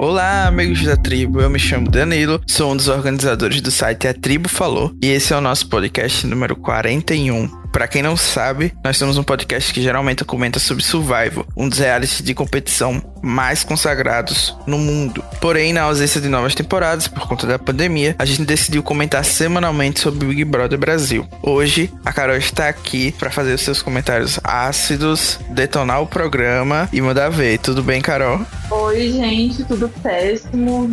[0.00, 1.40] Olá, amigos da tribo.
[1.40, 5.32] Eu me chamo Danilo, sou um dos organizadores do site A Tribo Falou e esse
[5.32, 7.48] é o nosso podcast número 41.
[7.72, 11.80] Para quem não sabe, nós somos um podcast que geralmente comenta sobre Survival, um dos
[11.80, 15.24] realities de competição mais consagrados no mundo.
[15.40, 20.00] Porém, na ausência de novas temporadas por conta da pandemia, a gente decidiu comentar semanalmente
[20.00, 21.26] sobre o Big Brother Brasil.
[21.42, 27.00] Hoje, a Carol está aqui para fazer os seus comentários ácidos, detonar o programa e
[27.00, 27.58] mandar ver.
[27.58, 28.40] Tudo bem, Carol?
[28.70, 30.88] Oi, gente, tudo péssimo.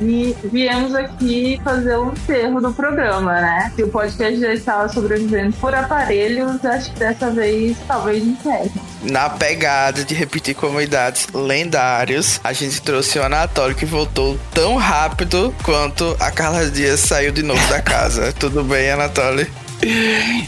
[0.00, 3.72] Vi, viemos aqui fazer um enterro do programa, né?
[3.74, 8.70] Se o podcast já estava sobrevivendo por aparelhos, acho que dessa vez talvez enterre.
[9.02, 11.26] Na pegada de repetir comunidades
[11.68, 17.30] lendários, a gente trouxe o Anatório que voltou tão rápido quanto a Carla Dias saiu
[17.30, 18.32] de novo da casa.
[18.40, 19.46] Tudo bem, Anatório?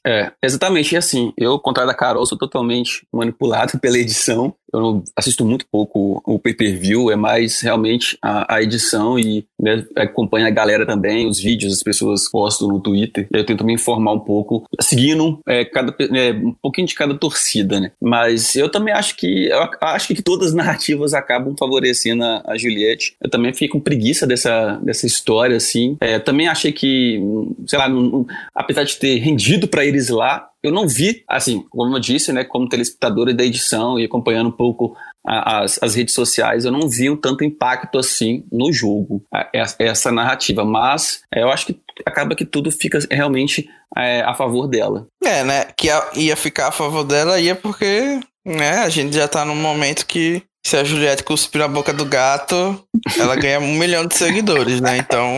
[0.06, 0.94] É, exatamente.
[0.94, 4.56] E assim, eu, contrário da Carol, sou totalmente manipulado pela edição.
[4.74, 9.86] Eu não assisto muito pouco o pay-per-view, é mais realmente a, a edição e né,
[9.96, 13.28] acompanho a galera também, os vídeos, as pessoas postam no Twitter.
[13.32, 17.80] Eu tento me informar um pouco, seguindo é, cada, é, um pouquinho de cada torcida,
[17.80, 17.92] né?
[18.02, 22.58] Mas eu também acho que eu acho que todas as narrativas acabam favorecendo a, a
[22.58, 23.16] Juliette.
[23.22, 25.98] Eu também fiquei com preguiça dessa, dessa história, assim.
[26.00, 27.20] É, também achei que,
[27.66, 31.96] sei lá, não, apesar de ter rendido para eles lá, eu não vi, assim, como
[31.96, 34.96] eu disse, né, como telespectadora da edição e acompanhando um pouco
[35.26, 39.24] as, as redes sociais, eu não vi um tanto impacto assim no jogo,
[39.80, 40.64] essa narrativa.
[40.64, 45.08] Mas é, eu acho que acaba que tudo fica realmente é, a favor dela.
[45.24, 45.66] É, né?
[45.76, 50.06] Que ia ficar a favor dela, ia porque né, a gente já tá num momento
[50.06, 52.82] que se a Juliette cuspir na boca do gato,
[53.18, 54.98] ela ganha um milhão de seguidores, né?
[54.98, 55.38] Então.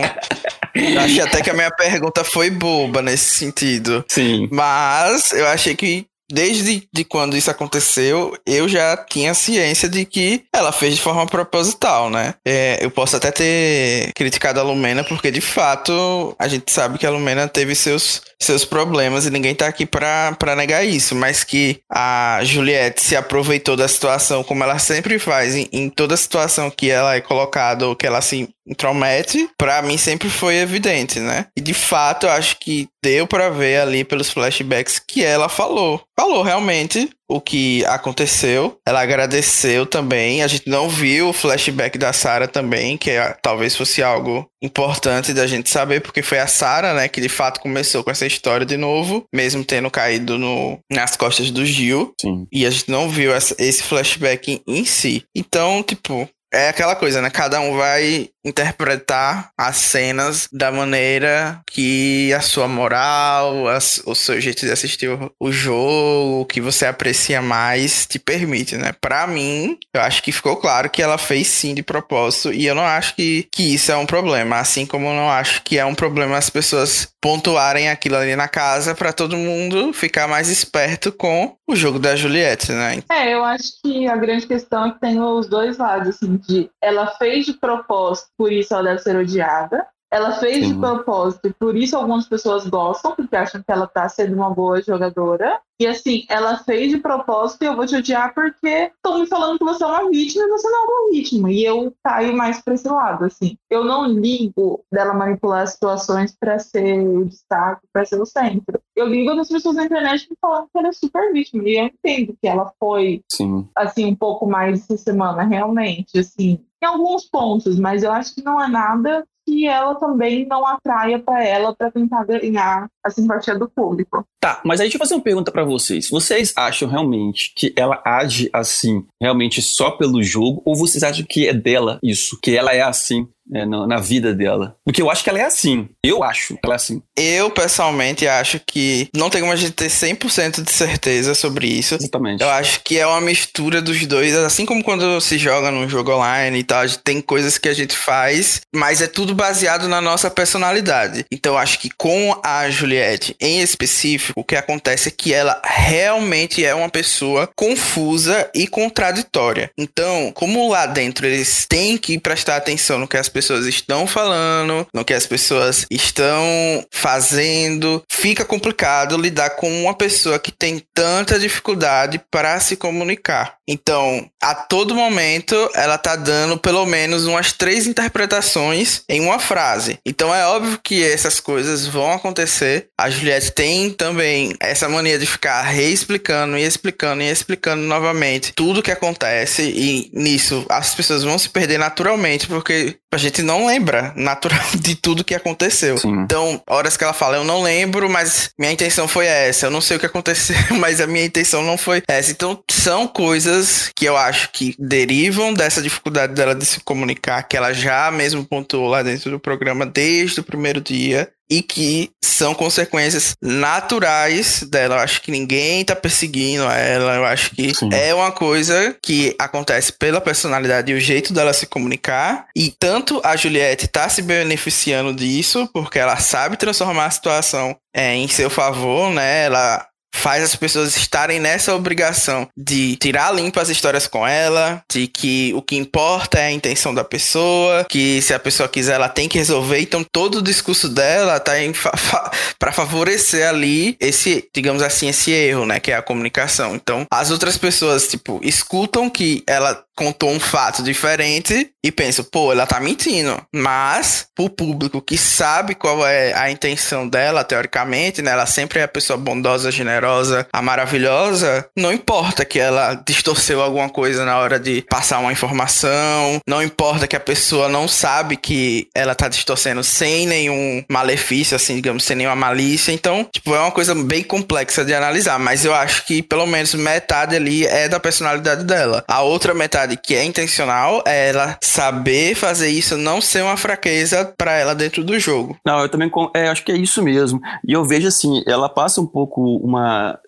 [0.74, 4.04] Achei até que a minha pergunta foi boba nesse sentido.
[4.08, 4.48] Sim.
[4.50, 10.44] Mas eu achei que desde de quando isso aconteceu, eu já tinha ciência de que
[10.52, 12.34] ela fez de forma proposital, né?
[12.44, 17.06] É, eu posso até ter criticado a Lumena, porque de fato a gente sabe que
[17.06, 21.44] a Lumena teve seus, seus problemas e ninguém tá aqui pra, pra negar isso, mas
[21.44, 26.70] que a Juliette se aproveitou da situação, como ela sempre faz, em, em toda situação
[26.70, 31.46] que ela é colocada ou que ela se intromete, para mim sempre foi evidente, né?
[31.56, 36.02] E de fato, eu acho que deu para ver ali pelos flashbacks que ela falou.
[36.18, 38.78] Falou realmente o que aconteceu.
[38.86, 40.42] Ela agradeceu também.
[40.42, 45.32] A gente não viu o flashback da Sarah também, que é, talvez fosse algo importante
[45.32, 48.66] da gente saber, porque foi a Sarah, né, que de fato começou com essa história
[48.66, 52.12] de novo, mesmo tendo caído no, nas costas do Gil.
[52.20, 52.46] Sim.
[52.52, 55.24] E a gente não viu essa, esse flashback em, em si.
[55.34, 57.30] Então, tipo, é aquela coisa, né?
[57.30, 64.40] Cada um vai interpretar as cenas da maneira que a sua moral, as, o seu
[64.40, 68.92] jeito de assistir o, o jogo, o que você aprecia mais te permite, né?
[69.00, 72.74] Para mim, eu acho que ficou claro que ela fez sim de propósito e eu
[72.74, 75.84] não acho que, que isso é um problema, assim como eu não acho que é
[75.84, 81.12] um problema as pessoas pontuarem aquilo ali na casa para todo mundo ficar mais esperto
[81.12, 83.02] com o jogo da Juliette, né?
[83.10, 86.70] É, eu acho que a grande questão é que tem os dois lados, assim, de
[86.82, 90.72] ela fez de propósito, por isso ela deve ser odiada, ela fez Sim.
[90.72, 94.80] de propósito, por isso algumas pessoas gostam, porque acham que ela tá sendo uma boa
[94.80, 95.60] jogadora.
[95.78, 99.58] E assim, ela fez de propósito e eu vou te odiar porque estão me falando
[99.58, 101.52] que você é uma vítima e você não é uma vítima.
[101.52, 103.58] E eu caio mais pra esse lado, assim.
[103.68, 108.80] Eu não ligo dela manipular as situações para ser o destaque, para ser o centro.
[109.00, 111.66] Eu ligo das pessoas na internet me falando que ela é super vítima.
[111.66, 113.66] E eu entendo que ela foi, Sim.
[113.74, 116.60] assim, um pouco mais essa semana, realmente, assim.
[116.82, 121.18] Em alguns pontos, mas eu acho que não é nada que ela também não atraia
[121.18, 124.24] para ela para tentar ganhar a simpatia do público.
[124.38, 126.08] Tá, mas aí deixa eu fazer uma pergunta para vocês.
[126.08, 131.48] Vocês acham realmente que ela age assim, realmente só pelo jogo, ou vocês acham que
[131.48, 134.76] é dela isso, que ela é assim é, na, na, vida dela.
[134.84, 135.88] Porque eu acho que ela é assim.
[136.04, 137.02] Eu acho que ela é assim.
[137.16, 141.96] Eu, pessoalmente, acho que não tem como a gente ter 100% de certeza sobre isso.
[141.96, 142.42] Exatamente.
[142.42, 144.34] Eu acho que é uma mistura dos dois.
[144.36, 147.96] Assim como quando se joga num jogo online e tal, tem coisas que a gente
[147.96, 151.24] faz, mas é tudo baseado na nossa personalidade.
[151.30, 155.60] Então, eu acho que com a Juliette, em específico, o que acontece é que ela
[155.64, 159.70] realmente é uma pessoa confusa e contraditória.
[159.76, 164.06] Então, como lá dentro eles têm que prestar atenção no que as pessoas pessoas estão
[164.06, 168.02] falando, no que as pessoas estão fazendo.
[168.10, 173.56] Fica complicado lidar com uma pessoa que tem tanta dificuldade para se comunicar.
[173.70, 179.96] Então, a todo momento, ela tá dando pelo menos umas três interpretações em uma frase.
[180.04, 182.88] Então, é óbvio que essas coisas vão acontecer.
[182.98, 188.82] A Juliette tem também essa mania de ficar reexplicando e explicando e explicando novamente tudo
[188.82, 189.62] que acontece.
[189.62, 194.96] E nisso, as pessoas vão se perder naturalmente, porque a gente não lembra natural de
[194.96, 195.96] tudo que aconteceu.
[195.96, 196.22] Sim.
[196.22, 199.66] Então, horas que ela fala, eu não lembro, mas minha intenção foi essa.
[199.66, 202.32] Eu não sei o que aconteceu, mas a minha intenção não foi essa.
[202.32, 203.59] Então, são coisas
[203.94, 208.44] que eu acho que derivam dessa dificuldade dela de se comunicar, que ela já mesmo
[208.44, 214.94] pontuou lá dentro do programa desde o primeiro dia e que são consequências naturais dela.
[214.94, 217.16] Eu acho que ninguém tá perseguindo ela.
[217.16, 217.90] Eu acho que Sim.
[217.92, 222.46] é uma coisa que acontece pela personalidade e o jeito dela se comunicar.
[222.56, 228.14] E tanto a Juliette tá se beneficiando disso, porque ela sabe transformar a situação é,
[228.14, 229.44] em seu favor, né?
[229.44, 235.06] Ela faz as pessoas estarem nessa obrigação de tirar limpo as histórias com ela, de
[235.06, 239.08] que o que importa é a intenção da pessoa, que se a pessoa quiser ela
[239.08, 239.80] tem que resolver.
[239.80, 245.30] Então todo o discurso dela tá fa fa para favorecer ali esse, digamos assim, esse
[245.30, 246.74] erro, né, que é a comunicação.
[246.74, 252.52] Então as outras pessoas tipo escutam que ela contou um fato diferente e pensam, pô,
[252.52, 253.38] ela tá mentindo.
[253.54, 258.30] Mas, pro público que sabe qual é a intenção dela, teoricamente, né?
[258.30, 261.66] Ela sempre é a pessoa bondosa, generosa, a maravilhosa.
[261.76, 266.40] Não importa que ela distorceu alguma coisa na hora de passar uma informação.
[266.46, 271.74] Não importa que a pessoa não sabe que ela tá distorcendo sem nenhum malefício, assim,
[271.74, 272.90] digamos, sem nenhuma malícia.
[272.90, 275.38] Então, tipo, é uma coisa bem complexa de analisar.
[275.38, 279.04] Mas eu acho que pelo menos metade ali é da personalidade dela.
[279.06, 284.34] A outra metade que é intencional é ela saber fazer isso não ser uma fraqueza
[284.36, 285.56] para ela dentro do jogo.
[285.64, 287.40] Não, eu também é, acho que é isso mesmo.
[287.66, 290.18] E eu vejo assim, ela passa um pouco uma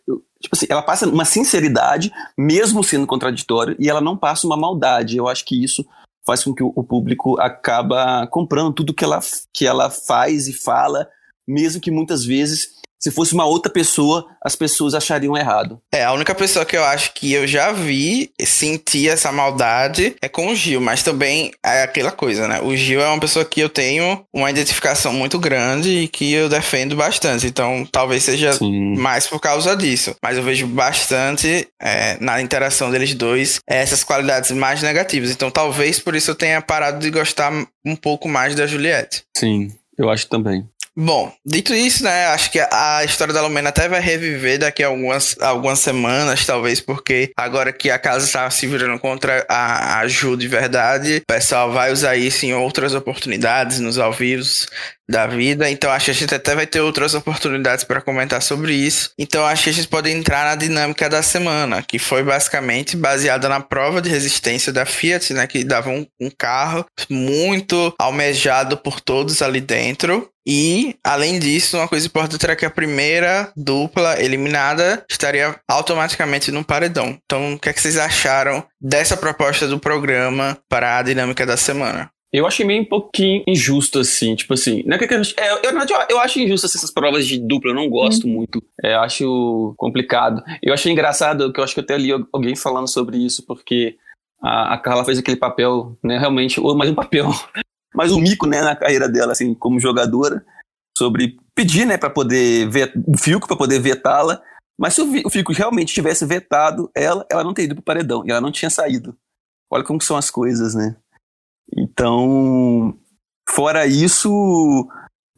[0.40, 5.16] tipo assim, ela passa uma sinceridade, mesmo sendo contraditória, e ela não passa uma maldade.
[5.16, 5.86] Eu acho que isso
[6.26, 9.20] faz com que o público acaba comprando tudo que ela,
[9.52, 11.08] que ela faz e fala,
[11.46, 15.80] mesmo que muitas vezes se fosse uma outra pessoa, as pessoas achariam errado.
[15.92, 20.28] É, a única pessoa que eu acho que eu já vi sentir essa maldade é
[20.28, 22.60] com o Gil, mas também é aquela coisa, né?
[22.62, 26.48] O Gil é uma pessoa que eu tenho uma identificação muito grande e que eu
[26.48, 28.96] defendo bastante, então talvez seja Sim.
[28.96, 30.14] mais por causa disso.
[30.22, 35.98] Mas eu vejo bastante é, na interação deles dois essas qualidades mais negativas, então talvez
[35.98, 37.52] por isso eu tenha parado de gostar
[37.84, 39.24] um pouco mais da Juliette.
[39.36, 40.66] Sim, eu acho também.
[40.94, 44.88] Bom, dito isso, né, acho que a história da Lumena até vai reviver daqui a
[44.88, 50.06] algumas, algumas semanas, talvez, porque agora que a casa está se virando contra a, a
[50.06, 54.66] Ju de verdade, o pessoal vai usar isso em outras oportunidades, nos ao vivos,
[55.08, 55.70] da vida.
[55.70, 59.10] Então acho que a gente até vai ter outras oportunidades para comentar sobre isso.
[59.18, 63.48] Então acho que a gente pode entrar na dinâmica da semana, que foi basicamente baseada
[63.48, 69.00] na prova de resistência da Fiat, né, que dava um, um carro muito almejado por
[69.00, 70.28] todos ali dentro.
[70.46, 76.64] E, além disso, uma coisa importante era que a primeira dupla eliminada estaria automaticamente no
[76.64, 77.16] paredão.
[77.24, 81.56] Então, o que, é que vocês acharam dessa proposta do programa para a dinâmica da
[81.56, 82.10] semana?
[82.32, 84.82] Eu achei meio um pouquinho injusto, assim, tipo assim.
[84.86, 85.20] Não é que, é,
[85.62, 85.70] eu,
[86.08, 88.30] eu acho injusto assim, essas provas de dupla, eu não gosto hum.
[88.30, 88.62] muito.
[88.82, 90.42] É, acho complicado.
[90.62, 93.98] Eu achei engraçado, que eu acho que eu até li alguém falando sobre isso, porque
[94.40, 97.26] a, a Carla fez aquele papel, né, realmente, ou mais um papel,
[97.94, 100.42] mais um mico, né, na carreira dela, assim, como jogadora,
[100.96, 104.40] sobre pedir, né, para poder ver o Fico, para poder vetá-la.
[104.80, 108.30] Mas se o Fico realmente tivesse vetado ela, ela não teria ido pro paredão, e
[108.30, 109.14] ela não tinha saído.
[109.70, 110.96] Olha como são as coisas, né?
[111.76, 112.96] Então,
[113.48, 114.28] fora isso,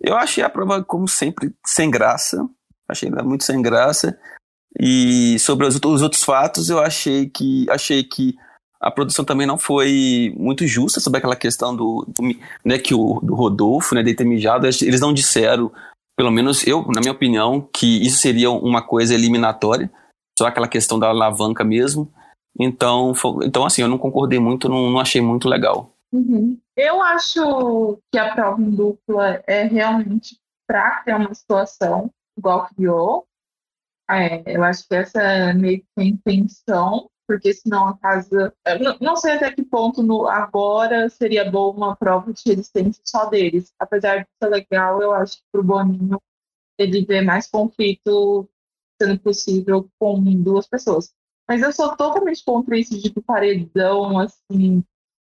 [0.00, 2.48] eu achei a prova, como sempre, sem graça.
[2.88, 4.18] Achei ela muito sem graça.
[4.78, 8.34] E sobre os, os outros fatos, eu achei que achei que
[8.80, 12.22] a produção também não foi muito justa sobre aquela questão do, do
[12.64, 14.66] né, que o do Rodolfo, né, de ter mijado.
[14.66, 15.72] Eles não disseram,
[16.16, 19.90] pelo menos eu, na minha opinião, que isso seria uma coisa eliminatória,
[20.38, 22.12] só aquela questão da alavanca mesmo.
[22.60, 25.93] Então, foi, então assim, eu não concordei muito, não, não achei muito legal.
[26.14, 26.60] Uhum.
[26.76, 33.26] Eu acho que a prova em dupla é realmente para ter uma situação igual criou.
[34.08, 38.54] É, eu acho que essa é meio que a intenção, porque senão a casa.
[38.80, 43.26] Não, não sei até que ponto no, agora seria bom uma prova de resistência só
[43.26, 43.72] deles.
[43.76, 46.22] Apesar de ser legal, eu acho que para o Boninho
[46.78, 48.48] ele vê mais conflito
[49.02, 51.12] sendo possível com duas pessoas.
[51.48, 54.84] Mas eu sou totalmente contra tipo de paredão, assim,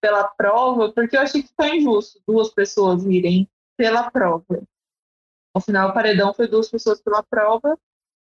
[0.03, 4.62] pela prova, porque eu achei que foi injusto duas pessoas irem pela prova.
[5.55, 7.79] Ao final, o paredão foi duas pessoas pela prova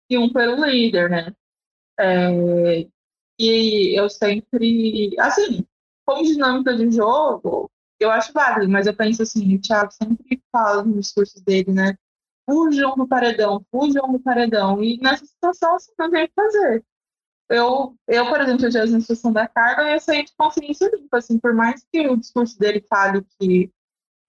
[0.09, 1.33] e um pelo líder, né?
[1.98, 2.86] É,
[3.39, 5.65] e eu sempre, assim,
[6.05, 10.83] como dinâmica de jogo, eu acho válido, mas eu penso assim, o Thiago sempre fala
[10.83, 11.95] no discurso dele, né?
[12.45, 14.83] Fujam do paredão, fujam do paredão.
[14.83, 16.83] E nessa situação, assim, não tem o que fazer
[17.49, 20.89] eu, eu, por exemplo, eu tivesse na situação da carga, eu ia sair de consciência
[20.93, 23.71] limpa, assim, por mais que o discurso dele fale que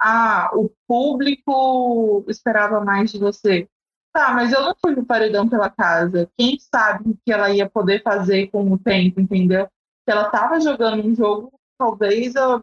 [0.01, 3.69] ah, o público esperava mais de você.
[4.13, 6.29] Tá, mas eu não fui no paredão pela casa.
[6.37, 9.67] Quem sabe o que ela ia poder fazer com o tempo, entendeu?
[10.05, 12.63] Que ela estava jogando um jogo, talvez a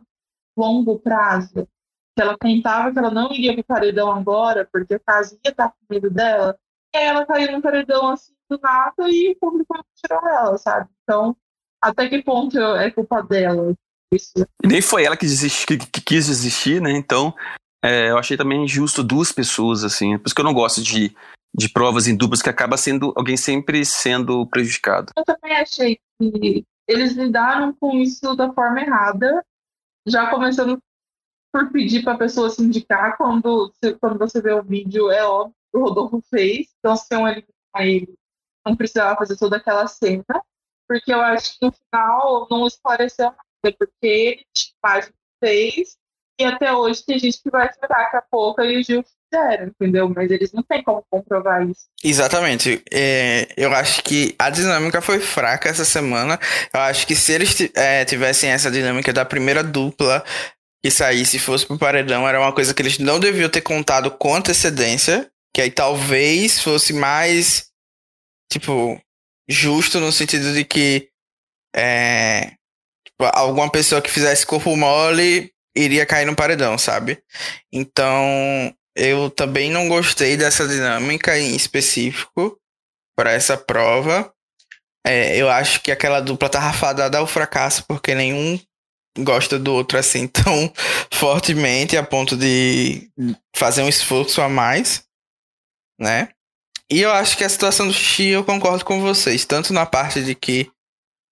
[0.58, 1.68] longo prazo.
[2.16, 5.70] Que ela tentava que ela não iria pro paredão agora, porque a casa ia estar
[5.70, 6.58] com medo dela.
[6.94, 10.90] E aí ela caiu no paredão assim do nada e o público tirou ela, sabe?
[11.04, 11.36] Então,
[11.82, 13.74] até que ponto é culpa dela?
[14.14, 14.34] Isso.
[14.66, 16.92] Nem foi ela que, desisti, que, que quis desistir, né?
[16.92, 17.34] Então,
[17.84, 20.18] é, eu achei também injusto duas pessoas, assim.
[20.18, 21.16] Por isso que eu não gosto de,
[21.56, 25.12] de provas em duplas, que acaba sendo alguém sempre sendo prejudicado.
[25.18, 29.44] Eu também achei que eles lidaram com isso da forma errada,
[30.08, 30.80] já começando
[31.52, 35.56] por pedir para a pessoa se indicar quando, quando você vê o vídeo, é óbvio
[35.72, 36.68] que o Rodolfo fez.
[36.80, 37.46] Então, se tem um ele
[38.68, 40.26] não precisava fazer toda aquela cena,
[40.88, 45.98] porque eu acho que no final não esclareceu nada, porque ele que fez,
[46.40, 49.68] e até hoje tem gente que vai esperar que a pouco e o Gil fizeram,
[49.68, 50.08] entendeu?
[50.10, 51.88] Mas eles não têm como comprovar isso.
[52.04, 52.84] Exatamente.
[52.92, 56.40] É, eu acho que a dinâmica foi fraca essa semana.
[56.72, 60.24] Eu acho que se eles é, tivessem essa dinâmica da primeira dupla
[60.84, 64.36] que saísse fosse pro paredão, era uma coisa que eles não deviam ter contado com
[64.36, 65.28] antecedência.
[65.54, 67.68] Que aí talvez fosse mais
[68.52, 69.02] tipo,
[69.48, 71.10] justo no sentido de que
[71.76, 72.52] é,
[73.06, 77.22] tipo, alguma pessoa que fizesse corpo mole iria cair no paredão, sabe?
[77.72, 82.60] Então, eu também não gostei dessa dinâmica em específico
[83.16, 84.34] para essa prova.
[85.06, 88.60] É, eu acho que aquela dupla tá rafadada ao fracasso, porque nenhum
[89.20, 90.72] gosta do outro assim tão
[91.14, 93.10] fortemente a ponto de
[93.56, 95.04] fazer um esforço a mais,
[96.00, 96.30] né?
[96.90, 100.24] E eu acho que a situação do Xixi eu concordo com vocês, tanto na parte
[100.24, 100.72] de que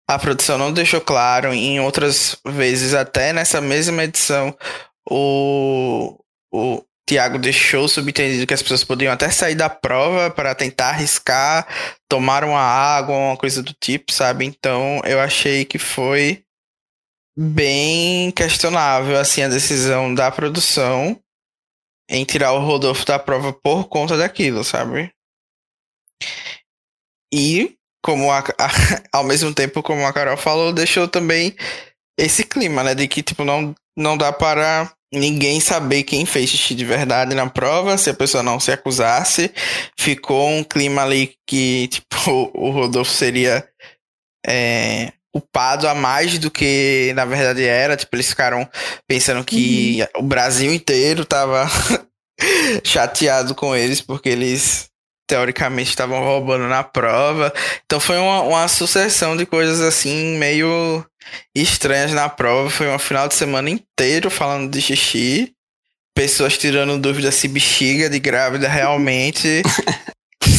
[0.08, 4.56] a produção não deixou claro, em outras vezes, até nessa mesma edição,
[5.10, 6.20] o,
[6.54, 11.68] o Tiago deixou subentendido que as pessoas podiam até sair da prova para tentar arriscar,
[12.10, 14.46] tomar uma água, uma coisa do tipo, sabe?
[14.46, 16.44] Então eu achei que foi
[17.38, 21.20] bem questionável assim a decisão da produção
[22.10, 25.15] em tirar o Rodolfo da prova por conta daquilo, sabe?
[27.34, 28.70] E, como a, a,
[29.18, 31.56] ao mesmo tempo, como a Carol falou, deixou também
[32.18, 32.96] esse clima, né?
[32.96, 37.50] De que, tipo, não, não dá para ninguém saber quem fez xixi de verdade na
[37.50, 39.52] prova, se a pessoa não se acusasse.
[39.98, 43.68] Ficou um clima ali que, tipo, o Rodolfo seria
[44.46, 47.98] é, culpado a mais do que na verdade era.
[47.98, 48.70] Tipo, eles ficaram
[49.08, 50.22] pensando que uhum.
[50.22, 51.68] o Brasil inteiro tava
[52.84, 54.90] chateado com eles porque eles
[55.27, 57.53] teoricamente estavam roubando na prova.
[57.86, 61.05] Então foi uma, uma sucessão de coisas assim meio
[61.53, 62.70] estranhas na prova.
[62.70, 65.53] Foi um final de semana inteiro falando de xixi.
[66.15, 69.62] Pessoas tirando dúvida se bexiga de grávida realmente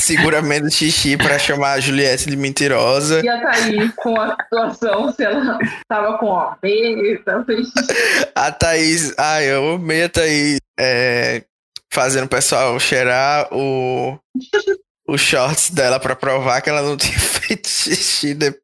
[0.07, 3.25] seguramento xixi para chamar a Juliette de mentirosa.
[3.25, 5.59] E a Thaís com a situação, se ela
[5.89, 8.29] tava com a beta, fez xixi.
[8.35, 11.43] A Thaís, ai, eu amei a Thaís é,
[11.97, 14.19] fazendo o pessoal cheirar o,
[15.09, 18.61] os shorts dela para provar que ela não tinha feito xixi depois.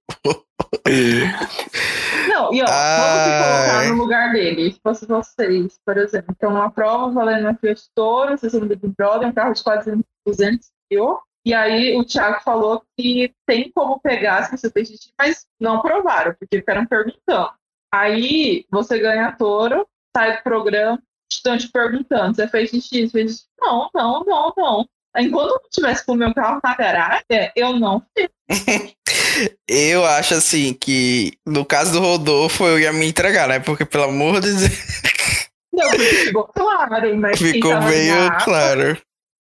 [2.29, 4.71] Não, e ó, vamos se colocar no lugar dele.
[4.71, 8.87] Se fosse vocês, por exemplo, então uma prova valendo uma Fiat Toro, vocês são Big
[8.99, 11.19] Brother, um carro de 400, 200 mil.
[11.45, 15.81] E aí o Thiago falou que tem como pegar se você fez xixi, mas não
[15.81, 17.51] provaram, porque ficaram perguntando.
[17.93, 21.03] Aí você ganha touro, sai do programa,
[21.37, 23.45] estão te perguntando, você fez xixi, você fez xixi?
[23.61, 24.89] Não, não, não, não.
[25.17, 28.29] Enquanto eu estivesse com o meu carro na garagem, eu não fiz.
[29.69, 33.61] eu acho assim que no caso do Rodolfo eu ia me entregar, né?
[33.61, 34.71] Porque pelo amor de Deus.
[35.75, 39.01] Não, ficou claro, mas ficou meio claro.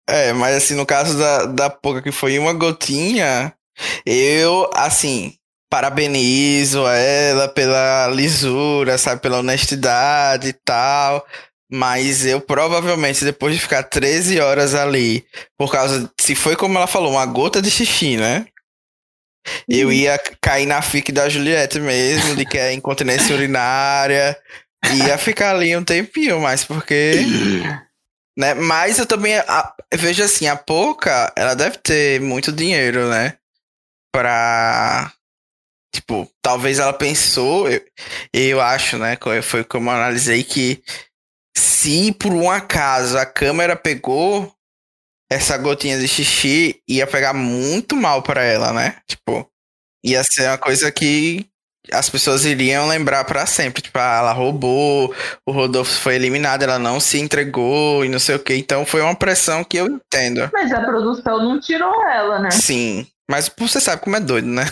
[0.06, 3.54] É, mas assim, no caso da, da Poca, que foi uma gotinha,
[4.04, 5.34] eu, assim,
[5.70, 11.24] parabenizo ela pela lisura, sabe, pela honestidade e tal.
[11.70, 16.10] Mas eu provavelmente, depois de ficar 13 horas ali, por causa.
[16.18, 18.46] Se foi como ela falou, uma gota de xixi, né?
[19.68, 19.92] Eu uhum.
[19.92, 24.36] ia cair na fique da Juliette mesmo, de que é incontinência urinária.
[24.94, 27.12] Ia ficar ali um tempinho, mas porque.
[28.36, 28.54] né?
[28.54, 33.36] Mas eu também a, vejo assim, a Pouca, ela deve ter muito dinheiro, né?
[34.12, 35.12] Pra.
[35.94, 37.80] Tipo, talvez ela pensou, eu,
[38.32, 39.18] eu acho, né?
[39.42, 40.82] Foi como eu analisei que
[41.78, 44.52] se por um acaso a câmera pegou
[45.30, 48.96] essa gotinha de xixi, ia pegar muito mal para ela, né?
[49.06, 49.48] Tipo,
[50.04, 51.46] ia ser uma coisa que
[51.92, 53.80] as pessoas iriam lembrar para sempre.
[53.80, 55.14] Tipo, ah, ela roubou,
[55.46, 58.54] o Rodolfo foi eliminado, ela não se entregou e não sei o que.
[58.54, 60.50] Então foi uma pressão que eu entendo.
[60.52, 62.50] Mas a produção não tirou ela, né?
[62.50, 63.06] Sim.
[63.30, 64.64] Mas você sabe como é doido, né?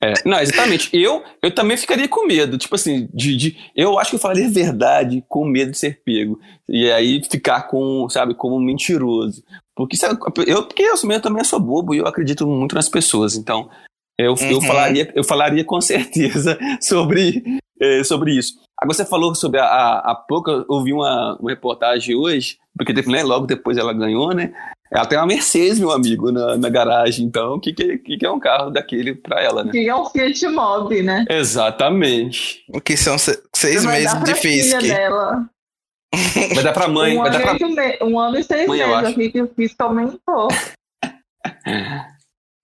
[0.00, 0.88] É, não, exatamente.
[0.92, 2.58] Eu, eu também ficaria com medo.
[2.58, 6.40] Tipo assim, de, de, eu acho que eu falaria verdade com medo de ser pego.
[6.68, 9.44] E aí ficar com, sabe, como mentiroso.
[9.74, 13.36] Porque sabe, eu, porque eu mesmo também sou bobo e eu acredito muito nas pessoas.
[13.36, 13.70] Então,
[14.18, 14.50] eu, uhum.
[14.50, 17.42] eu, falaria, eu falaria com certeza sobre,
[17.80, 18.54] é, sobre isso.
[18.82, 22.92] Agora você falou sobre a, a, a pouco, eu ouvi uma, uma reportagem hoje, porque
[23.08, 24.52] né, logo depois ela ganhou, né?
[24.90, 27.24] Ela tem uma Mercedes, meu amigo, na, na garagem.
[27.24, 29.70] Então, o que, que, que, é um carro daquele pra ela, né?
[29.70, 31.24] Que é um Fiat Mobi, né?
[31.30, 32.64] Exatamente.
[32.68, 34.80] O que são seis meses de Fisk.
[34.80, 35.48] Dela.
[36.54, 37.16] Vai dar pra mãe.
[37.16, 37.54] Um, vai dar pra...
[37.54, 37.98] Me...
[38.02, 40.48] um ano e seis mãe, meses aqui que o Fisk aumentou.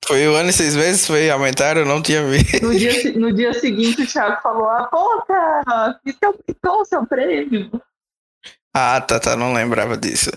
[0.07, 1.07] Foi um ano e seis meses?
[1.07, 1.81] Foi aumentaram?
[1.81, 2.65] Eu não tinha visto.
[2.65, 7.71] No dia, no dia seguinte, o Thiago falou: Ah, pô, cara, aumentou o seu prêmio.
[8.75, 10.31] Ah, tá, tá, não lembrava disso.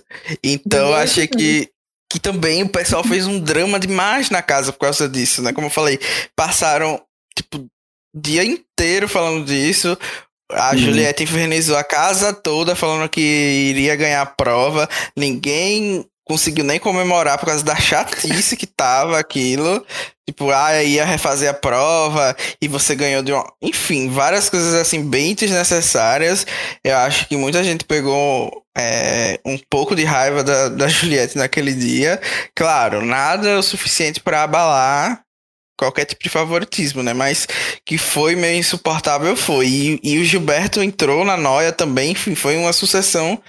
[0.43, 1.69] Então, achei que
[2.12, 5.54] que também o pessoal fez um drama demais na casa por causa disso, né?
[5.54, 5.97] Como eu falei,
[6.36, 7.02] passaram,
[7.34, 7.65] tipo,
[8.13, 9.97] dia inteiro falando disso.
[10.52, 10.78] A uhum.
[10.78, 14.89] Juliette infernizou a casa toda falando que iria ganhar a prova.
[15.15, 19.86] Ninguém conseguiu nem comemorar por causa da chatice que tava aquilo.
[20.26, 23.46] Tipo, ah, ia refazer a prova e você ganhou de uma.
[23.62, 26.48] Enfim, várias coisas assim bem desnecessárias.
[26.86, 31.74] Eu acho que muita gente pegou é, um pouco de raiva da, da Juliette naquele
[31.74, 32.22] dia.
[32.56, 35.22] Claro, nada o suficiente para abalar
[35.78, 37.12] qualquer tipo de favoritismo, né?
[37.12, 37.46] Mas
[37.86, 39.67] que foi meio insuportável foi.
[39.67, 43.41] E, e o Gilberto entrou na noia também, enfim, foi uma sucessão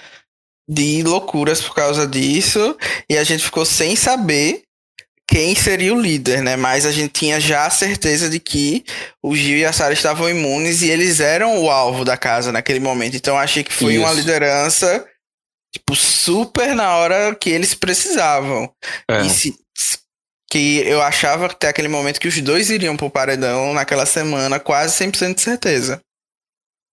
[0.73, 2.77] de loucuras por causa disso.
[3.09, 4.63] E a gente ficou sem saber
[5.27, 6.57] quem seria o líder, né?
[6.57, 8.85] Mas a gente tinha já a certeza de que
[9.23, 12.81] o Gil e a Sara estavam imunes e eles eram o alvo da casa naquele
[12.81, 13.17] momento.
[13.17, 14.03] Então achei que foi Isso.
[14.03, 15.07] uma liderança
[15.73, 18.71] tipo super na hora que eles precisavam.
[19.09, 19.23] É.
[19.23, 19.59] E se,
[20.51, 25.03] que eu achava até aquele momento que os dois iriam pro paredão naquela semana, quase
[25.03, 26.03] 100% de certeza.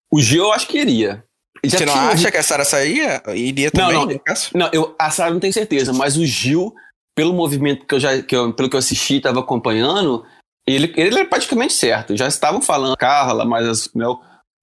[0.09, 1.25] O Gil eu acho que iria.
[1.63, 3.21] Já Você não acha que a Sara saía?
[3.35, 3.93] Iria também?
[3.93, 4.19] Não, não,
[4.53, 6.73] não eu, a Sara não tem certeza, mas o Gil
[7.19, 10.25] pelo movimento que eu já, que eu, pelo que eu assisti, estava acompanhando,
[10.65, 12.15] ele, ele era praticamente certo.
[12.15, 14.05] Já estavam falando Carla, mas as, né,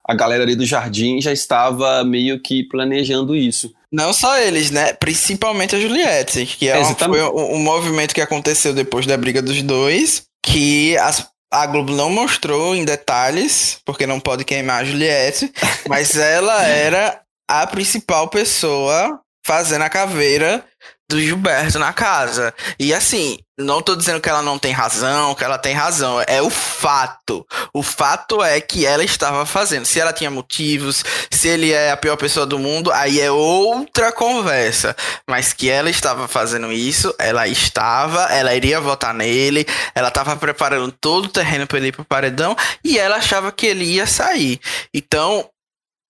[0.08, 3.74] a galera ali do jardim já estava meio que planejando isso.
[3.92, 4.94] Não só eles, né?
[4.94, 9.42] Principalmente a Juliette, que é um, foi um, um, movimento que aconteceu depois da briga
[9.42, 14.84] dos dois, que as, a Globo não mostrou em detalhes, porque não pode queimar a
[14.84, 15.52] Juliette,
[15.88, 20.64] mas ela era a principal pessoa fazendo a caveira
[21.08, 22.52] do Gilberto na casa.
[22.78, 26.20] E assim, não tô dizendo que ela não tem razão, que ela tem razão.
[26.26, 27.46] É o fato.
[27.72, 29.84] O fato é que ela estava fazendo.
[29.86, 34.10] Se ela tinha motivos, se ele é a pior pessoa do mundo, aí é outra
[34.10, 34.96] conversa.
[35.28, 39.64] Mas que ela estava fazendo isso, ela estava, ela iria votar nele,
[39.94, 43.66] ela estava preparando todo o terreno para ele ir pro paredão e ela achava que
[43.66, 44.60] ele ia sair.
[44.92, 45.48] Então,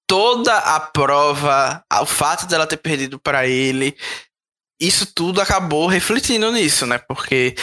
[0.07, 3.97] toda a prova, o fato dela ter perdido para ele,
[4.81, 6.99] isso tudo acabou refletindo nisso, né?
[6.99, 7.55] Porque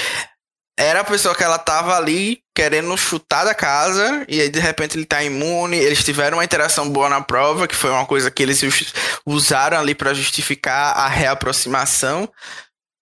[0.77, 4.97] era a pessoa que ela tava ali querendo chutar da casa e aí de repente
[4.97, 5.77] ele tá imune.
[5.77, 8.61] Eles tiveram uma interação boa na prova, que foi uma coisa que eles
[9.25, 12.27] usaram ali para justificar a reaproximação.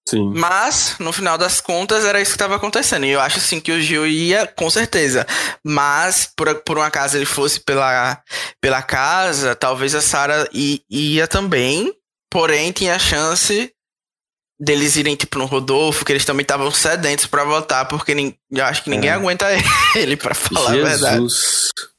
[0.10, 0.34] Sim.
[0.36, 3.06] Mas, no final das contas, era isso que estava acontecendo.
[3.06, 5.26] E eu acho assim que o Gil ia, com certeza.
[5.64, 8.22] Mas, por, por um acaso ele fosse pela,
[8.60, 11.94] pela casa, talvez a Sara ia também.
[12.30, 13.72] Porém, tinha a chance
[14.62, 18.14] deles irem, tipo, no Rodolfo, que eles também estavam sedentos para votar, porque
[18.52, 19.14] eu acho que ninguém é.
[19.14, 19.48] aguenta
[19.98, 20.86] ele, para falar Jesus.
[20.86, 21.28] a verdade.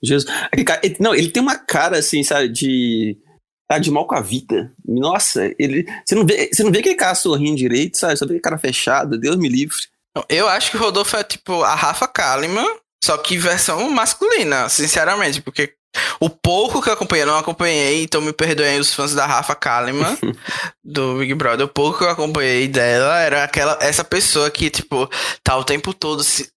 [0.02, 0.24] Jesus.
[1.00, 3.18] Não, ele tem uma cara, assim, sabe, de.
[3.68, 4.70] Tá de mal com a vida.
[4.86, 5.86] Nossa, ele.
[6.06, 8.16] Você não vê, você não vê aquele cara sorrindo direito, sabe?
[8.16, 9.76] Só vê aquele cara fechado, Deus me livre.
[10.28, 15.40] Eu acho que o Rodolfo é tipo a Rafa Kalimann, só que versão masculina, sinceramente,
[15.40, 15.74] porque
[16.20, 19.54] o pouco que eu acompanhei, eu não acompanhei, então me perdoem os fãs da Rafa
[19.54, 20.16] Kalimann,
[20.84, 21.66] do Big Brother.
[21.66, 25.08] O pouco que eu acompanhei dela era aquela essa pessoa que, tipo,
[25.42, 26.51] tá o tempo todo se,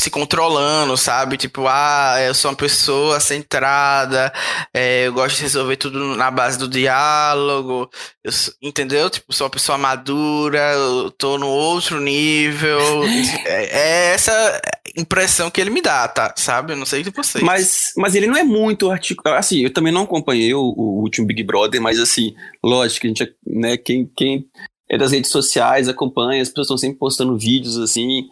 [0.00, 1.36] se controlando, sabe?
[1.36, 4.32] Tipo, ah, eu sou uma pessoa centrada,
[4.72, 7.90] é, eu gosto de resolver tudo na base do diálogo,
[8.24, 8.32] eu,
[8.62, 9.10] entendeu?
[9.10, 12.80] Tipo, sou uma pessoa madura, eu tô no outro nível.
[13.44, 14.62] é, é, essa
[14.96, 16.32] impressão que ele me dá, tá?
[16.34, 16.72] Sabe?
[16.72, 17.44] Eu não sei de vocês.
[17.44, 19.38] Mas, mas ele não é muito articulado.
[19.38, 22.34] Assim, eu também não acompanhei o, o último Big Brother, mas assim,
[22.64, 24.46] lógico, a gente, né, quem, quem
[24.90, 28.30] é das redes sociais acompanha, as pessoas estão sempre postando vídeos assim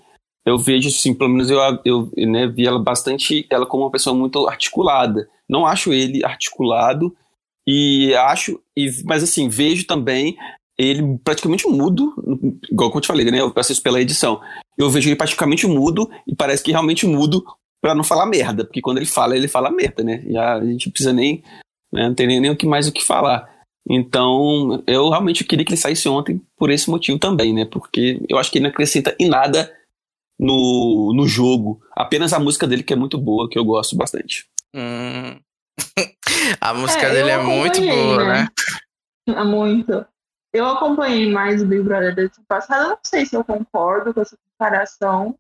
[0.49, 4.17] eu vejo, assim, pelo menos eu, eu né, vi ela bastante, ela como uma pessoa
[4.17, 5.29] muito articulada.
[5.49, 7.15] Não acho ele articulado
[7.67, 10.39] e acho, e, mas assim, vejo também
[10.79, 12.15] ele praticamente mudo,
[12.71, 14.41] igual como eu te falei, né, eu assisto pela edição.
[14.79, 17.45] Eu vejo ele praticamente mudo e parece que realmente mudo
[17.81, 20.25] para não falar merda, porque quando ele fala, ele fala merda, né?
[20.29, 21.43] Já a gente precisa nem,
[21.93, 23.49] né, não tem nem, nem o que mais o que falar.
[23.89, 27.65] Então, eu realmente queria que ele saísse ontem por esse motivo também, né?
[27.65, 29.71] Porque eu acho que ele não acrescenta em nada
[30.39, 31.81] no, no jogo.
[31.97, 34.49] Apenas a música dele que é muito boa, que eu gosto bastante.
[34.75, 35.41] Hum.
[36.61, 38.43] a música é, dele é muito boa, né?
[38.43, 38.49] né?
[39.29, 40.07] É muito.
[40.55, 42.85] Eu acompanhei mais o Big Brother desse passado.
[42.85, 45.39] Eu não sei se eu concordo com essa comparação,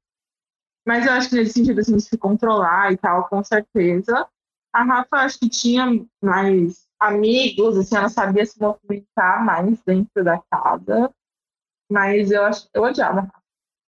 [0.86, 4.28] mas eu acho que nesse sentido assim, de se controlar e tal, com certeza.
[4.74, 5.86] A Rafa acho que tinha
[6.22, 11.10] mais amigos, assim, ela sabia se movimentar mais dentro da casa.
[11.90, 13.42] Mas eu acho eu odiava a Rafa.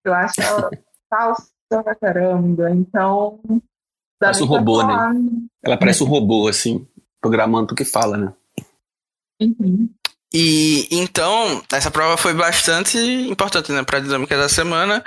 [0.06, 0.70] Eu acho ela
[1.10, 2.70] falsa pra caramba.
[2.70, 3.40] Então.
[4.18, 4.94] Parece um robô, né?
[5.64, 6.86] Ela parece um robô, assim,
[7.20, 8.32] programando o que fala, né?
[9.42, 9.88] Uhum.
[10.32, 15.02] E então, essa prova foi bastante importante né, para a dinâmica da semana.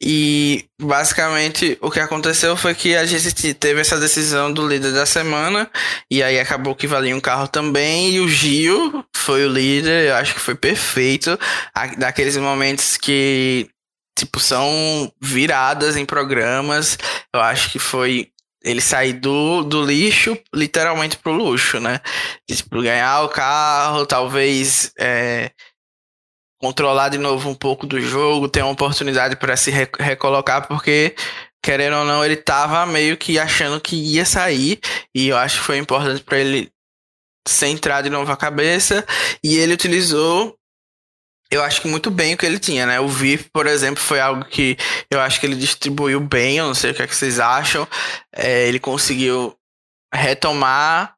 [0.00, 5.04] E basicamente o que aconteceu foi que a gente teve essa decisão do líder da
[5.04, 5.70] semana.
[6.10, 8.12] E aí acabou que valia um carro também.
[8.12, 11.38] E o Gil foi o líder, eu acho que foi perfeito.
[11.98, 13.68] Daqueles momentos que
[14.22, 16.96] tipo, são viradas em programas.
[17.34, 18.28] Eu acho que foi
[18.64, 22.00] ele sair do, do lixo literalmente pro luxo, né?
[22.48, 25.50] Tipo, ganhar o carro, talvez é,
[26.60, 31.14] controlar de novo um pouco do jogo, ter uma oportunidade para se recolocar, porque
[31.64, 34.80] querendo ou não, ele tava meio que achando que ia sair,
[35.14, 36.70] e eu acho que foi importante para ele
[37.46, 39.04] centrar de novo a cabeça,
[39.42, 40.56] e ele utilizou
[41.52, 42.98] eu acho que muito bem o que ele tinha, né?
[42.98, 44.74] O VIP, por exemplo, foi algo que
[45.10, 47.86] eu acho que ele distribuiu bem, eu não sei o que, é que vocês acham.
[48.34, 49.54] É, ele conseguiu
[50.14, 51.14] retomar,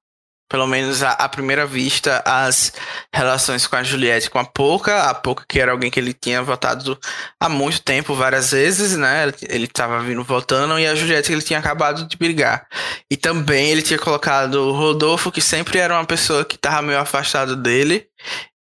[0.51, 2.73] pelo menos à, primeira vista, as
[3.15, 5.05] relações com a Juliette com a Pouca.
[5.05, 6.99] A Pouca, que era alguém que ele tinha votado
[7.39, 9.33] há muito tempo, várias vezes, né?
[9.49, 12.67] Ele estava vindo votando, e a Juliette que ele tinha acabado de brigar.
[13.09, 16.99] E também ele tinha colocado o Rodolfo, que sempre era uma pessoa que estava meio
[16.99, 18.09] afastado dele.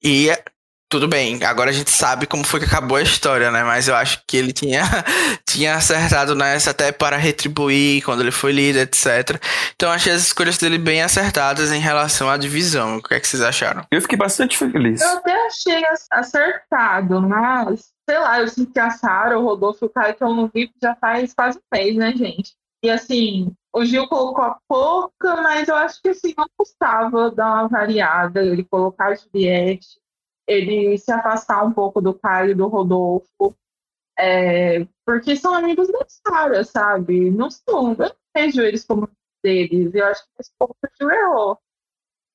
[0.01, 0.31] E
[0.89, 3.65] tudo bem, agora a gente sabe como foi que acabou a história, né?
[3.65, 4.83] Mas eu acho que ele tinha,
[5.45, 9.41] tinha acertado nessa até para retribuir quando ele foi líder, etc.
[9.75, 12.99] Então achei as escolhas dele bem acertadas em relação à divisão.
[12.99, 13.85] O que é que vocês acharam?
[13.91, 15.01] Eu fiquei bastante feliz.
[15.01, 19.87] Eu até achei acertado, mas sei lá, eu sinto que a Sara, o Rodolfo e
[19.87, 22.55] o Caio estão no VIP já faz quase um mês, né, gente?
[22.85, 27.55] E assim, o Gil colocou a pouca, mas eu acho que assim, não custava dar
[27.55, 29.89] uma variada, ele colocar a Juliette
[30.47, 33.57] ele se afastar um pouco do Caio e do Rodolfo,
[34.19, 37.31] é, porque são amigos da Sara, sabe?
[37.31, 39.09] Não são, eu não vejo eles como
[39.43, 41.59] deles, eu acho que esse ponto o errou.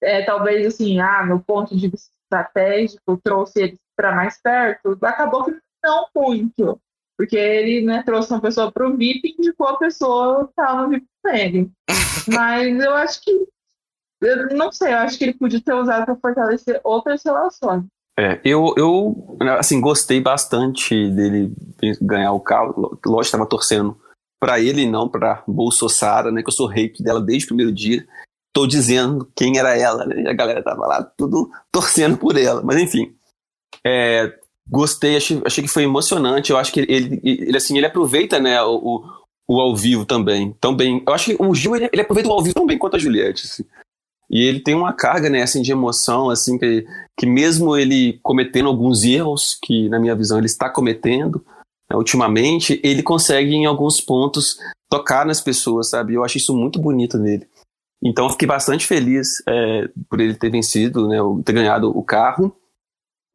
[0.01, 5.45] É, talvez assim, ah, no ponto de vista estratégico, trouxe eles para mais perto, acabou
[5.45, 6.81] que não muito,
[7.17, 10.83] porque ele né, trouxe uma pessoa para o VIP e indicou a pessoa que estava
[10.83, 11.71] no VIP com ele.
[12.33, 13.47] Mas eu acho que,
[14.21, 17.85] eu não sei, eu acho que ele podia ter usado para fortalecer outras relações.
[18.21, 21.51] É, eu, eu, assim, gostei bastante dele
[21.99, 22.99] ganhar o carro.
[23.03, 23.97] Lógico, estava torcendo
[24.39, 26.43] para ele não para Bolsonaro, né?
[26.43, 28.07] Que eu sou hate dela desde o primeiro dia.
[28.53, 30.29] Tô dizendo quem era ela, né?
[30.29, 32.61] A galera tava lá tudo torcendo por ela.
[32.61, 33.15] Mas enfim,
[33.83, 34.31] é,
[34.69, 36.51] gostei, achei, achei que foi emocionante.
[36.51, 39.03] Eu acho que ele, ele assim, ele aproveita, né, o, o,
[39.47, 40.55] o ao vivo também.
[40.61, 41.03] Tão bem.
[41.07, 42.99] Eu acho que o Gil ele, ele aproveita o ao vivo tão bem quanto a
[42.99, 43.47] Juliette.
[43.47, 43.65] Assim.
[44.31, 46.87] E ele tem uma carga, né, assim, de emoção, assim, que,
[47.19, 51.43] que mesmo ele cometendo alguns erros, que na minha visão ele está cometendo,
[51.91, 54.57] né, ultimamente, ele consegue em alguns pontos
[54.89, 56.13] tocar nas pessoas, sabe?
[56.13, 57.45] Eu acho isso muito bonito nele.
[58.01, 62.55] Então fiquei bastante feliz é, por ele ter vencido, né, ter ganhado o carro.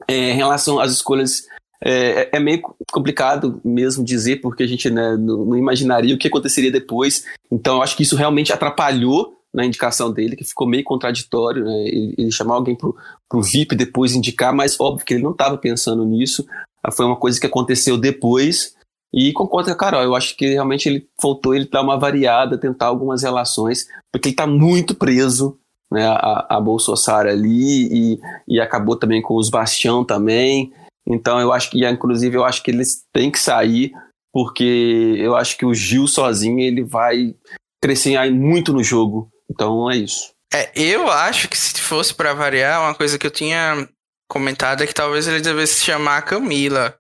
[0.09, 1.47] É, em relação às escolhas,
[1.85, 6.29] é, é, meio complicado mesmo dizer, porque a gente né, não, não imaginaria o que
[6.29, 7.27] aconteceria depois.
[7.51, 11.83] Então eu acho que isso realmente atrapalhou na indicação dele, que ficou meio contraditório, né?
[11.87, 12.95] ele, ele, chamar alguém pro,
[13.29, 16.47] pro VIP depois indicar, mas óbvio que ele não estava pensando nisso,
[16.93, 18.75] foi uma coisa que aconteceu depois,
[19.13, 22.59] e concordo com a Carol, eu acho que realmente ele faltou ele dar uma variada,
[22.59, 25.59] tentar algumas relações, porque ele está muito preso
[25.91, 30.71] né, a, a Bolsonaro ali, e, e acabou também com os Bastião também,
[31.07, 33.93] então eu acho que, inclusive, eu acho que eles têm que sair,
[34.33, 37.35] porque eu acho que o Gil sozinho ele vai
[37.81, 40.35] crescer muito no jogo então é isso.
[40.53, 43.89] É, eu acho que se fosse para variar, uma coisa que eu tinha
[44.29, 46.97] comentado é que talvez ele devesse chamar a Camila.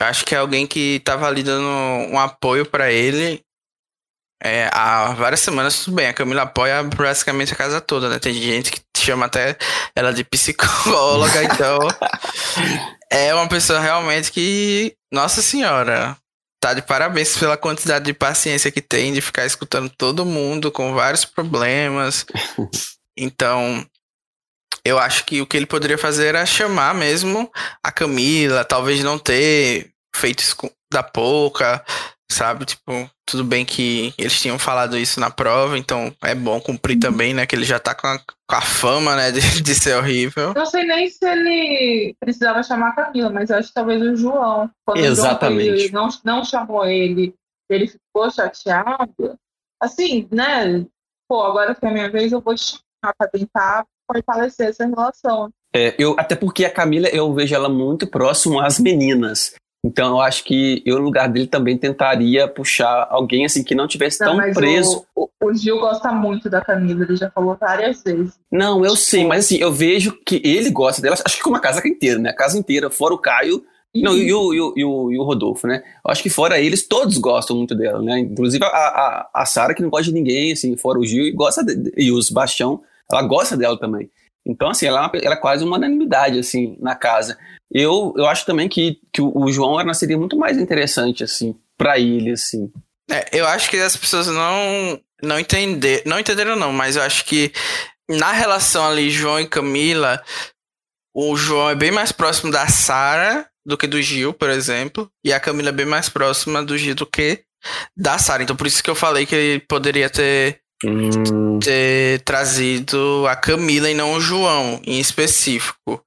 [0.00, 3.42] Eu acho que é alguém que tava ali dando um apoio para ele
[4.44, 6.08] é, há várias semanas, tudo bem.
[6.08, 8.18] A Camila apoia basicamente a casa toda, né?
[8.18, 9.56] Tem gente que chama até
[9.94, 11.78] ela de psicóloga, então.
[13.08, 14.96] é uma pessoa realmente que.
[15.12, 16.16] Nossa Senhora
[16.62, 20.94] tá de parabéns pela quantidade de paciência que tem de ficar escutando todo mundo com
[20.94, 22.24] vários problemas.
[23.14, 23.86] Então,
[24.82, 29.18] eu acho que o que ele poderia fazer era chamar mesmo a Camila, talvez não
[29.18, 30.56] ter feito isso
[30.90, 31.84] da pouca,
[32.32, 32.64] sabe?
[32.64, 37.00] Tipo, tudo bem que eles tinham falado isso na prova, então é bom cumprir uhum.
[37.00, 37.46] também, né?
[37.46, 40.52] Que ele já tá com a, com a fama, né, de, de, ser horrível.
[40.54, 44.16] Não sei nem se ele precisava chamar a Camila, mas eu acho que talvez o
[44.16, 44.70] João.
[44.84, 45.86] Quando Exatamente.
[45.86, 47.34] O João não, não chamou ele,
[47.70, 49.38] ele ficou chateado.
[49.80, 50.84] Assim, né?
[51.28, 54.86] Pô, agora que é a minha vez, eu vou te chamar pra tentar fortalecer essa
[54.86, 55.50] relação.
[55.74, 59.54] É, eu, até porque a Camila, eu vejo ela muito próximo às meninas.
[59.84, 63.88] Então eu acho que eu, no lugar dele, também tentaria puxar alguém assim que não
[63.88, 65.04] tivesse não, tão preso.
[65.14, 68.34] O, o, Gil gosta muito da Camila, ele já falou várias vezes.
[68.50, 71.60] Não, eu sei, mas assim, eu vejo que ele gosta dela, acho que como a
[71.60, 72.30] casa inteira, né?
[72.30, 73.64] A casa inteira, fora o Caio.
[73.94, 75.82] Não, e o, e, o, e, o, e o Rodolfo, né?
[76.02, 78.20] Eu acho que fora eles, todos gostam muito dela, né?
[78.20, 81.32] Inclusive a, a, a Sara, que não gosta de ninguém, assim, fora o Gil, e
[81.32, 84.08] gosta de, e os Bastião, ela gosta dela também.
[84.44, 87.38] Então, assim, ela, é ela é quase uma unanimidade, assim, na casa.
[87.74, 91.98] Eu, eu acho também que, que o, João era, seria muito mais interessante, assim, para
[91.98, 92.70] ele, assim.
[93.10, 97.24] É, eu acho que as pessoas não, não entenderam, não entenderam não, mas eu acho
[97.24, 97.50] que
[98.10, 100.22] na relação ali João e Camila,
[101.14, 105.32] o João é bem mais próximo da Sara do que do Gil, por exemplo, e
[105.32, 107.44] a Camila é bem mais próxima do Gil do que
[107.96, 108.42] da Sara.
[108.42, 111.58] Então por isso que eu falei que ele poderia ter hum.
[111.60, 116.04] ter trazido a Camila e não o João em específico.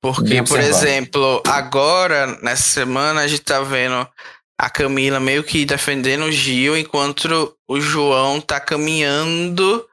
[0.00, 4.08] Porque, por exemplo, agora, nessa semana, a gente tá vendo
[4.60, 9.84] a Camila meio que defendendo o Gil, enquanto o João tá caminhando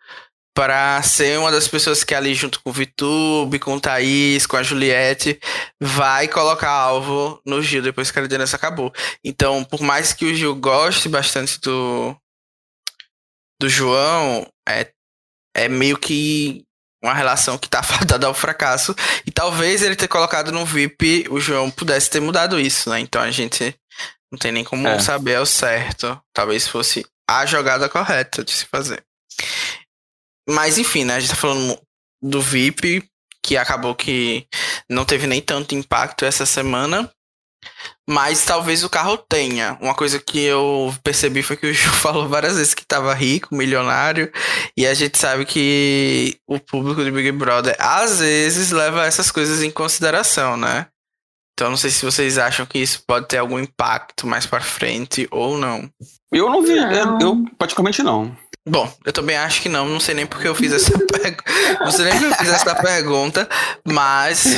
[0.56, 4.56] para ser uma das pessoas que ali junto com o Vitube, com o Thaís, com
[4.56, 5.39] a Juliette,
[5.82, 8.94] vai colocar alvo no Gil depois que a liderança acabou.
[9.24, 12.15] Então, por mais que o Gil goste bastante do,
[13.60, 14.89] do João, é,
[15.54, 16.63] é meio que
[17.03, 18.95] uma relação que tá fadada ao fracasso.
[19.25, 22.99] E talvez ele ter colocado no VIP, o João pudesse ter mudado isso, né?
[22.99, 23.75] Então a gente
[24.31, 24.99] não tem nem como é.
[24.99, 26.19] saber ao certo.
[26.34, 29.03] Talvez fosse a jogada correta de se fazer.
[30.47, 31.15] Mas enfim, né?
[31.15, 31.79] A gente tá falando
[32.21, 33.03] do VIP,
[33.43, 34.47] que acabou que
[34.89, 37.12] não teve nem tanto impacto essa semana.
[38.08, 39.78] Mas talvez o carro tenha.
[39.82, 43.56] Uma coisa que eu percebi foi que o Ju falou várias vezes que estava rico,
[43.56, 44.32] milionário,
[44.78, 49.63] e a gente sabe que o público de Big Brother às vezes leva essas coisas
[49.63, 50.88] em consideração, né?
[51.54, 55.25] Então não sei se vocês acham que isso pode ter algum impacto mais para frente
[55.32, 55.89] ou não.
[56.32, 56.91] Eu não vi, não.
[56.91, 58.36] Eu, eu praticamente não.
[58.67, 61.43] Bom, eu também acho que não, não sei nem porque eu fiz essa pergunta.
[61.80, 63.49] Não sei nem porque eu fiz essa pergunta,
[63.86, 64.58] mas.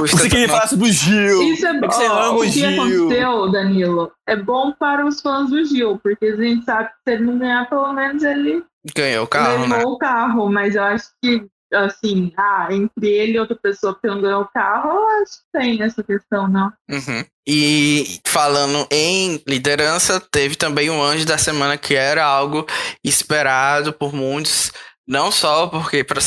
[0.00, 1.42] Você queria falar sobre o Gil.
[1.42, 1.90] Isso é bom.
[1.90, 6.26] Você ama o, o que aconteceu, Danilo, é bom para os fãs do Gil, porque
[6.26, 8.62] a gente sabe que se ele não ganhar, pelo menos ele.
[8.94, 9.84] Ganhou o carro, ganhou né?
[9.84, 14.20] o carro, mas eu acho que assim, ah, entre ele e outra pessoa que não
[14.20, 16.72] ganhou o carro, eu acho que tem essa questão, não.
[16.90, 17.24] Uhum.
[17.46, 22.66] E falando em liderança, teve também um anjo da semana que era algo
[23.02, 24.70] esperado por muitos
[25.08, 26.20] não só porque pra,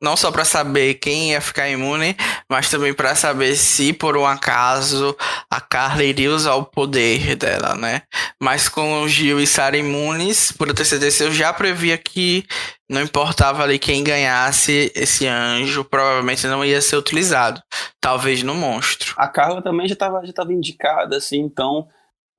[0.00, 2.16] não só para saber quem ia ficar imune,
[2.48, 5.14] mas também para saber se por um acaso
[5.50, 8.02] a Carla iria usar o poder dela, né?
[8.40, 12.46] Mas com o Gil e Sara imunes, por antecedência eu já previa que
[12.88, 17.60] não importava ali quem ganhasse esse anjo, provavelmente não ia ser utilizado,
[18.00, 19.14] talvez no monstro.
[19.18, 21.86] A Carla também já estava já tava indicada assim, então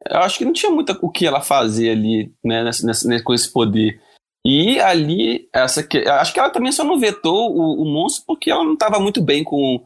[0.09, 3.33] eu acho que não tinha muito o que ela fazer ali, né, nessa, nessa, com
[3.33, 3.99] esse poder.
[4.45, 8.49] E ali, essa que, acho que ela também só não vetou o, o monstro porque
[8.49, 9.83] ela não estava muito bem com,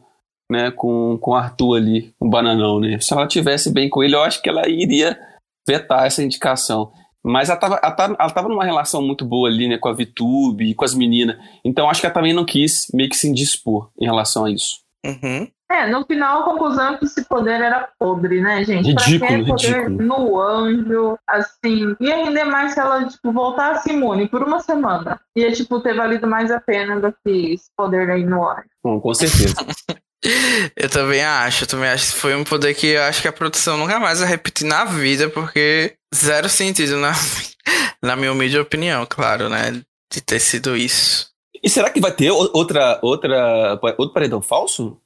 [0.50, 3.00] né, com, com Arthur ali, com o Bananão, né?
[3.00, 5.18] Se ela tivesse bem com ele, eu acho que ela iria
[5.66, 6.92] vetar essa indicação.
[7.24, 9.92] Mas ela estava ela tava, ela tava numa relação muito boa ali, né, com a
[9.92, 11.36] Vitube e com as meninas.
[11.64, 14.80] Então acho que ela também não quis meio que se indispor em relação a isso.
[15.04, 15.48] Uhum.
[15.72, 18.88] É, no final a conclusão é que esse poder era podre, né, gente?
[18.88, 20.02] Ridículo, pra quem é poder ridículo.
[20.02, 25.18] no anjo, assim, ia render mais se ela, tipo, voltasse imune por uma semana.
[25.34, 28.68] Ia, tipo, ter valido mais a pena do que esse poder aí no anjo.
[28.84, 29.54] Bom, com certeza.
[30.76, 33.32] eu também acho, eu também acho que foi um poder que eu acho que a
[33.32, 37.12] produção nunca mais vai repetir na vida, porque zero sentido na,
[38.04, 39.80] na minha humilde opinião, claro, né?
[40.12, 41.32] De ter sido isso.
[41.62, 45.00] E será que vai ter outra, outra, outro paredão falso?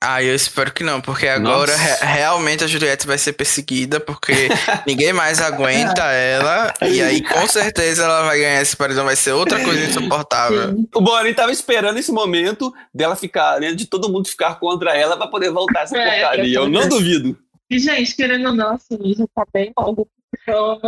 [0.00, 4.32] Ah, eu espero que não, porque agora re realmente a Juliette vai ser perseguida, porque
[4.86, 9.32] ninguém mais aguenta ela, e aí com certeza ela vai ganhar esse paredão, vai ser
[9.32, 10.86] outra coisa insuportável.
[10.94, 15.16] O Boris tava esperando esse momento dela ficar, né, de todo mundo ficar contra ela
[15.16, 17.36] pra poder voltar essa é, porcaria, eu não duvido.
[17.68, 20.08] E, gente, querendo ou não, assim, já tá bem longo,
[20.40, 20.80] então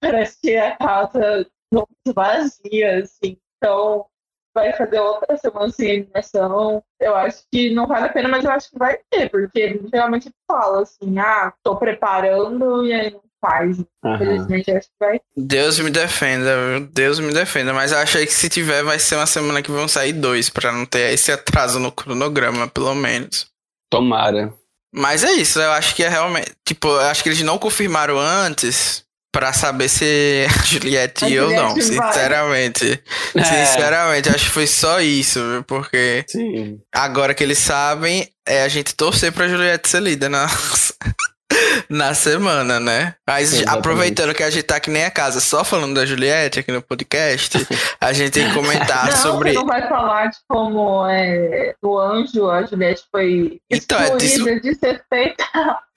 [0.00, 4.06] parece que a casa não vazia, assim, então
[4.54, 6.82] vai fazer outra semana sem eliminação.
[7.00, 10.30] Eu acho que não vale a pena, mas eu acho que vai ter, porque geralmente
[10.50, 13.78] fala assim, ah, tô preparando e aí não faz.
[13.78, 14.14] Uhum.
[14.14, 15.20] Infelizmente, acho que vai.
[15.36, 19.26] Deus me defenda, Deus me defenda, mas eu achei que se tiver vai ser uma
[19.26, 23.46] semana que vão sair dois, para não ter esse atraso no cronograma, pelo menos.
[23.90, 24.52] Tomara.
[24.92, 26.52] Mas é isso, eu acho que é realmente.
[26.64, 29.03] Tipo, eu acho que eles não confirmaram antes,
[29.34, 33.02] Pra saber se a Juliette ia ou não, sinceramente.
[33.34, 33.42] É.
[33.42, 35.64] Sinceramente, acho que foi só isso, viu?
[35.64, 36.78] Porque Sim.
[36.94, 40.46] agora que eles sabem, é a gente torcer pra Juliette ser líder na,
[41.88, 43.14] na semana, né?
[43.26, 43.78] Mas Exatamente.
[43.78, 46.82] aproveitando que a gente tá aqui nem a casa, só falando da Juliette aqui no
[46.82, 47.66] podcast,
[48.00, 49.52] a gente tem que comentar não, sobre.
[49.52, 54.44] Você não vai falar de como é, o anjo, a Juliette foi então, é disso...
[54.60, 55.44] de ser feita.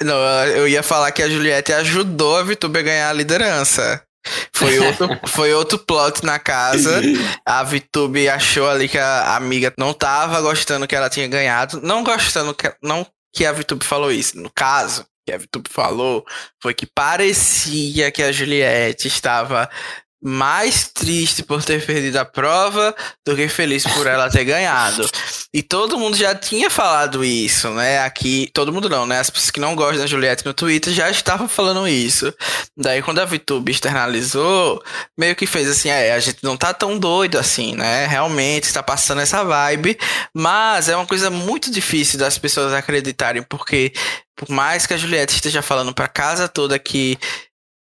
[0.01, 0.17] Não,
[0.47, 4.01] eu ia falar que a Juliette ajudou a Vitube a ganhar a liderança.
[4.53, 7.01] Foi outro, foi outro plot na casa.
[7.45, 11.79] A Vitube achou ali que a amiga não tava gostando que ela tinha ganhado.
[11.81, 14.37] Não gostando que, não que a Vitube falou isso.
[14.39, 16.25] No caso, que a Vitube falou
[16.61, 19.69] foi que parecia que a Juliette estava
[20.27, 22.93] mais triste por ter perdido a prova
[23.25, 25.09] do que feliz por ela ter ganhado.
[25.53, 27.99] E todo mundo já tinha falado isso, né?
[27.99, 29.21] Aqui, todo mundo não, né?
[29.21, 32.33] As pessoas que não gostam da Juliette no Twitter já estavam falando isso.
[32.75, 34.83] Daí, quando a VTube externalizou,
[35.17, 38.05] meio que fez assim: é, a gente não tá tão doido assim, né?
[38.05, 39.97] Realmente está passando essa vibe,
[40.33, 43.93] mas é uma coisa muito difícil das pessoas acreditarem, porque
[44.37, 47.17] por mais que a Juliette esteja falando para casa toda que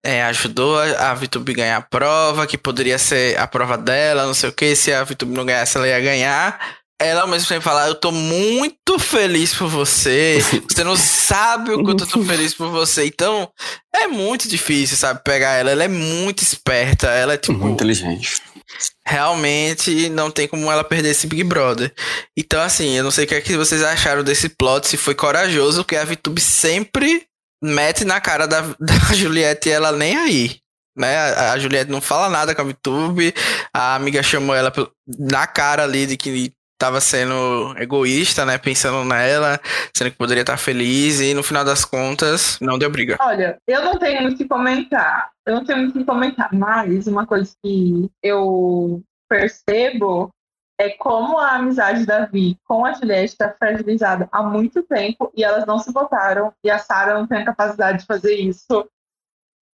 [0.07, 4.49] é, ajudou a, VTube ganhar a prova, que poderia ser a prova dela, não sei
[4.49, 6.77] o que, se a VTube não ganhasse, ela ia ganhar.
[6.99, 10.38] Ela ao mesmo tempo fala, eu tô muito feliz por você.
[10.71, 13.05] Você não sabe o quanto eu tô feliz por você.
[13.05, 13.51] Então,
[13.95, 15.73] é muito difícil, sabe, pegar ela.
[15.73, 17.09] Ela é muito esperta.
[17.09, 17.59] Ela é tipo.
[17.59, 18.40] Muito inteligente.
[19.04, 21.92] realmente não tem como ela perder esse Big Brother.
[22.35, 25.15] Então, assim, eu não sei o que é que vocês acharam desse plot, se foi
[25.15, 27.27] corajoso, porque a VTube sempre
[27.63, 30.57] mete na cara da, da Juliette e ela nem aí.
[30.96, 31.17] Né?
[31.17, 33.35] A, a Juliette não fala nada com a VTube,
[33.73, 34.73] a amiga chamou ela
[35.07, 38.59] na cara ali de que tava sendo egoísta, né?
[38.59, 39.61] Pensando nela,
[39.94, 43.17] sendo que poderia estar feliz, e no final das contas, não deu briga.
[43.21, 45.31] Olha, eu não tenho muito o que comentar.
[45.46, 50.31] Eu não tenho muito o que comentar, mas uma coisa que eu percebo
[50.79, 55.42] é como a amizade da Vi com a Juliette está fragilizada há muito tempo e
[55.42, 58.88] elas não se votaram e a Sarah não tem a capacidade de fazer isso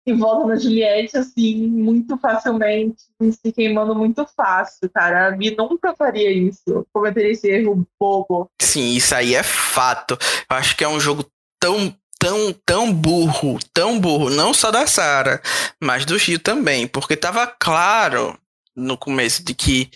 [0.06, 5.28] e volta na Juliette, assim, muito facilmente, se queimando muito fácil, cara.
[5.28, 8.50] A Mi nunca faria isso, cometeria esse erro bobo.
[8.58, 10.16] Sim, isso aí é fato.
[10.50, 11.26] Eu acho que é um jogo
[11.60, 15.40] tão tão, tão burro, tão burro, não só da Sara,
[15.80, 18.36] mas do Gil também, porque tava claro
[18.74, 19.90] no começo de que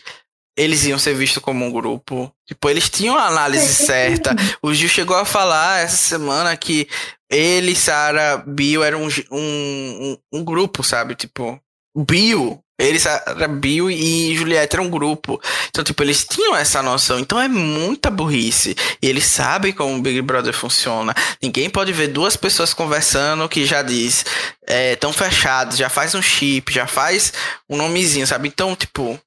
[0.56, 2.32] eles iam ser vistos como um grupo.
[2.46, 4.34] Tipo, eles tinham a análise certa.
[4.62, 6.86] O Gil chegou a falar essa semana que
[7.30, 11.14] ele, Sara, Bill eram um, um, um, grupo, sabe?
[11.14, 11.58] Tipo,
[11.96, 15.40] Bill, ele, Sara, Bill e Juliette eram um grupo.
[15.70, 17.18] Então, tipo, eles tinham essa noção.
[17.18, 18.76] Então é muita burrice.
[19.00, 21.14] E eles sabem como o Big Brother funciona.
[21.42, 24.26] Ninguém pode ver duas pessoas conversando que já diz,
[24.66, 27.32] é, tão fechados, já faz um chip, já faz
[27.70, 28.48] um nomezinho, sabe?
[28.48, 29.18] Então, tipo,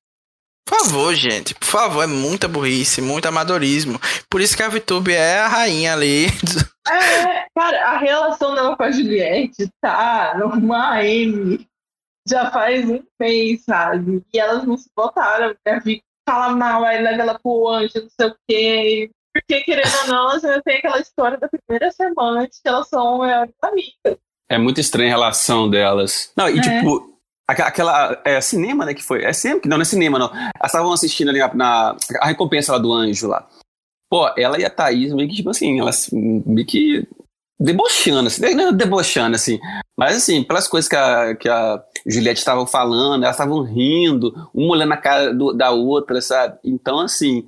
[0.65, 3.99] por favor, gente, por favor, é muita burrice, muito amadorismo.
[4.29, 6.27] Por isso que a VTube é a rainha ali.
[6.87, 11.67] É, cara, a relação dela com a Juliette tá numa M
[12.29, 14.23] já faz um mês, sabe?
[14.31, 15.81] E elas não se botaram, né?
[16.29, 19.11] Fala mal, aí leva ela pro anjo, não sei o quê.
[19.33, 23.19] Porque, querendo ou não, você tem aquela história da primeira semana de que elas são
[23.19, 24.19] melhores amigas.
[24.47, 26.31] É muito estranha a relação delas.
[26.37, 26.61] Não, e é.
[26.61, 27.14] tipo,
[27.47, 28.21] Aquela.
[28.25, 28.93] É cinema, né?
[28.93, 29.23] Que foi.
[29.23, 29.61] É cinema?
[29.65, 30.31] Não, não é cinema, não.
[30.33, 33.47] Elas estavam assistindo ali na, na, A recompensa lá do anjo lá.
[34.09, 37.07] Pô, ela e a Thaís meio que, tipo assim, elas meio que.
[37.57, 39.59] Debochando, assim, não é debochando, assim.
[39.97, 44.73] Mas, assim, pelas coisas que a, que a Juliette estava falando, elas estavam rindo, uma
[44.73, 46.59] olhando na cara do, da outra, sabe?
[46.65, 47.45] Então, assim,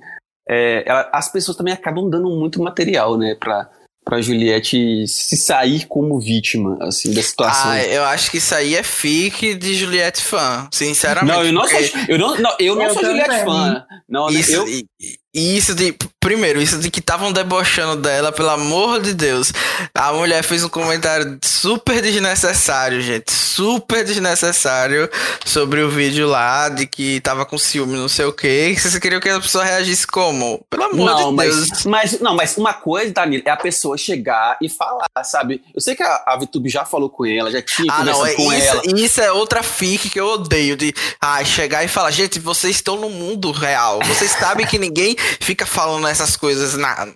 [0.48, 3.70] é, ela, as pessoas também acabam dando muito material, né, pra,
[4.08, 7.72] pra Juliette se sair como vítima, assim, da situação.
[7.72, 11.36] Ah, eu acho que isso aí é fique de Juliette fã, sinceramente.
[11.36, 11.84] Não, eu não porque...
[11.88, 13.84] sou, eu não, não, eu não eu sou Juliette fã.
[14.08, 14.66] Não, isso, eu...
[14.66, 14.86] E
[15.34, 15.94] isso de.
[16.20, 19.52] Primeiro, isso de que estavam debochando dela, pelo amor de Deus.
[19.94, 23.32] A mulher fez um comentário super desnecessário, gente.
[23.32, 25.08] Super desnecessário
[25.44, 28.74] sobre o vídeo lá, de que tava com ciúme, não sei o quê.
[28.78, 30.64] Você queria que a pessoa reagisse como?
[30.68, 31.84] Pelo amor não, de mas, Deus.
[31.84, 35.62] Mas, não, mas uma coisa, Danilo, é a pessoa chegar e falar, sabe?
[35.74, 38.34] Eu sei que a, a VTube já falou com ela, já tinha ah, não, é
[38.34, 38.82] com isso, ela.
[38.86, 40.76] Isso é outra fique que eu odeio.
[40.76, 44.00] De ah, chegar e falar, gente, vocês estão no mundo real.
[44.04, 47.08] Vocês sabem que ninguém fica falando essas coisas na,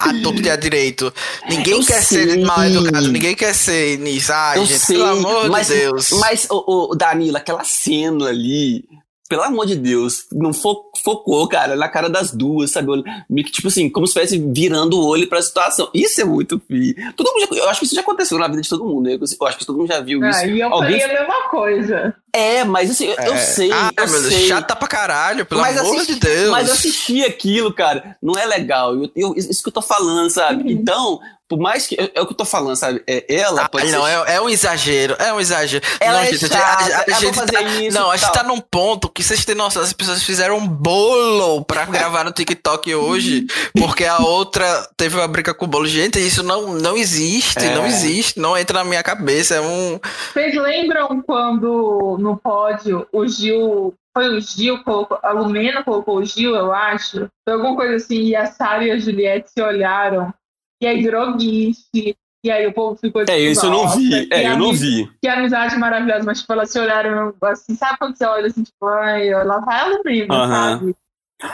[0.00, 1.12] a torto e a direito.
[1.48, 2.30] Ninguém eu quer sei.
[2.30, 4.32] ser mal educado, ninguém quer ser nisso.
[4.32, 6.10] Ai, eu gente, sei, pelo amor mas, de Deus.
[6.12, 8.84] Mas, o, o Danilo, aquela cena ali,
[9.30, 12.88] pelo amor de Deus, não fo focou, cara, na cara das duas, sabe?
[13.30, 15.88] Meio que, tipo assim, como se estivesse virando o olho pra situação.
[15.94, 16.96] Isso é muito fi.
[17.16, 19.14] Todo mundo já, eu acho que isso já aconteceu na vida de todo mundo, né?
[19.14, 20.46] Eu acho que todo mundo já viu ah, isso.
[20.46, 21.00] E eu Alguém...
[21.00, 22.14] faria a mesma coisa.
[22.32, 23.28] É, mas assim, é.
[23.28, 23.70] eu sei.
[23.72, 24.48] Ah, eu meu sei.
[24.48, 26.50] chata pra caralho, pelo mas amor assisti, de Deus.
[26.50, 28.94] Mas assistir aquilo, cara, não é legal.
[28.96, 30.64] Eu, eu, isso que eu tô falando, sabe?
[30.64, 30.70] Uhum.
[30.70, 31.20] Então,
[31.50, 32.00] por mais que.
[32.00, 33.02] É, é, o que eu tô falando, sabe?
[33.08, 35.16] É, ela ah, pode Não, é, é, um exagero.
[35.18, 35.84] É um exagero.
[35.98, 38.44] Ela não, é gente, chata, a, a, a gente tá, isso, Não, a gente tá
[38.44, 42.94] num ponto que vocês têm noção, as pessoas fizeram um bolo pra gravar no TikTok
[42.94, 43.46] hoje,
[43.76, 45.88] porque a outra teve uma briga com o bolo.
[45.88, 47.74] Gente, isso não, não existe, é.
[47.74, 49.56] não existe, não entra na minha cabeça.
[49.56, 49.98] É um.
[50.32, 56.24] Vocês lembram quando no pódio o Gil foi o Gil, colocou, a Lumena colocou o
[56.24, 57.28] Gil, eu acho.
[57.44, 60.32] Foi alguma coisa assim, e a Sara e a Juliette se olharam
[60.80, 64.28] e aí virou GIF, e aí o povo ficou tipo, É, isso eu não vi,
[64.32, 65.10] é, eu não vi.
[65.20, 68.86] Que amizade maravilhosa, mas tipo, elas se olharam assim, sabe quando você olha assim, tipo,
[68.86, 70.48] ai, lá vai ela prima, uh -huh.
[70.48, 70.96] sabe?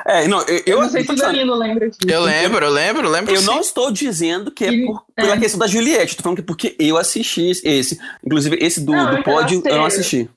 [0.05, 2.01] É, não, eu, eu, não sei se o Danilo lembra disso.
[2.09, 3.33] Eu lembro, eu lembro, eu lembro.
[3.33, 3.47] Eu sim.
[3.47, 5.39] não estou dizendo que é por, pela é.
[5.39, 7.99] questão da Juliette, estou falando que é porque eu assisti esse.
[8.25, 10.29] Inclusive, esse do, não, do pódio eu não assisti.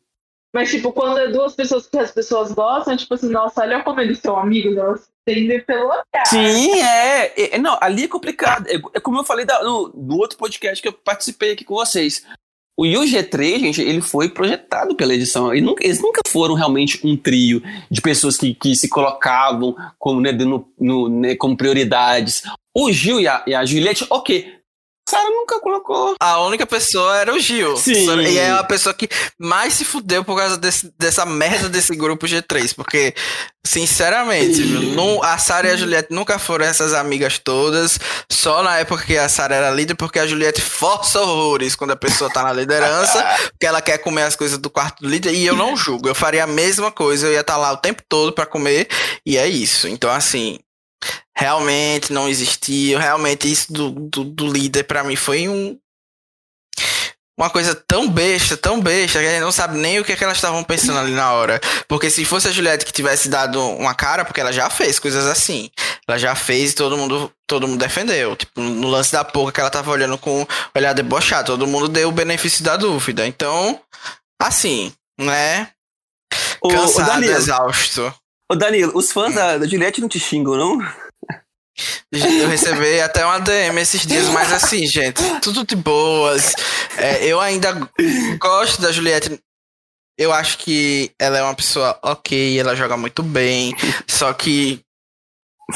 [0.53, 3.99] Mas, tipo, quando é duas pessoas que as pessoas gostam, tipo assim, nossa, olha como
[4.01, 5.09] eles são amigos, elas
[5.65, 6.25] pelo olhar.
[6.25, 7.55] Sim, é.
[7.55, 7.57] é.
[7.57, 8.67] Não, ali é complicado.
[8.67, 11.75] É, é como eu falei da, no, no, outro podcast que eu participei aqui com
[11.75, 12.25] vocês.
[12.77, 15.53] O UG3, gente, ele foi projetado pela edição.
[15.53, 17.61] Eles nunca, eles nunca foram realmente um trio
[17.91, 22.43] de pessoas que, que se colocavam como, né, no, no, né, como prioridades.
[22.73, 24.58] O Gil e a, e a Juliette, ok,
[25.09, 26.15] Sara nunca colocou.
[26.19, 27.75] A única pessoa era o Gil.
[27.77, 28.07] Sim.
[28.21, 32.27] E é a pessoa que mais se fudeu por causa desse, dessa merda desse grupo
[32.27, 32.75] G3.
[32.75, 33.15] Porque,
[33.65, 37.99] sinceramente, não, a Sara e a Juliette nunca foram essas amigas todas.
[38.31, 41.95] Só na época que a Sara era líder, porque a Juliette força horrores quando a
[41.95, 45.33] pessoa tá na liderança, porque ela quer comer as coisas do quarto do líder.
[45.33, 46.07] E eu não julgo.
[46.07, 47.25] Eu faria a mesma coisa.
[47.25, 48.87] Eu ia estar tá lá o tempo todo para comer.
[49.25, 49.87] E é isso.
[49.87, 50.59] Então, assim,
[51.39, 52.99] realmente não existia.
[52.99, 55.79] Realmente isso do, do, do líder para mim foi um
[57.37, 60.15] uma coisa tão besta, tão besta, que a gente não sabe nem o que, é
[60.17, 61.61] que elas estavam pensando ali na hora.
[61.87, 65.25] Porque se fosse a Juliette que tivesse dado uma cara, porque ela já fez coisas
[65.25, 65.71] assim.
[66.05, 68.35] Ela já fez e todo mundo, todo mundo defendeu.
[68.35, 71.87] Tipo, no lance da porra que ela tava olhando com o olhar debochado, todo mundo
[71.87, 73.25] deu o benefício da dúvida.
[73.25, 73.79] Então,
[74.37, 75.69] assim, né?
[76.61, 78.13] Cansado, o Danilo, exausto.
[78.51, 81.08] Ô Danilo, os fãs da, da Juliette não te xingam, não?
[82.11, 86.53] Eu recebi até uma DM esses dias, mas assim, gente, tudo de boas.
[86.97, 87.89] É, eu ainda
[88.39, 89.39] gosto da Juliette.
[90.17, 93.73] Eu acho que ela é uma pessoa ok, ela joga muito bem.
[94.05, 94.83] Só que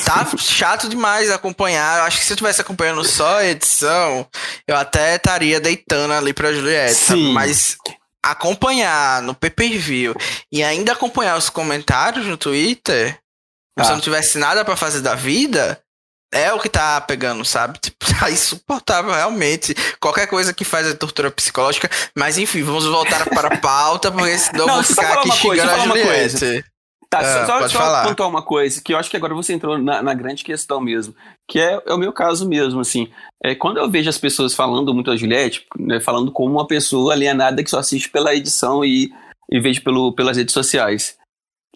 [0.06, 2.00] tá chato demais acompanhar.
[2.00, 4.28] Eu acho que se eu tivesse acompanhando só a edição,
[4.68, 6.96] eu até estaria deitando ali pra Juliette.
[6.96, 7.32] Sim.
[7.32, 7.78] Mas
[8.24, 10.16] acompanhar no pay-per-view
[10.52, 13.20] e ainda acompanhar os comentários no Twitter,
[13.78, 13.84] ah.
[13.84, 15.80] se eu não tivesse nada para fazer da vida,
[16.34, 17.80] é o que tá pegando, sabe?
[17.80, 19.76] Tipo, tá insuportável realmente.
[20.00, 21.90] Qualquer coisa que faz a tortura psicológica.
[22.16, 25.80] Mas enfim, vamos voltar para a pauta, porque senão eu vou ficar aqui xingando a
[25.80, 26.66] Juliette.
[27.14, 28.08] Tá, ah, só, só falar.
[28.08, 31.14] contar uma coisa, que eu acho que agora você entrou na, na grande questão mesmo,
[31.48, 33.08] que é, é, o meu caso mesmo, assim.
[33.44, 37.14] É, quando eu vejo as pessoas falando muito a Juliette, né, falando como uma pessoa
[37.14, 39.14] alienada que só assiste pela edição e,
[39.52, 41.16] e vejo pelo, pelas redes sociais.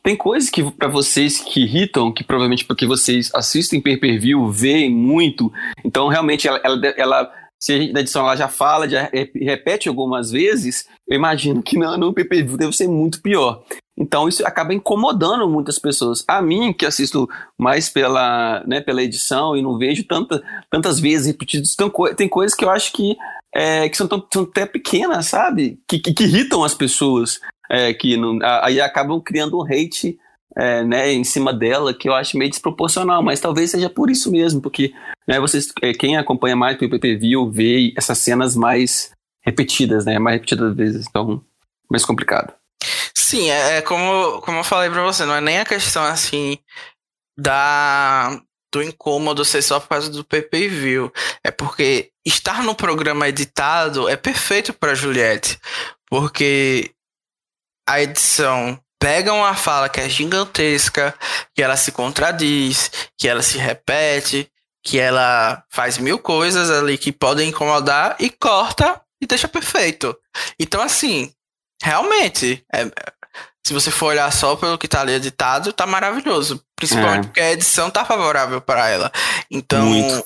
[0.07, 5.51] Tem coisas que para vocês que irritam, que provavelmente porque vocês assistem pay-per-view, veem muito,
[5.83, 9.89] então realmente ela, ela, ela se a gente, na edição ela já fala, já repete
[9.89, 13.61] algumas vezes, eu imagino que no, no pay-per-view deve ser muito pior.
[13.99, 16.23] Então isso acaba incomodando muitas pessoas.
[16.25, 17.27] A mim, que assisto
[17.57, 20.41] mais pela, né, pela edição e não vejo tanta,
[20.71, 23.17] tantas vezes repetidas, tem, tem coisas que eu acho que,
[23.53, 25.81] é, que são, tão, são até pequenas, sabe?
[25.85, 30.17] Que, que, que irritam as pessoas é, que não, aí acabam criando um hate
[30.57, 34.31] é, né, em cima dela que eu acho meio desproporcional, mas talvez seja por isso
[34.31, 34.91] mesmo, porque
[35.27, 39.11] né, vocês, é, quem acompanha mais o PPV vê essas cenas mais
[39.45, 41.43] repetidas, né, mais repetidas vezes, então
[41.89, 42.53] mais complicado.
[43.15, 46.57] Sim, é, é como, como eu falei pra você, não é nem a questão assim
[47.37, 48.41] da
[48.73, 51.09] do incômodo ser só por causa do PPV,
[51.43, 55.57] é porque estar no programa editado é perfeito para Juliette,
[56.09, 56.91] porque
[57.87, 61.13] a edição pega uma fala que é gigantesca,
[61.55, 64.51] que ela se contradiz, que ela se repete,
[64.83, 70.17] que ela faz mil coisas ali que podem incomodar e corta e deixa perfeito.
[70.59, 71.31] Então, assim,
[71.81, 72.85] realmente, é,
[73.65, 76.63] se você for olhar só pelo que tá ali editado, tá maravilhoso.
[76.75, 77.27] Principalmente é.
[77.27, 79.11] porque a edição tá favorável para ela.
[79.51, 80.25] Então, Muito.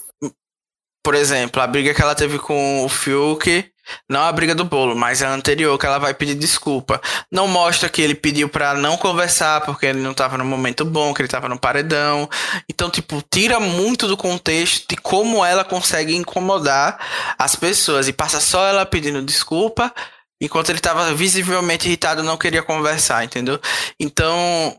[1.03, 3.70] por exemplo, a briga que ela teve com o Fiuk
[4.09, 7.01] não a briga do bolo, mas a anterior, que ela vai pedir desculpa.
[7.31, 11.13] Não mostra que ele pediu para não conversar porque ele não tava no momento bom,
[11.13, 12.29] que ele tava no paredão.
[12.69, 16.99] Então, tipo, tira muito do contexto de como ela consegue incomodar
[17.37, 19.93] as pessoas e passa só ela pedindo desculpa,
[20.39, 23.59] enquanto ele tava visivelmente irritado, não queria conversar, entendeu?
[23.99, 24.77] Então,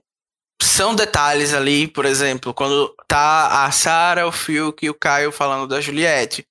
[0.60, 5.66] são detalhes ali, por exemplo, quando tá a Sarah, o Fiuk e o Caio falando
[5.66, 6.46] da Juliette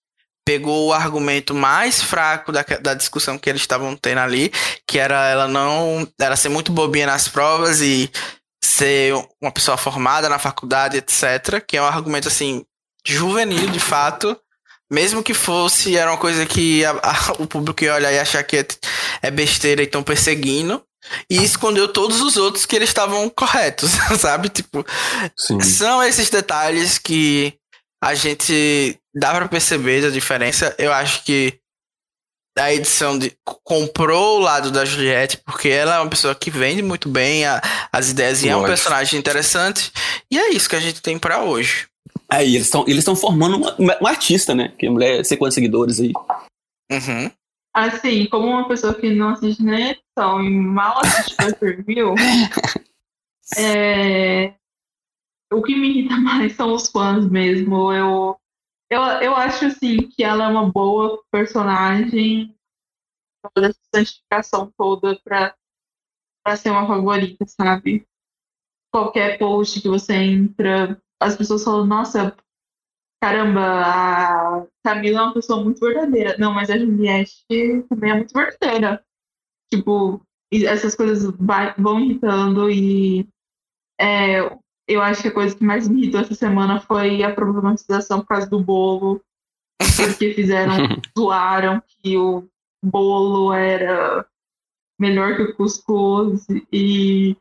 [0.51, 4.51] pegou o argumento mais fraco da, da discussão que eles estavam tendo ali,
[4.85, 6.05] que era ela não.
[6.19, 8.11] Ela ser muito bobinha nas provas e
[8.61, 11.63] ser uma pessoa formada na faculdade, etc.
[11.65, 12.65] Que é um argumento assim,
[13.07, 14.37] juvenil de fato.
[14.91, 18.43] Mesmo que fosse, era uma coisa que a, a, o público ia olhar e achar
[18.43, 18.65] que é,
[19.21, 20.83] é besteira e estão perseguindo.
[21.29, 23.89] E escondeu todos os outros que eles estavam corretos,
[24.19, 24.49] sabe?
[24.49, 24.85] Tipo,
[25.37, 25.61] Sim.
[25.61, 27.53] são esses detalhes que
[28.03, 30.75] a gente dá para perceber a diferença.
[30.77, 31.59] Eu acho que
[32.57, 36.81] a edição de, comprou o lado da Juliette, porque ela é uma pessoa que vende
[36.81, 39.91] muito bem a, as ideias e é um personagem interessante.
[40.29, 41.87] E é isso que a gente tem para hoje.
[42.29, 44.73] Aí, é, eles estão eles formando uma, uma, artista, né?
[44.77, 46.13] Que mulher ser quantos seguidores aí.
[46.91, 47.31] Uhum.
[47.73, 52.15] Assim, como uma pessoa que não assiste nem edição e mal assiste per view,
[53.57, 54.53] é,
[55.51, 57.93] o que me irrita mais são os fãs mesmo.
[57.93, 58.37] Eu,
[58.91, 62.53] eu, eu acho assim que ela é uma boa personagem
[63.55, 65.55] toda essa santificação toda pra,
[66.43, 68.05] pra ser uma favorita, sabe?
[68.93, 72.35] Qualquer post que você entra, as pessoas falam, nossa,
[73.23, 76.37] caramba, a Camila é uma pessoa muito verdadeira.
[76.37, 77.45] Não, mas a Juliette
[77.87, 79.03] também é muito verdadeira.
[79.73, 80.21] Tipo,
[80.53, 83.25] essas coisas vai, vão irritando e
[83.99, 84.41] é,
[84.91, 88.27] eu acho que a coisa que mais me irritou essa semana foi a problematização por
[88.27, 89.21] causa do bolo.
[89.95, 90.75] Porque fizeram,
[91.17, 92.47] zoaram que o
[92.83, 94.25] bolo era
[94.99, 97.35] melhor que o cuscuz e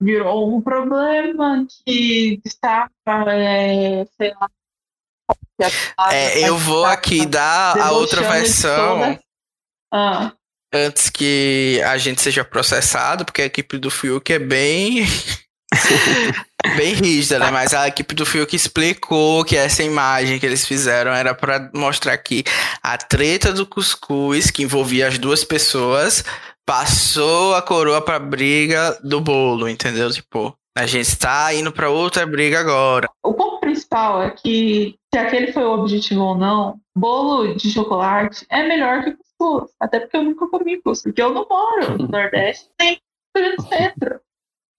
[0.00, 2.90] virou um problema que estava,
[3.32, 4.50] é, sei lá.
[6.10, 9.18] É, eu vou aqui dar a outra versão
[9.92, 10.32] ah.
[10.72, 15.04] antes que a gente seja processado, porque a equipe do Fiuk é bem.
[16.76, 17.50] bem rígida, né?
[17.50, 22.16] Mas a equipe do Fiuk explicou que essa imagem que eles fizeram era para mostrar
[22.18, 22.44] que
[22.82, 26.24] a treta do cuscuz, que envolvia as duas pessoas,
[26.66, 30.10] passou a coroa pra briga do bolo, entendeu?
[30.10, 33.08] Tipo, a gente está indo para outra briga agora.
[33.24, 38.46] O ponto principal é que, se aquele foi o objetivo ou não, bolo de chocolate
[38.50, 39.70] é melhor que cuscuz.
[39.80, 43.00] Até porque eu nunca comi cuscuz, porque eu não moro no Nordeste, nem
[43.36, 44.20] no centro.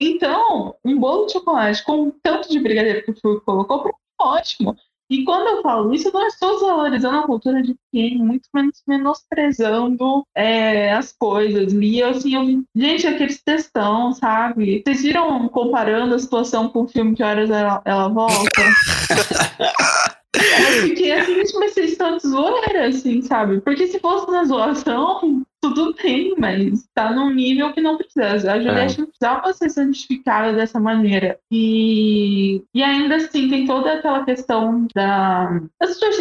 [0.00, 4.74] Então, um bolo de chocolate com tanto de brigadeiro que o Fui colocou, ótimo.
[5.10, 8.80] E quando eu falo isso, eu não estou desvalorizando a cultura de quem, muito menos
[8.86, 11.72] menosprezando é, as coisas.
[11.72, 14.84] E assim, eu, gente, aqueles textão, sabe?
[14.86, 18.62] Vocês viram comparando a situação com o filme Que Horas Ela, ela Volta?
[20.32, 23.60] eu fiquei assim, mas vocês estão de zoeira, assim, sabe?
[23.60, 28.52] Porque se fosse na zoação, tudo bem, mas tá num nível que não precisa.
[28.52, 28.98] A Juliette é.
[29.00, 31.38] não precisava ser santificada dessa maneira.
[31.50, 36.16] E, e ainda assim, tem toda aquela questão da, das suas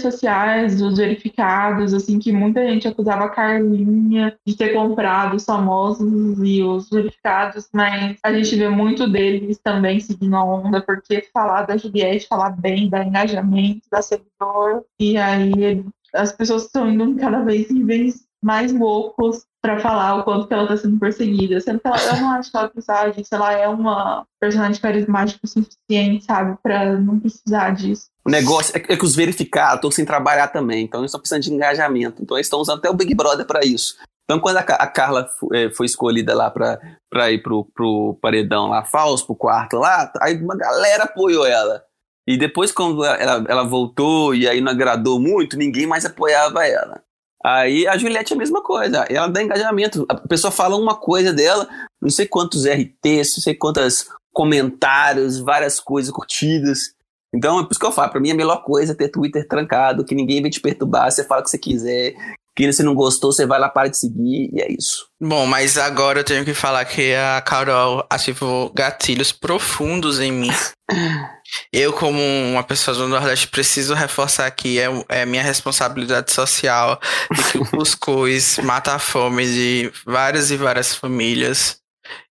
[0.00, 6.38] sociais, dos verificados, assim, que muita gente acusava a Carlinha de ter comprado os famosos
[6.42, 11.62] e os verificados, mas a gente vê muito deles também seguindo a onda, porque falar
[11.62, 15.84] da Juliette, falar bem, da engajamento, da seguidor, e aí
[16.14, 20.66] as pessoas estão indo cada vez em vez mais loucos para falar o quanto ela
[20.66, 21.60] tá sendo perseguida.
[21.60, 23.34] Sendo que ela, eu não acho que ela precisa disso.
[23.34, 26.58] Ela é uma personagem carismática o suficiente, sabe?
[26.62, 28.06] Pra não precisar disso.
[28.26, 30.84] O negócio é que, é os verificados estão sem trabalhar também.
[30.84, 32.22] Então eles estão precisando de engajamento.
[32.22, 33.94] Então eles estão usando até o Big Brother para isso.
[34.24, 39.26] Então, quando a, Carla é, foi escolhida lá para ir pro, pro paredão lá, falso,
[39.26, 41.82] pro quarto lá, aí uma galera apoiou ela.
[42.26, 47.02] E depois, quando ela, ela voltou e aí não agradou muito, ninguém mais apoiava ela.
[47.44, 50.06] Aí a Juliette é a mesma coisa, ela dá engajamento.
[50.08, 51.68] A pessoa fala uma coisa dela,
[52.00, 56.94] não sei quantos RTs, não sei quantos comentários, várias coisas curtidas.
[57.34, 59.46] Então é por isso que eu falo, pra mim a melhor coisa é ter Twitter
[59.48, 62.14] trancado, que ninguém vem te perturbar, você fala o que você quiser,
[62.54, 65.06] que se não gostou, você vai lá para de seguir e é isso.
[65.20, 70.50] Bom, mas agora eu tenho que falar que a Carol ativou gatilhos profundos em mim.
[71.72, 77.00] eu, como uma pessoa do Nordeste, preciso reforçar aqui, é, é minha responsabilidade social
[77.30, 81.81] de que o cuscuz mata a fome de várias e várias famílias.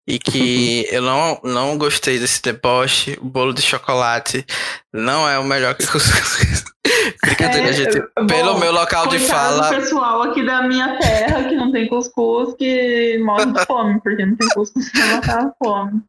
[0.07, 3.17] E que eu não, não gostei desse deboche.
[3.21, 4.45] O bolo de chocolate
[4.91, 6.65] não é o melhor que cuscuz.
[7.23, 8.01] Brincadeira, é, gente.
[8.27, 9.67] Pelo bom, meu local de fala.
[9.67, 14.25] O pessoal aqui da minha terra que não tem cuscuz, que morre de fome, porque
[14.25, 16.01] não tem cuscuz pra matar a fome.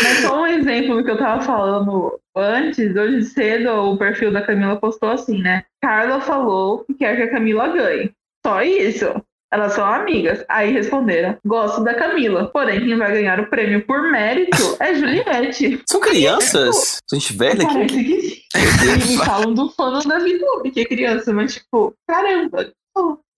[0.00, 4.42] Mas só um exemplo do que eu tava falando antes, hoje cedo, o perfil da
[4.42, 5.64] Camila postou assim, né?
[5.82, 8.12] Carla falou que quer que a Camila ganhe.
[8.46, 9.06] Só isso.
[9.50, 10.44] Elas são amigas.
[10.48, 12.50] Aí responderam: gosto da Camila.
[12.52, 15.82] Porém, quem vai ganhar o prêmio por mérito é Juliette.
[15.88, 17.00] São crianças?
[17.10, 17.64] Gente velha aqui.
[17.64, 18.38] Parece que
[18.88, 22.72] Eles falam do fã da VTube, que é criança, mas tipo, caramba,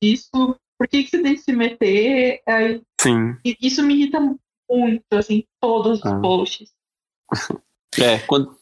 [0.03, 0.57] isso.
[0.79, 2.41] Por que, que você tem que se meter?
[2.47, 3.37] Aí, Sim.
[3.61, 4.19] Isso me irrita
[4.71, 6.19] muito, assim, todos os ah.
[6.21, 6.71] posts.
[7.99, 8.57] É, quando,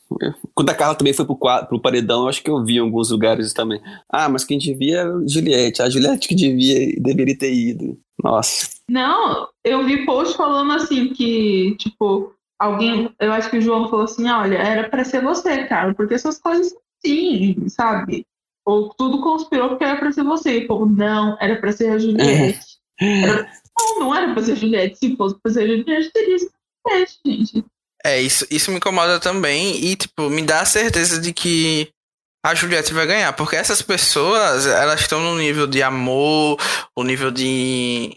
[0.54, 3.11] quando a Carla também foi pro, pro paredão, eu acho que eu vi em alguns
[3.11, 3.80] lugares também.
[4.09, 5.82] Ah, mas quem devia era a Juliette.
[5.82, 7.98] A Juliette que devia, deveria ter ido.
[8.22, 8.68] Nossa.
[8.90, 14.06] Não, eu vi post falando assim que, tipo, alguém, eu acho que o João falou
[14.06, 18.26] assim, olha, era para ser você, cara, porque essas coisas sim, sabe?
[18.66, 20.59] Ou tudo conspirou porque era para ser você.
[20.59, 22.78] E, pô, não, era para ser a Juliette.
[23.00, 23.50] Era...
[23.78, 24.98] Não, não era para ser a Juliette.
[24.98, 26.52] Se fosse para ser a Juliette, teria sido
[26.86, 27.64] a Juliette, gente.
[28.05, 31.92] É, isso, isso me incomoda também e, tipo, me dá a certeza de que
[32.44, 36.57] a Juliette vai ganhar, porque essas pessoas, elas estão no nível de amor,
[36.96, 38.16] o nível de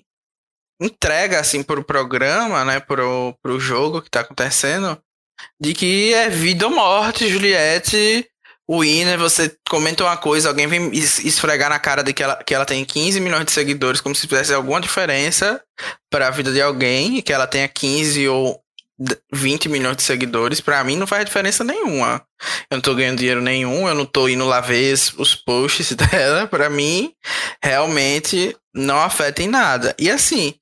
[0.79, 5.01] entrega, assim, pro programa, né, pro, pro jogo que tá acontecendo,
[5.59, 8.27] de que é vida ou morte, Juliette,
[8.67, 12.53] o winner, você comenta uma coisa, alguém vem esfregar na cara de que ela, que
[12.53, 15.61] ela tem 15 milhões de seguidores, como se fizesse alguma diferença
[16.09, 18.61] para a vida de alguém, que ela tenha 15 ou
[19.31, 22.21] 20 milhões de seguidores, para mim não faz diferença nenhuma.
[22.69, 26.47] Eu não tô ganhando dinheiro nenhum, eu não tô indo lá ver os posts dela.
[26.47, 27.13] Para mim,
[27.63, 29.95] realmente não afeta em nada.
[29.99, 30.53] E assim,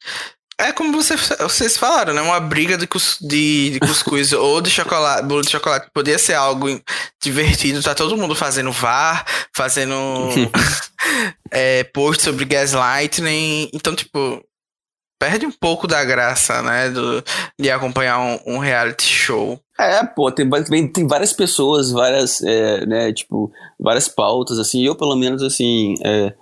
[0.59, 2.21] é como você, vocês falaram, né?
[2.21, 6.33] Uma briga de, cus, de, de cuscuz ou de chocolate, bolo de chocolate podia ser
[6.33, 6.67] algo
[7.23, 7.81] divertido.
[7.81, 9.25] Tá todo mundo fazendo VAR,
[9.55, 9.95] fazendo
[11.49, 13.69] é, post sobre gaslighting.
[13.73, 14.43] Então, tipo,
[15.19, 16.89] perde um pouco da graça, né?
[16.89, 17.21] Do,
[17.59, 19.59] de acompanhar um, um reality show.
[19.77, 20.49] É, pô, tem,
[20.91, 23.49] tem várias pessoas, várias, é, né, tipo,
[23.79, 26.33] várias pautas, assim, eu pelo menos, assim, é,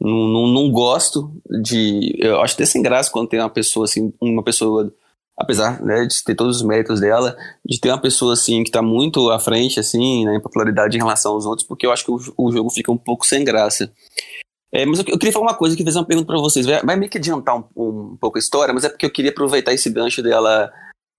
[0.00, 1.32] não, não, não, gosto
[1.62, 2.14] de.
[2.18, 4.92] Eu acho até sem graça quando tem uma pessoa assim, uma pessoa,
[5.36, 8.82] apesar né, de ter todos os méritos dela, de ter uma pessoa assim que está
[8.82, 12.10] muito à frente, assim, né, em popularidade em relação aos outros, porque eu acho que
[12.10, 13.90] o, o jogo fica um pouco sem graça.
[14.74, 16.66] É, mas eu, eu, queria falar uma coisa que fez uma pergunta para vocês.
[16.66, 19.30] Vai, vai meio que adiantar um, um, pouco a história, mas é porque eu queria
[19.30, 20.72] aproveitar esse gancho dela,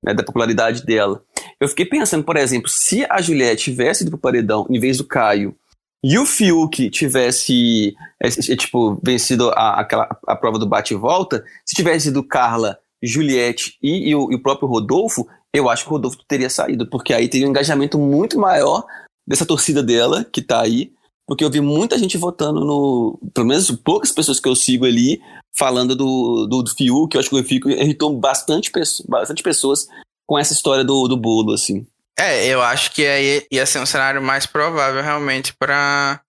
[0.03, 1.23] né, da popularidade dela.
[1.57, 5.05] Eu fiquei pensando, por exemplo, se a Juliette tivesse ido pro paredão em vez do
[5.05, 5.55] Caio
[6.03, 11.75] e o Fiuk tivesse, é, é, tipo, vencido a, aquela, a prova do bate-volta, se
[11.75, 15.93] tivesse sido Carla, Juliette e, e, o, e, o, próprio Rodolfo, eu acho que o
[15.93, 18.85] Rodolfo teria saído, porque aí teria um engajamento muito maior
[19.25, 20.91] dessa torcida dela, que tá aí,
[21.27, 23.19] porque eu vi muita gente votando no.
[23.33, 25.19] Pelo menos poucas pessoas que eu sigo ali,
[25.55, 28.71] falando do, do, do Fiuk, eu acho que o Fiuk irritou bastante,
[29.07, 29.87] bastante pessoas
[30.27, 31.85] com essa história do, do bolo, assim.
[32.17, 36.21] É, eu acho que aí ia ser um cenário mais provável realmente para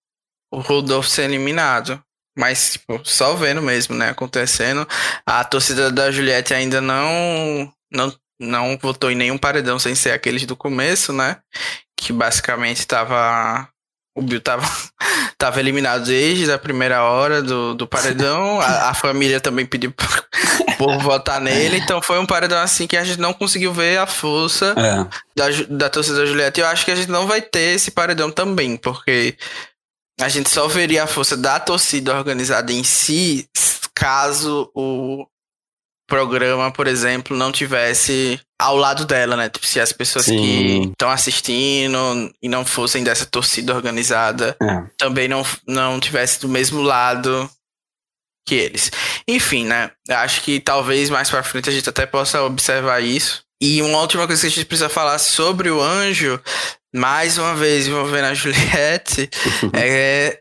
[0.53, 2.03] o Rodolfo ser eliminado.
[2.39, 4.87] Mas, tipo, só vendo mesmo, né, acontecendo.
[5.25, 10.45] A torcida da Juliette ainda não, não, não votou em nenhum paredão sem ser aqueles
[10.45, 11.39] do começo, né?
[11.97, 13.69] Que basicamente tava.
[14.17, 14.67] O Bill tava,
[15.37, 18.61] tava eliminado desde a primeira hora do, do paredão.
[18.61, 19.93] A, a família também pediu
[20.79, 21.77] por votar nele.
[21.77, 25.07] Então foi um paredão assim que a gente não conseguiu ver a força é.
[25.37, 26.61] da, da torcida da Juliette.
[26.61, 29.37] E eu acho que a gente não vai ter esse paredão também, porque
[30.19, 33.47] a gente só veria a força da torcida organizada em si
[33.95, 35.27] caso o
[36.07, 39.49] programa, por exemplo, não tivesse ao lado dela, né?
[39.49, 40.37] Tipo, se as pessoas Sim.
[40.37, 44.85] que estão assistindo e não fossem dessa torcida organizada é.
[44.97, 47.51] também não, não tivesse do mesmo lado
[48.47, 48.91] que eles.
[49.29, 49.91] Enfim, né?
[50.09, 53.43] Acho que talvez mais para frente a gente até possa observar isso.
[53.61, 56.41] E uma última coisa que a gente precisa falar sobre o anjo,
[56.95, 59.29] mais uma vez envolvendo a Juliette,
[59.73, 60.41] é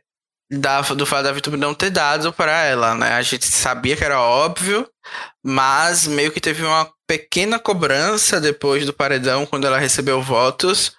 [0.52, 3.14] da, do fato da VTube não ter dado para ela, né?
[3.14, 4.88] A gente sabia que era óbvio,
[5.44, 10.96] mas meio que teve uma pequena cobrança depois do paredão, quando ela recebeu votos,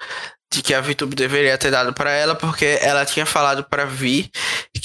[0.52, 4.30] de que a VTube deveria ter dado para ela, porque ela tinha falado para Vi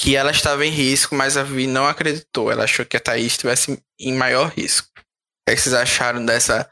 [0.02, 2.50] que ela estava em risco, mas a Vi não acreditou.
[2.50, 4.88] Ela achou que a Thaís estivesse em maior risco.
[5.48, 6.68] O que vocês acharam dessa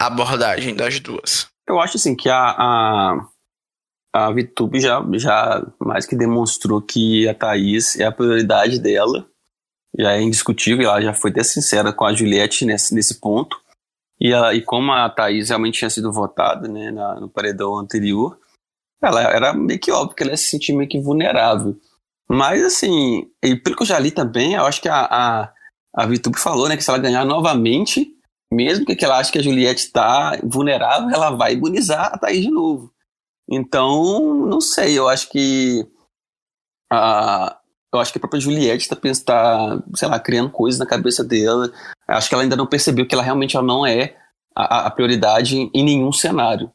[0.00, 1.46] abordagem das duas?
[1.68, 3.26] Eu acho assim que a, a,
[4.16, 9.26] a VTube já, já mais que demonstrou que a Thaís é a prioridade dela.
[9.98, 13.58] Já é indiscutível, ela já foi até sincera com a Juliette nesse, nesse ponto.
[14.18, 18.38] E, ela, e como a Thaís realmente tinha sido votada né, na, no paredão anterior,
[19.02, 21.76] ela era meio que óbvio que ela ia se sentir meio que vulnerável.
[22.26, 25.52] Mas assim, e pelo que eu já li também, eu acho que a, a,
[25.94, 28.08] a Vitube falou, né, que se ela ganhar novamente,
[28.50, 32.50] mesmo que ela ache que a Juliette está vulnerável, ela vai imunizar a Thaís de
[32.50, 32.95] novo.
[33.48, 35.86] Então, não sei, eu acho que
[36.90, 37.58] a,
[37.92, 41.70] eu acho que a própria Juliette está, tá, sei lá, criando coisas na cabeça dela.
[42.06, 44.16] Acho que ela ainda não percebeu que ela realmente ela não é
[44.54, 46.70] a, a prioridade em, nenhum cenário.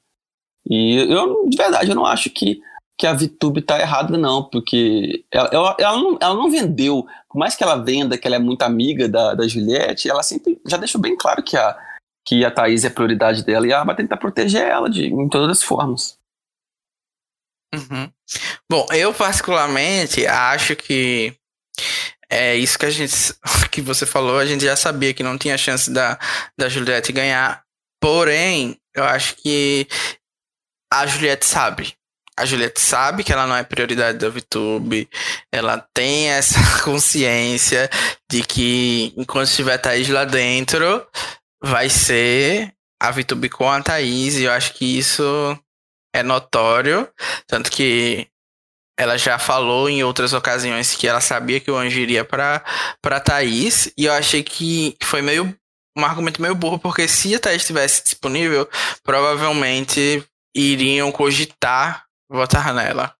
[0.69, 2.61] E eu, de verdade, eu não acho que,
[2.97, 7.39] que a VTube está errada, não, porque ela, ela, ela, não, ela não vendeu, por
[7.39, 10.77] mais que ela venda que ela é muito amiga da, da Juliette, ela sempre já
[10.77, 11.75] deixou bem claro que a,
[12.23, 15.27] que a Thaís é a prioridade dela e ela vai tentar proteger ela de, em
[15.27, 16.20] todas as formas.
[17.73, 18.11] Uhum.
[18.69, 21.33] Bom, eu particularmente acho que
[22.29, 23.13] é isso que a gente
[23.71, 26.17] que você falou, a gente já sabia que não tinha chance da,
[26.57, 27.63] da Juliette ganhar.
[28.01, 29.87] Porém, eu acho que
[30.91, 31.93] a Juliette sabe.
[32.37, 35.07] A Juliette sabe que ela não é prioridade da VTube.
[35.51, 37.89] Ela tem essa consciência
[38.29, 41.05] de que enquanto estiver Thaís lá dentro,
[41.63, 44.37] vai ser a VTube com a Thaís.
[44.37, 45.57] E eu acho que isso
[46.13, 47.07] é notório,
[47.47, 48.27] tanto que
[48.97, 52.63] ela já falou em outras ocasiões que ela sabia que o anjo iria pra,
[53.01, 55.55] pra Thaís, e eu achei que foi meio
[55.97, 58.69] um argumento meio burro, porque se a Thaís estivesse disponível,
[59.03, 60.23] provavelmente
[60.55, 63.15] iriam cogitar votar nela.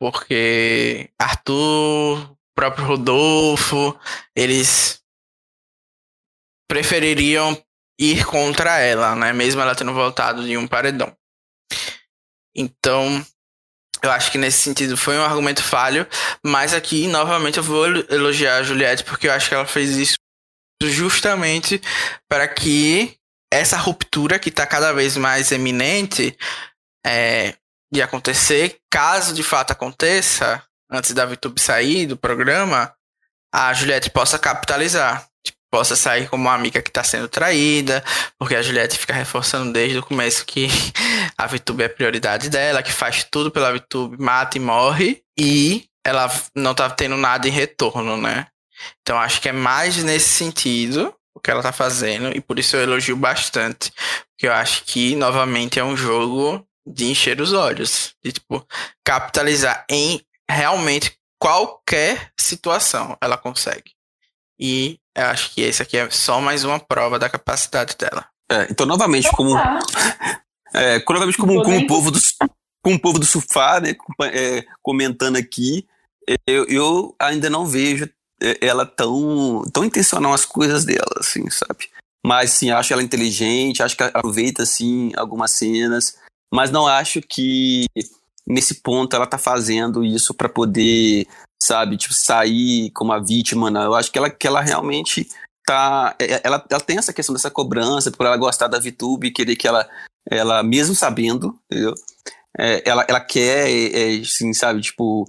[0.00, 3.98] Porque Arthur, próprio Rodolfo,
[4.34, 5.02] eles
[6.68, 7.60] prefeririam
[7.98, 9.32] ir contra ela, né?
[9.32, 11.14] Mesmo ela tendo voltado de um paredão.
[12.54, 13.24] Então,
[14.02, 16.06] eu acho que nesse sentido foi um argumento falho,
[16.42, 20.16] mas aqui novamente eu vou elogiar a Juliette porque eu acho que ela fez isso
[20.82, 21.80] justamente
[22.28, 23.16] para que
[23.52, 26.36] essa ruptura que está cada vez mais eminente
[27.04, 27.54] é,
[27.92, 32.94] de acontecer, caso de fato aconteça, antes da VTube sair do programa,
[33.52, 35.28] a Juliette possa capitalizar.
[35.70, 38.02] Possa sair como uma amiga que está sendo traída,
[38.38, 40.68] porque a Juliette fica reforçando desde o começo que
[41.38, 45.88] a VTube é a prioridade dela, que faz tudo pela VTube, mata e morre, e
[46.04, 48.48] ela não tá tendo nada em retorno, né?
[49.00, 52.76] Então acho que é mais nesse sentido o que ela tá fazendo, e por isso
[52.76, 53.92] eu elogio bastante,
[54.32, 58.66] porque eu acho que, novamente, é um jogo de encher os olhos, de, tipo,
[59.04, 63.92] capitalizar em realmente qualquer situação ela consegue.
[64.58, 68.26] E eu acho que esse aqui é só mais uma prova da capacidade dela.
[68.50, 69.56] É, então, novamente, como.
[70.72, 72.18] É, novamente, como, como o povo do,
[72.82, 73.94] com o povo do sofá, né,
[74.32, 75.86] é, comentando aqui,
[76.46, 78.08] eu, eu ainda não vejo
[78.40, 81.88] é, ela tão, tão intencional as coisas dela, assim, sabe?
[82.24, 86.16] Mas, sim, acho ela inteligente, acho que aproveita, assim, algumas cenas,
[86.52, 87.86] mas não acho que
[88.46, 91.26] nesse ponto ela tá fazendo isso para poder,
[91.62, 93.82] sabe, tipo, sair como a vítima, não.
[93.82, 95.28] Eu acho que ela, que ela realmente
[95.66, 96.14] tá.
[96.18, 99.56] É, é, ela, ela tem essa questão dessa cobrança por ela gostar da VTube, querer
[99.56, 99.88] que ela,
[100.28, 101.94] ela mesmo sabendo, entendeu?
[102.58, 105.24] É, ela, ela quer, é, assim, sabe, tipo,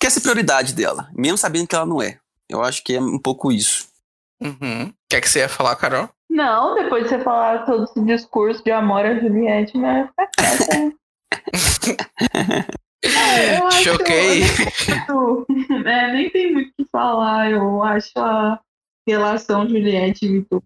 [0.00, 2.18] quer ser prioridade dela, mesmo sabendo que ela não é.
[2.48, 3.86] Eu acho que é um pouco isso.
[4.40, 4.92] Uhum.
[5.08, 6.08] Quer que você ia falar, Carol?
[6.30, 10.08] Não, depois de você falar todo esse discurso de amor a Juliette, mas
[13.04, 14.42] é, Choquei.
[15.86, 17.50] é, nem tem muito o que falar.
[17.50, 18.60] Eu acho a
[19.06, 20.62] relação Juliette e Vitor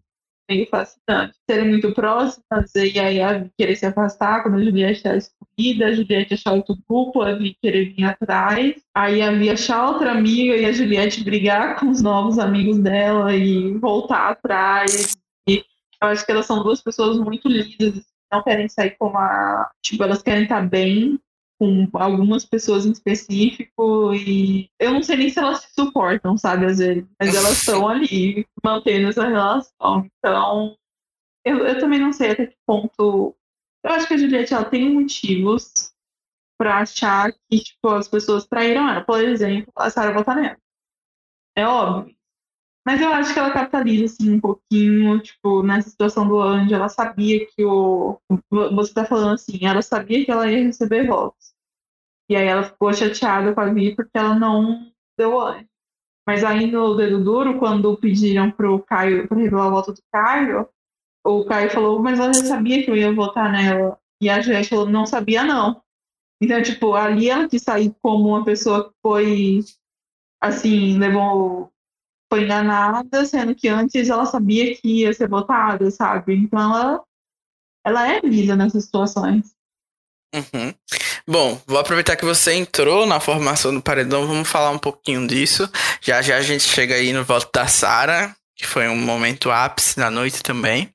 [0.53, 1.35] meio fascinante.
[1.49, 5.87] Serem muito próximas e aí a Vi querer se afastar quando a Juliette está excluída,
[5.87, 10.13] a Juliette achar outro grupo, a Vi querer vir atrás, aí a Vi achar outra
[10.13, 15.15] amiga e a Juliette brigar com os novos amigos dela e voltar atrás.
[15.49, 15.65] E
[16.03, 19.71] eu acho que elas são duas pessoas muito lindas, não querem sair como a.
[19.83, 21.19] Tipo, elas querem estar bem
[21.63, 26.67] com algumas pessoas em específico e eu não sei nem se elas se suportam, sabe,
[26.67, 30.11] às vezes, mas elas estão ali mantendo essa relação.
[30.19, 30.77] Então,
[31.45, 33.37] eu, eu também não sei até que ponto.
[33.85, 35.93] Eu acho que a Juliette ela tem motivos
[36.59, 39.05] para achar que tipo, as pessoas traíram ela.
[39.05, 40.59] Por exemplo, a Sarah Botanera.
[41.57, 42.13] É óbvio.
[42.85, 46.89] Mas eu acho que ela capitaliza assim um pouquinho, tipo, nessa situação do Andy, ela
[46.89, 48.21] sabia que o.
[48.51, 51.52] Você tá falando assim, ela sabia que ela ia receber votos.
[52.33, 55.69] E aí ela ficou chateada com a Vi porque ela não deu Andy.
[56.27, 60.67] Mas aí no dedo duro, quando pediram pro Caio para revelar a volta do Caio,
[61.27, 63.99] o Caio falou, mas ela já sabia que eu ia votar nela.
[64.19, 65.83] E a Juliette falou, não sabia não.
[66.41, 69.61] Então, tipo, ali ela quis sair como uma pessoa que foi,
[70.41, 71.71] assim, levou
[72.33, 76.35] foi enganada, sendo que antes ela sabia que ia ser votada, sabe?
[76.35, 77.05] Então ela,
[77.85, 79.55] ela é lisa nessas situações.
[80.35, 80.73] Uhum.
[81.27, 85.71] Bom, vou aproveitar que você entrou na formação do paredão, vamos falar um pouquinho disso.
[86.01, 89.97] Já já a gente chega aí no voto da Sara, que foi um momento ápice
[89.97, 90.93] da noite também.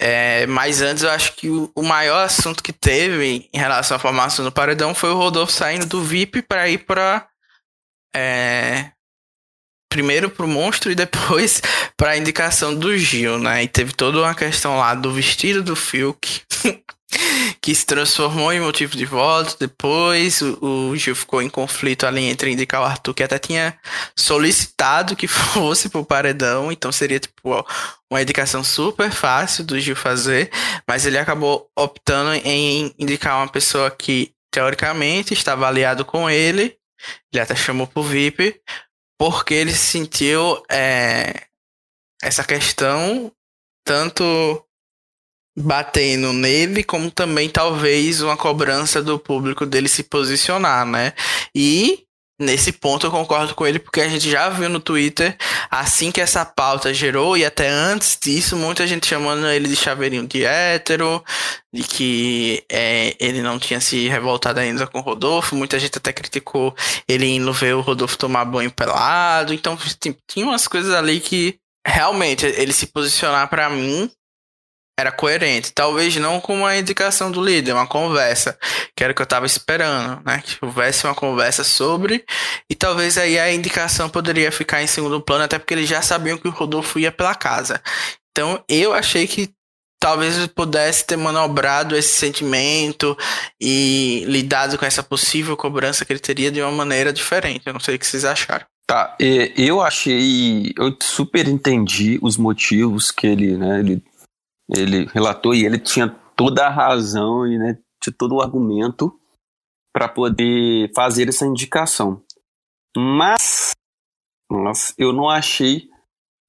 [0.00, 4.00] É, mas antes eu acho que o, o, maior assunto que teve em relação à
[4.00, 7.28] formação do paredão foi o Rodolfo saindo do VIP para ir para
[8.12, 8.90] é,
[9.88, 11.62] primeiro pro monstro e depois
[11.96, 13.62] pra indicação do Gil, né?
[13.62, 16.40] E teve toda uma questão lá do vestido do Filk.
[17.60, 19.56] que se transformou em motivo de voto.
[19.58, 23.78] Depois o, o, Gil ficou em conflito ali entre indicar o Arthur, que até tinha
[24.16, 27.64] solicitado que fosse pro paredão, então seria tipo
[28.10, 30.50] uma indicação super fácil do Gil fazer,
[30.86, 36.76] mas ele acabou optando em indicar uma pessoa que teoricamente estava aliado com ele.
[37.32, 38.60] Ele até chamou pro VIP,
[39.18, 41.46] porque ele sentiu é,
[42.22, 43.32] essa questão
[43.84, 44.64] tanto
[45.58, 51.12] batendo nele, como também talvez uma cobrança do público dele se posicionar, né?
[51.54, 52.06] E
[52.42, 55.36] Nesse ponto eu concordo com ele, porque a gente já viu no Twitter,
[55.70, 60.26] assim que essa pauta gerou, e até antes disso, muita gente chamando ele de chaveirinho
[60.26, 61.22] de hétero,
[61.72, 66.12] de que é, ele não tinha se revoltado ainda com o Rodolfo, muita gente até
[66.12, 66.74] criticou
[67.06, 71.56] ele indo ver o Rodolfo tomar banho pelado, então tipo, tinha umas coisas ali que
[71.86, 74.10] realmente ele se posicionar para mim
[74.98, 75.72] era coerente.
[75.72, 78.58] Talvez não com uma indicação do líder, uma conversa,
[78.96, 80.42] que era o que eu estava esperando, né?
[80.44, 82.24] Que houvesse uma conversa sobre,
[82.68, 86.38] e talvez aí a indicação poderia ficar em segundo plano, até porque eles já sabiam
[86.38, 87.82] que o Rodolfo ia pela casa.
[88.30, 89.50] Então eu achei que
[90.02, 93.16] talvez pudesse ter manobrado esse sentimento
[93.60, 97.62] e lidado com essa possível cobrança que ele teria de uma maneira diferente.
[97.64, 98.66] Eu não sei o que vocês acharam.
[98.84, 104.02] Tá, eu achei, eu super entendi os motivos que ele, né, ele,
[104.74, 109.18] ele relatou e ele tinha toda a razão e né, tinha todo o argumento
[109.92, 112.22] para poder fazer essa indicação.
[112.96, 113.72] Mas,
[114.50, 115.88] mas eu não achei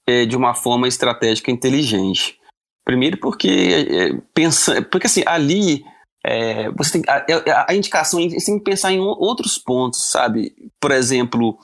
[0.07, 2.39] é, de uma forma estratégica inteligente.
[2.85, 5.83] Primeiro porque é, pensa, porque assim ali
[6.25, 10.53] é, você tem a, a, indicação você tem que pensar em outros pontos, sabe?
[10.79, 11.57] Por exemplo,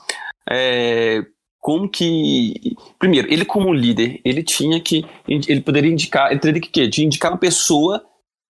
[0.48, 1.22] é,
[1.60, 6.70] como que primeiro ele como líder ele tinha que ele poderia indicar ele teria que
[6.70, 6.86] quê?
[6.88, 8.02] de indicar uma pessoa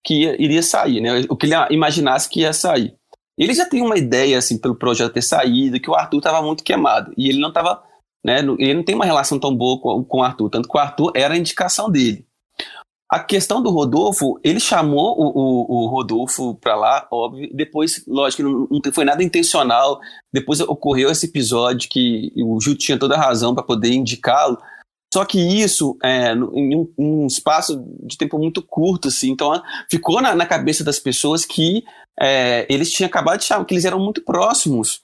[0.04, 1.24] que ia, iria sair, né?
[1.28, 2.94] O que ele imaginasse que ia sair.
[3.38, 6.64] Ele já tem uma ideia assim pelo projeto ter saído que o Arthur estava muito
[6.64, 7.82] queimado e ele não estava,
[8.24, 8.40] né?
[8.58, 11.12] Ele não tem uma relação tão boa com, com o Arthur, tanto que o Arthur
[11.14, 12.26] era a indicação dele.
[13.10, 18.44] A questão do Rodolfo, ele chamou o, o, o Rodolfo para lá, óbvio, depois, lógico,
[18.44, 19.98] não, não, foi nada intencional.
[20.32, 24.56] Depois ocorreu esse episódio que o Gil tinha toda a razão para poder indicá-lo.
[25.12, 30.22] Só que isso, é, em um, um, espaço de tempo muito curto, assim, então ficou
[30.22, 31.82] na, na cabeça das pessoas que
[32.16, 35.02] é, eles tinham acabado de chamar, que eles eram muito próximos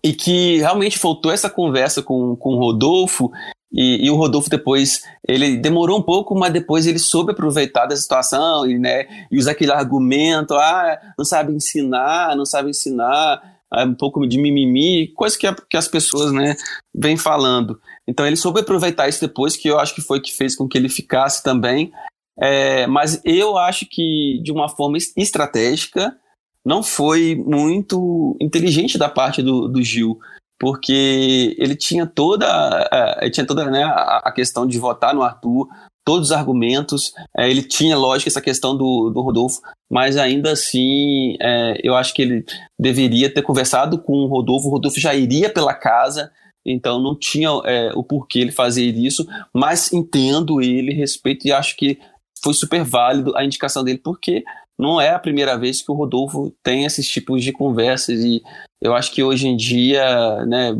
[0.00, 3.32] e que realmente faltou essa conversa com, com o Rodolfo
[3.72, 7.96] e, e, o Rodolfo depois, ele demorou um pouco, mas depois ele soube aproveitar da
[7.96, 13.40] situação e, né, e usar aquele argumento, ah, não sabe ensinar, não sabe ensinar,
[13.72, 16.56] é um pouco de mimimi, coisa que, a, que as pessoas, né,
[16.92, 17.80] vêm falando.
[18.08, 20.76] Então ele soube aproveitar isso depois, que eu acho que foi que fez com que
[20.76, 21.92] ele ficasse também.
[22.38, 26.16] É, mas eu acho que de uma forma estratégica
[26.64, 30.18] não foi muito inteligente da parte do, do Gil
[30.60, 35.66] porque ele tinha toda, ele tinha toda né, a, a, questão de votar no Arthur,
[36.04, 37.08] todos os argumentos,
[37.38, 42.12] uh, ele tinha, lógico, essa questão do, do Rodolfo, mas ainda assim, uh, eu acho
[42.12, 42.44] que ele
[42.78, 46.30] deveria ter conversado com o Rodolfo, o Rodolfo já iria pela casa,
[46.64, 47.50] então não tinha
[47.94, 51.98] o porquê ele fazer isso, mas entendo ele, respeito e acho que
[52.44, 54.44] foi super válido a indicação dele, porque
[54.80, 58.42] não é a primeira vez que o Rodolfo tem esses tipos de conversas e
[58.80, 60.72] eu acho que hoje em dia, né,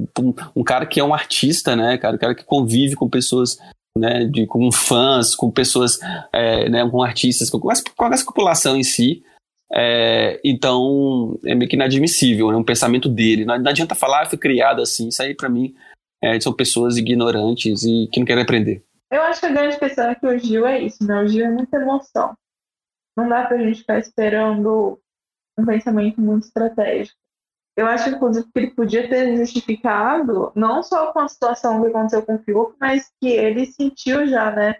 [0.56, 3.58] um, cara que é um artista, né, cara, um cara que convive com pessoas
[3.96, 5.98] né, de, com fãs, com pessoas,
[6.32, 9.22] é, né, com artistas, com, com essa população em si.
[9.72, 13.44] É, então, é meio que inadmissível, né, um pensamento dele.
[13.44, 15.08] Não, não adianta falar, ah, foi criado assim.
[15.08, 15.74] Isso aí, para mim,
[16.22, 18.82] é, são pessoas ignorantes e que não querem aprender.
[19.10, 21.20] Eu acho que a grande questão é que o Gil é isso, né?
[21.20, 22.32] O Gil é muita emoção.
[23.16, 25.00] Não dá pra gente ficar esperando
[25.58, 27.18] um pensamento muito estratégico.
[27.76, 32.22] Eu acho, inclusive, que ele podia ter justificado, não só com a situação que aconteceu
[32.22, 34.76] com o Fiuk, mas que ele sentiu já, né?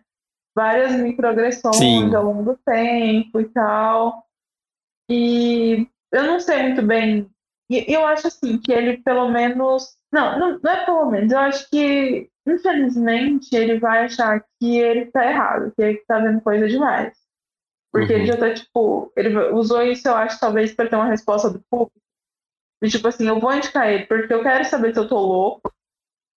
[0.55, 2.15] Várias microagressões Sim.
[2.15, 4.25] ao longo do tempo e tal.
[5.09, 7.31] E eu não sei muito bem.
[7.71, 9.97] E eu acho, assim, que ele pelo menos.
[10.13, 11.33] Não, não, não é pelo menos.
[11.33, 16.41] Eu acho que, infelizmente, ele vai achar que ele tá errado, que ele tá vendo
[16.41, 17.17] coisa demais.
[17.93, 18.19] Porque uhum.
[18.21, 21.61] ele já tá, tipo, ele usou isso, eu acho, talvez para ter uma resposta do
[21.71, 22.01] público.
[22.83, 25.73] E, tipo assim, eu vou indicar ele porque eu quero saber se eu tô louco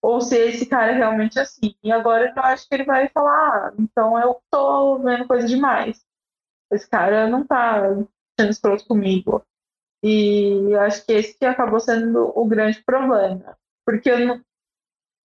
[0.02, 1.76] ou se esse cara é realmente assim.
[1.82, 6.04] E agora eu acho que ele vai falar, ah, então eu tô vendo coisa demais.
[6.72, 7.82] Esse cara não tá
[8.38, 9.42] sendo escroto comigo.
[10.04, 13.58] E eu acho que esse que acabou sendo o grande problema.
[13.86, 14.42] Porque eu não.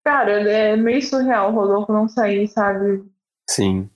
[0.05, 3.05] Cara, é meio surreal o Rodolfo não sair, sabe?
[3.51, 3.91] Sim.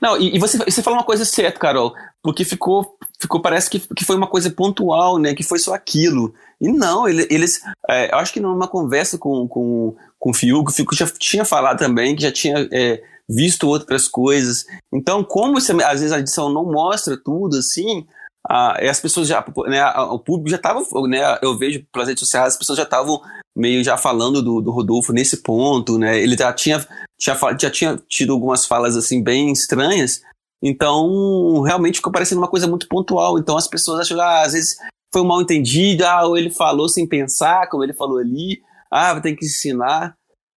[0.00, 3.78] Não, e, e, você, você falou uma coisa certa, Carol, porque ficou, ficou parece que,
[3.78, 5.34] que foi uma coisa pontual, né?
[5.34, 6.34] Que foi só aquilo.
[6.60, 7.60] E não, ele, eles.
[7.88, 11.44] É, eu acho que numa conversa com, com, com o Fiuk, o Fiuk já tinha
[11.44, 14.66] falado também que já tinha é, visto outras coisas.
[14.92, 18.06] Então, como às vezes a edição não mostra tudo assim,
[18.52, 22.54] ah, as pessoas já, né, o público já estava, né, eu vejo pelas redes sociais,
[22.54, 23.22] as pessoas já estavam
[23.56, 26.84] meio já falando do, do Rodolfo nesse ponto, né, ele já tinha,
[27.16, 30.20] já, já tinha tido algumas falas assim bem estranhas,
[30.60, 34.76] então realmente ficou parecendo uma coisa muito pontual, então as pessoas acham, ah, às vezes
[35.12, 39.20] foi um mal entendido, ah, ou ele falou sem pensar, como ele falou ali, ah,
[39.20, 40.16] ter que ensinar,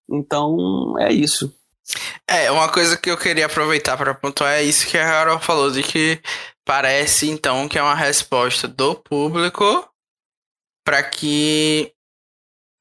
[0.10, 1.54] então é isso.
[2.28, 5.70] É, uma coisa que eu queria aproveitar para pontuar é isso que a Carol falou,
[5.70, 6.20] de que
[6.66, 9.88] Parece então que é uma resposta do público
[10.86, 11.92] para que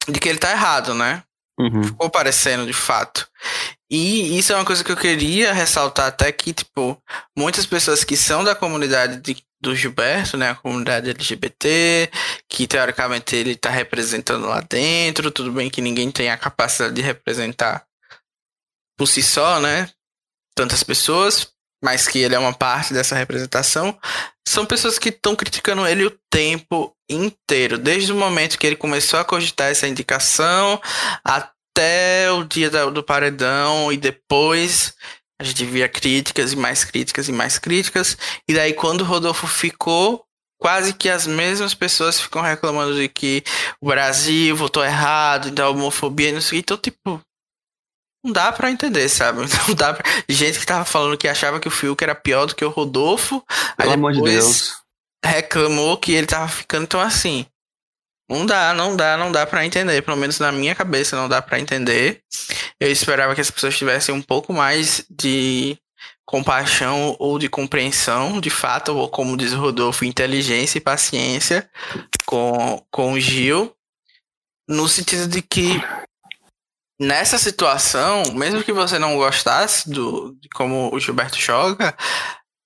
[0.08, 1.22] de que ele tá errado, né?
[1.58, 1.84] Uhum.
[1.84, 3.28] Ficou parecendo de fato.
[3.90, 7.00] E isso é uma coisa que eu queria ressaltar até que, tipo,
[7.36, 12.10] muitas pessoas que são da comunidade de, do Gilberto, né, a comunidade LGBT,
[12.48, 17.02] que teoricamente ele tá representando lá dentro, tudo bem que ninguém tem a capacidade de
[17.02, 17.84] representar
[18.96, 19.88] por si só, né?
[20.54, 21.48] tantas pessoas,
[21.82, 23.98] mas que ele é uma parte dessa representação,
[24.46, 29.18] são pessoas que estão criticando ele o tempo inteiro, desde o momento que ele começou
[29.18, 30.80] a cogitar essa indicação
[31.24, 34.94] até o dia do paredão e depois
[35.40, 38.16] a gente via críticas e mais críticas e mais críticas.
[38.48, 40.24] E daí quando o Rodolfo ficou,
[40.62, 43.42] quase que as mesmas pessoas ficam reclamando de que
[43.80, 47.20] o Brasil votou errado, da homofobia e não sei Então, tipo,
[48.24, 49.40] não dá para entender, sabe?
[49.40, 50.04] Não dá pra...
[50.28, 53.44] Gente que tava falando que achava que o Fiuk era pior do que o Rodolfo.
[53.76, 54.76] Pelo amor de Deus.
[55.24, 57.46] Reclamou que ele tava ficando tão assim.
[58.28, 60.02] Não dá, não dá, não dá para entender.
[60.02, 62.22] Pelo menos na minha cabeça não dá para entender.
[62.80, 65.76] Eu esperava que as pessoas tivessem um pouco mais de
[66.24, 71.68] compaixão ou de compreensão, de fato, ou como diz o Rodolfo, inteligência e paciência
[72.24, 73.74] com, com o Gil.
[74.68, 75.82] No sentido de que
[77.02, 81.96] nessa situação, mesmo que você não gostasse do, de como o Gilberto joga,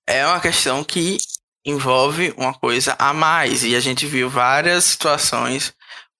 [0.07, 1.17] é uma questão que
[1.65, 3.63] envolve uma coisa a mais.
[3.63, 5.73] E a gente viu várias situações,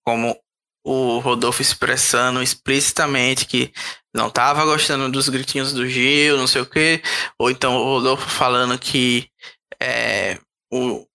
[0.03, 0.35] como
[0.83, 3.71] o Rodolfo expressando explicitamente que
[4.15, 7.03] não estava gostando dos gritinhos do Gil, não sei o quê,
[7.37, 9.29] ou então o Rodolfo falando que
[9.79, 10.39] é,
[10.73, 11.05] o,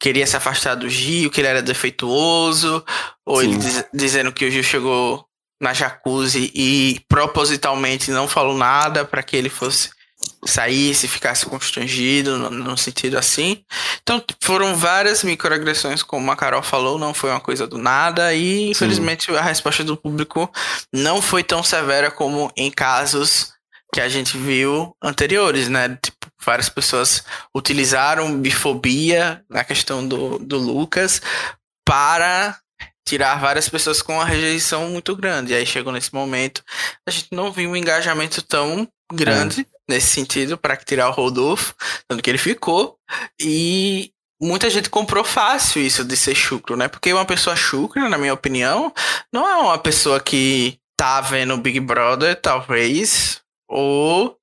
[0.00, 2.82] queria se afastar do Gil, que ele era defeituoso,
[3.26, 5.26] ou diz, dizendo que o Gil chegou
[5.60, 9.90] na jacuzzi e propositalmente não falou nada para que ele fosse
[10.44, 13.62] saísse, ficasse constrangido no, no, sentido assim.
[14.02, 18.70] Então foram várias microagressões, como a Carol falou, não foi uma coisa do nada e
[18.70, 19.36] infelizmente Sim.
[19.36, 20.50] a resposta do público
[20.92, 23.52] não foi tão severa como em casos
[23.92, 25.98] que a gente viu anteriores, né?
[26.02, 31.20] Tipo, várias pessoas utilizaram bifobia na questão do, do Lucas
[31.84, 32.58] para
[33.06, 35.52] tirar várias pessoas com uma rejeição muito grande.
[35.52, 36.62] E aí chegou nesse momento,
[37.06, 39.64] a gente não viu um engajamento tão grande é.
[39.94, 41.74] nesse sentido para tirar o Rodolfo,
[42.08, 42.98] tanto que ele ficou.
[43.40, 44.10] E
[44.42, 46.88] muita gente comprou fácil isso de ser chucro, né?
[46.88, 48.92] Porque uma pessoa chucra, na minha opinião,
[49.32, 54.36] não é uma pessoa que tá vendo Big Brother, talvez, ou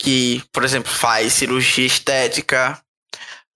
[0.00, 2.80] que, por exemplo, faz cirurgia estética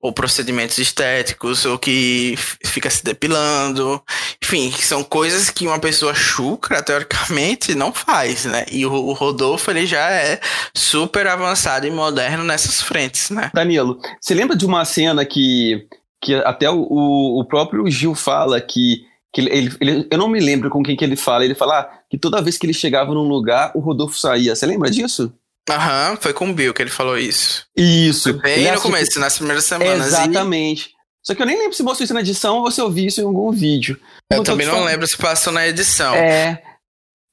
[0.00, 2.34] ou procedimentos estéticos, ou que
[2.64, 4.02] fica se depilando.
[4.42, 8.64] Enfim, são coisas que uma pessoa chucra, teoricamente, não faz, né?
[8.72, 10.40] E o, Rodolfo, ele já é
[10.74, 13.50] super avançado e moderno nessas frentes, né?
[13.52, 15.86] Danilo, você lembra de uma cena que,
[16.22, 20.68] que até o, o próprio Gil fala que que ele, ele, eu não me lembro
[20.70, 21.44] com quem que ele fala.
[21.44, 24.56] Ele fala ah, que toda vez que ele chegava num lugar, o Rodolfo saía.
[24.56, 25.32] Você lembra disso?
[25.68, 27.64] Aham, foi com o Bill que ele falou isso.
[27.76, 28.32] Isso.
[28.32, 30.08] Foi bem no começo, nas primeiras semanas.
[30.08, 30.88] Exatamente.
[30.88, 31.00] E...
[31.22, 33.20] Só que eu nem lembro se mostrou isso na edição ou se eu vi isso
[33.20, 34.00] em algum vídeo.
[34.30, 34.88] Eu, eu também não falando.
[34.88, 36.14] lembro se passou na edição.
[36.14, 36.62] É.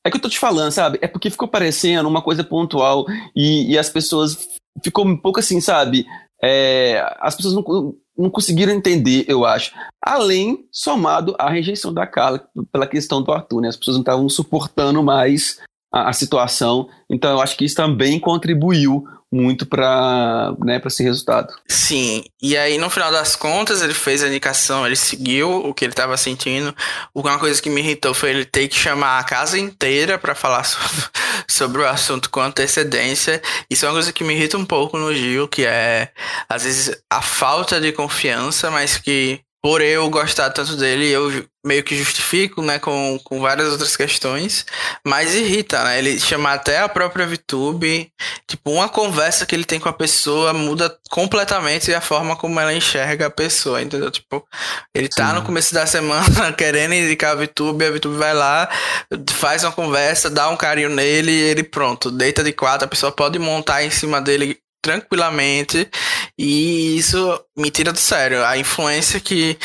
[0.05, 0.99] É que eu tô te falando, sabe?
[1.01, 3.05] É porque ficou parecendo uma coisa pontual
[3.35, 4.37] e, e as pessoas.
[4.83, 6.05] Ficou um pouco assim, sabe?
[6.43, 9.73] É, as pessoas não, não conseguiram entender, eu acho.
[10.01, 13.69] Além, somado à rejeição da Carla pela questão do Arthur, né?
[13.69, 15.59] As pessoas não estavam suportando mais
[15.97, 16.87] a, a situação.
[17.09, 21.53] Então eu acho que isso também contribuiu muito para né, esse resultado.
[21.67, 25.83] Sim, e aí no final das contas ele fez a indicação, ele seguiu o que
[25.83, 26.73] ele estava sentindo.
[27.13, 30.63] Uma coisa que me irritou foi ele ter que chamar a casa inteira para falar
[30.63, 31.03] sobre,
[31.47, 33.41] sobre, o assunto com antecedência.
[33.69, 36.09] Isso é uma coisa que me irrita um pouco no Gil, que é
[36.47, 41.83] às vezes a falta de confiança, mas que por eu gostar tanto dele, eu meio
[41.83, 44.65] que justifico, né, com, com várias outras questões,
[45.05, 48.09] mas irrita, né, ele chama até a própria VTube,
[48.47, 52.73] tipo, uma conversa que ele tem com a pessoa muda completamente a forma como ela
[52.73, 54.09] enxerga a pessoa, entendeu?
[54.09, 54.47] Tipo,
[54.95, 55.33] ele tá Sim.
[55.33, 58.69] no começo da semana querendo indicar a VTube, a VTube vai lá,
[59.31, 63.11] faz uma conversa, dá um carinho nele e ele pronto, deita de quatro, a pessoa
[63.11, 64.57] pode montar em cima dele
[64.87, 65.89] tranquilamente
[66.37, 67.19] e isso
[67.57, 68.43] me tira do sério.
[68.45, 69.57] A influência que,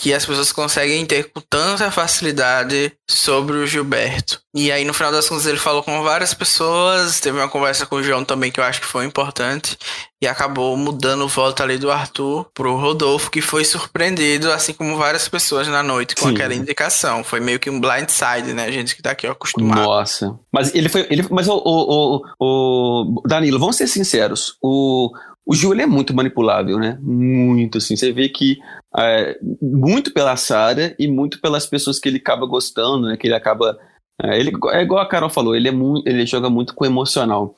[0.00, 4.40] que as pessoas conseguem ter com tanta facilidade sobre o Gilberto.
[4.54, 7.96] E aí, no final das contas, ele falou com várias pessoas, teve uma conversa com
[7.96, 9.76] o João também, que eu acho que foi importante,
[10.22, 14.96] e acabou mudando o voto ali do Arthur pro Rodolfo, que foi surpreendido, assim como
[14.96, 16.34] várias pessoas na noite, com Sim.
[16.34, 17.22] aquela indicação.
[17.22, 18.64] Foi meio que um blindside, né?
[18.64, 19.82] A gente que tá aqui acostumado.
[19.82, 20.34] Nossa.
[20.50, 21.06] Mas ele foi.
[21.10, 24.56] Ele, mas o, o, o, o Danilo, vamos ser sinceros.
[24.62, 25.10] O,
[25.46, 26.98] o Gil é muito manipulável, né?
[27.00, 27.96] Muito, assim.
[27.96, 28.58] Você vê que
[28.96, 33.16] é, muito pela Sara e muito pelas pessoas que ele acaba gostando, né?
[33.16, 33.78] Que ele acaba.
[34.22, 37.54] É, ele, é igual a Carol falou, ele, é muito, ele joga muito com emocional.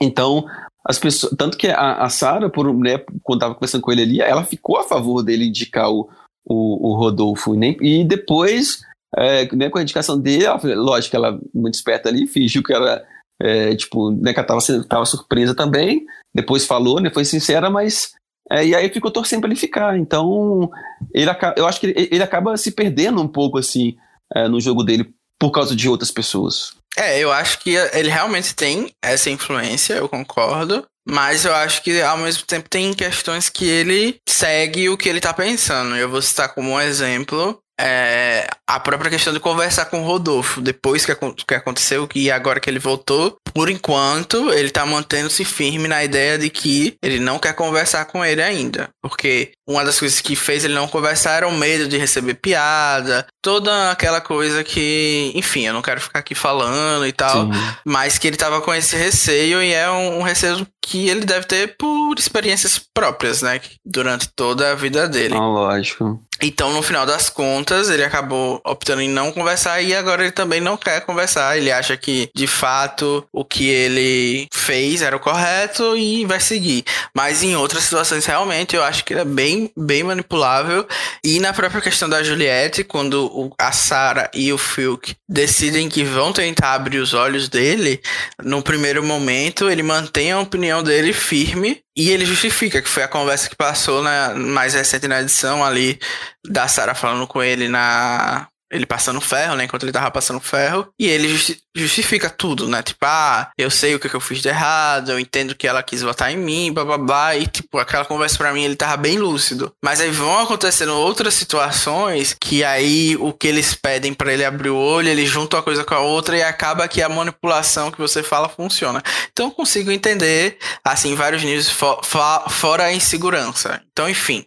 [0.00, 0.44] Então,
[0.84, 1.34] as pessoas.
[1.36, 4.84] Tanto que a, a Sara, né, quando tava conversando com ele ali, ela ficou a
[4.84, 6.08] favor dele indicar o,
[6.44, 7.54] o, o Rodolfo.
[7.54, 8.80] Nem, e depois,
[9.16, 13.02] é, né, com a indicação dele, ela, lógico ela, muito esperta ali, fingiu que ela
[13.40, 16.04] é, tipo, né, que ela tava, tava surpresa também,
[16.34, 18.12] depois falou, né, foi sincera, mas
[18.50, 19.98] é, e aí ficou torcendo para ele ficar.
[19.98, 20.70] Então,
[21.12, 23.96] ele, eu acho que ele, ele acaba se perdendo um pouco, assim,
[24.34, 26.72] é, no jogo dele por causa de outras pessoas.
[26.96, 30.84] É, eu acho que ele realmente tem essa influência, eu concordo.
[31.08, 35.20] Mas eu acho que ao mesmo tempo tem questões que ele segue o que ele
[35.20, 35.94] tá pensando.
[35.94, 40.60] Eu vou citar como um exemplo é, a própria questão de conversar com o Rodolfo
[40.60, 41.14] depois que,
[41.46, 43.36] que aconteceu e agora que ele voltou.
[43.54, 48.24] Por enquanto, ele tá mantendo-se firme na ideia de que ele não quer conversar com
[48.24, 48.90] ele ainda.
[49.00, 53.26] Porque uma das coisas que fez ele não conversar era o medo de receber piada,
[53.40, 57.60] toda aquela coisa que, enfim, eu não quero ficar aqui falando e tal, Sim.
[57.84, 61.46] mas que ele tava com esse receio e é um, um receio que ele deve
[61.46, 63.60] ter por experiências próprias, né?
[63.84, 65.34] Durante toda a vida dele.
[65.34, 66.22] Ah, lógico.
[66.40, 70.60] Então, no final das contas, ele acabou optando em não conversar e agora ele também
[70.60, 71.56] não quer conversar.
[71.56, 76.84] Ele acha que, de fato, o que ele fez era o correto e vai seguir.
[77.14, 80.86] Mas em outras situações, realmente, eu acho que ele é bem, bem manipulável.
[81.24, 86.32] E na própria questão da Juliette, quando a Sarah e o Philk decidem que vão
[86.32, 88.00] tentar abrir os olhos dele,
[88.42, 93.08] no primeiro momento, ele mantém a opinião dele firme e ele justifica que foi a
[93.08, 95.98] conversa que passou na mais recente na edição ali
[96.44, 99.64] da Sarah falando com ele na ele passando ferro, né?
[99.64, 100.88] Enquanto ele tava passando ferro.
[100.98, 102.82] E ele justi justifica tudo, né?
[102.82, 105.82] Tipo, ah, eu sei o que, que eu fiz de errado, eu entendo que ela
[105.82, 107.36] quis votar em mim, blá.
[107.36, 109.70] E, tipo, aquela conversa para mim, ele tava bem lúcido.
[109.84, 114.70] Mas aí vão acontecendo outras situações que aí o que eles pedem para ele abrir
[114.70, 117.98] o olho, ele junta uma coisa com a outra e acaba que a manipulação que
[117.98, 119.02] você fala funciona.
[119.30, 122.00] Então eu consigo entender, assim, vários níveis, for,
[122.48, 123.82] fora a insegurança.
[123.92, 124.46] Então, enfim.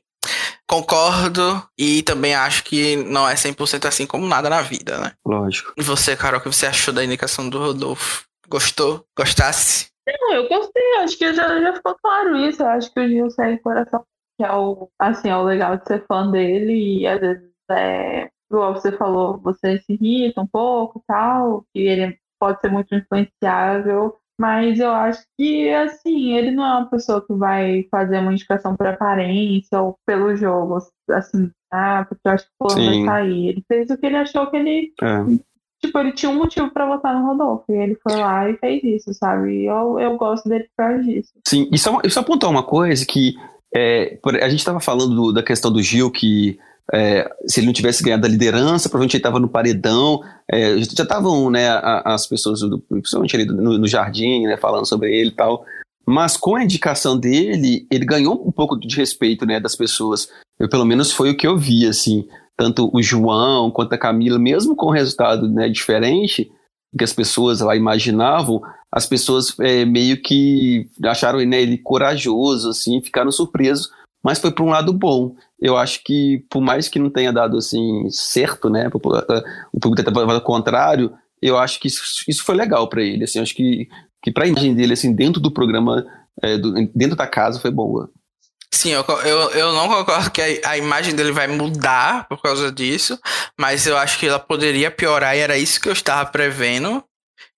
[0.70, 5.14] Concordo e também acho que não é 100% assim como nada na vida, né?
[5.26, 5.74] Lógico.
[5.76, 8.26] E você, Carol, o que você achou da indicação do Rodolfo?
[8.48, 9.04] Gostou?
[9.18, 9.88] Gostasse?
[10.08, 10.98] Não, eu gostei.
[11.00, 12.62] Acho que já, já ficou claro isso.
[12.62, 14.04] Eu acho que o Gil segue coração,
[14.38, 18.30] que é o, assim, é o legal de ser fã dele e às vezes é,
[18.48, 22.94] igual você falou, você se irrita um pouco e tal, que ele pode ser muito
[22.94, 28.32] influenciável mas eu acho que, assim, ele não é uma pessoa que vai fazer uma
[28.32, 30.78] indicação por aparência ou pelo jogo,
[31.12, 33.50] assim, ah, porque eu acho que o fulano vai sair.
[33.50, 34.94] Ele fez o que ele achou que ele.
[35.02, 35.26] É.
[35.82, 37.66] Tipo, ele tinha um motivo para votar no Rodolfo.
[37.70, 39.64] E ele foi lá e fez isso, sabe?
[39.64, 41.34] E eu, eu gosto dele por causa disso.
[41.46, 43.34] Sim, e só, só apontar uma coisa que.
[43.76, 46.58] É, a gente estava falando do, da questão do Gil, que
[46.94, 50.22] é, se ele não tivesse ganhado a liderança, provavelmente ele estava no paredão.
[50.52, 51.68] É, já estavam né,
[52.06, 55.66] as pessoas, do, principalmente ali no, no jardim, né, falando sobre ele e tal.
[56.06, 60.30] Mas com a indicação dele, ele ganhou um pouco de respeito né, das pessoas.
[60.60, 62.28] Eu, pelo menos foi o que eu vi, assim.
[62.58, 66.52] Tanto o João quanto a Camila, mesmo com o resultado né, diferente
[66.98, 68.62] que as pessoas lá imaginavam,
[68.92, 73.92] as pessoas é, meio que acharam né, ele corajoso, assim, ficaram surpresos
[74.24, 75.36] mas foi para um lado bom.
[75.60, 79.00] Eu acho que, por mais que não tenha dado assim certo, né, o
[79.80, 83.24] público tentar fazer o contrário, eu acho que isso, isso foi legal para ele.
[83.24, 83.88] Assim, acho que,
[84.22, 86.06] que para a imagem dele, assim, dentro do programa,
[86.42, 88.10] é, do, dentro da casa, foi boa.
[88.72, 92.72] Sim, eu, eu, eu não concordo que a, a, imagem dele vai mudar por causa
[92.72, 93.20] disso,
[93.58, 97.04] mas eu acho que ela poderia piorar e era isso que eu estava prevendo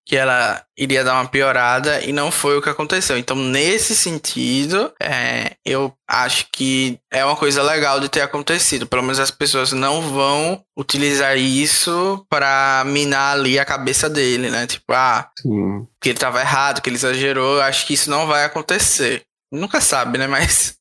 [0.06, 3.18] que ela iria dar uma piorada e não foi o que aconteceu.
[3.18, 8.88] Então, nesse sentido, é, eu acho que é uma coisa legal de ter acontecido.
[8.88, 14.68] Pelo menos as pessoas não vão utilizar isso para minar ali a cabeça dele, né?
[14.68, 15.88] Tipo, ah, Sim.
[16.02, 17.58] que ele estava errado, que ele exagerou.
[17.58, 19.22] Eu acho que isso não vai acontecer.
[19.52, 20.26] Nunca sabe, né?
[20.28, 20.76] Mas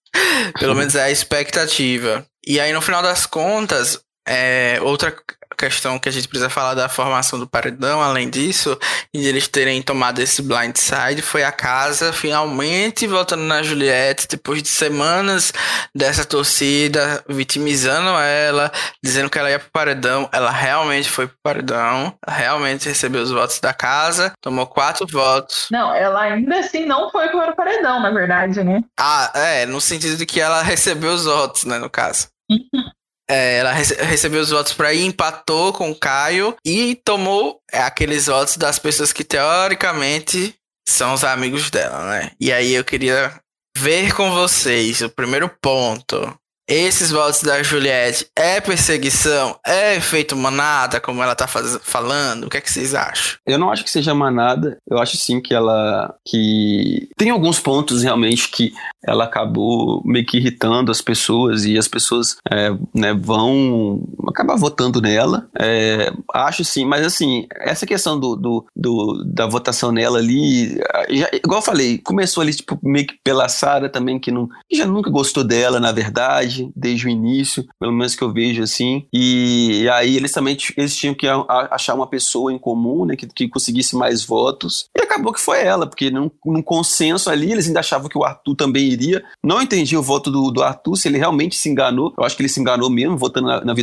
[0.59, 2.25] pelo menos é a expectativa.
[2.47, 5.15] E aí, no final das contas, é, outra
[5.61, 8.79] questão que a gente precisa falar da formação do paredão, além disso,
[9.13, 14.63] e de eles terem tomado esse blindside, foi a casa finalmente voltando na Juliette, depois
[14.63, 15.53] de semanas
[15.95, 18.73] dessa torcida vitimizando ela,
[19.03, 20.29] dizendo que ela ia pro paredão.
[20.33, 25.67] Ela realmente foi pro paredão, realmente recebeu os votos da casa, tomou quatro votos.
[25.71, 28.83] Não, ela ainda assim não foi para o paredão, na verdade, né?
[28.99, 32.29] Ah, é, no sentido de que ela recebeu os votos, né, no caso.
[32.51, 32.91] Uhum.
[33.31, 37.81] É, ela rece recebeu os votos para ir, empatou com o Caio e tomou é,
[37.81, 40.55] aqueles votos das pessoas que teoricamente
[40.89, 42.33] são os amigos dela, né?
[42.41, 43.33] E aí eu queria
[43.79, 46.37] ver com vocês o primeiro ponto.
[46.71, 49.59] Esses votos da Juliette é perseguição?
[49.67, 51.79] É efeito manada, como ela tá faz...
[51.83, 52.45] falando?
[52.45, 53.39] O que é que vocês acham?
[53.45, 54.79] Eu não acho que seja manada.
[54.89, 56.15] Eu acho sim que ela.
[56.25, 58.73] que tem alguns pontos realmente que
[59.05, 65.01] ela acabou meio que irritando as pessoas e as pessoas é, né, vão acabar votando
[65.01, 65.49] nela.
[65.59, 70.77] É, acho sim, mas assim, essa questão do, do, do da votação nela ali,
[71.09, 74.87] já, igual eu falei, começou ali tipo, meio que pela Sara também, que, não, já
[74.87, 79.07] nunca gostou dela, na verdade, desde o início, pelo menos que eu vejo assim.
[79.13, 83.27] E, e aí eles também eles tinham que achar uma pessoa em comum, né, que,
[83.27, 84.87] que conseguisse mais votos.
[84.97, 88.25] E acabou que foi ela, porque num, num consenso ali, eles ainda achavam que o
[88.25, 89.23] Arthur também iria.
[89.43, 92.13] Não entendi o voto do, do Arthur, se ele realmente se enganou.
[92.19, 93.75] Eu acho que ele se enganou mesmo, votando na, na.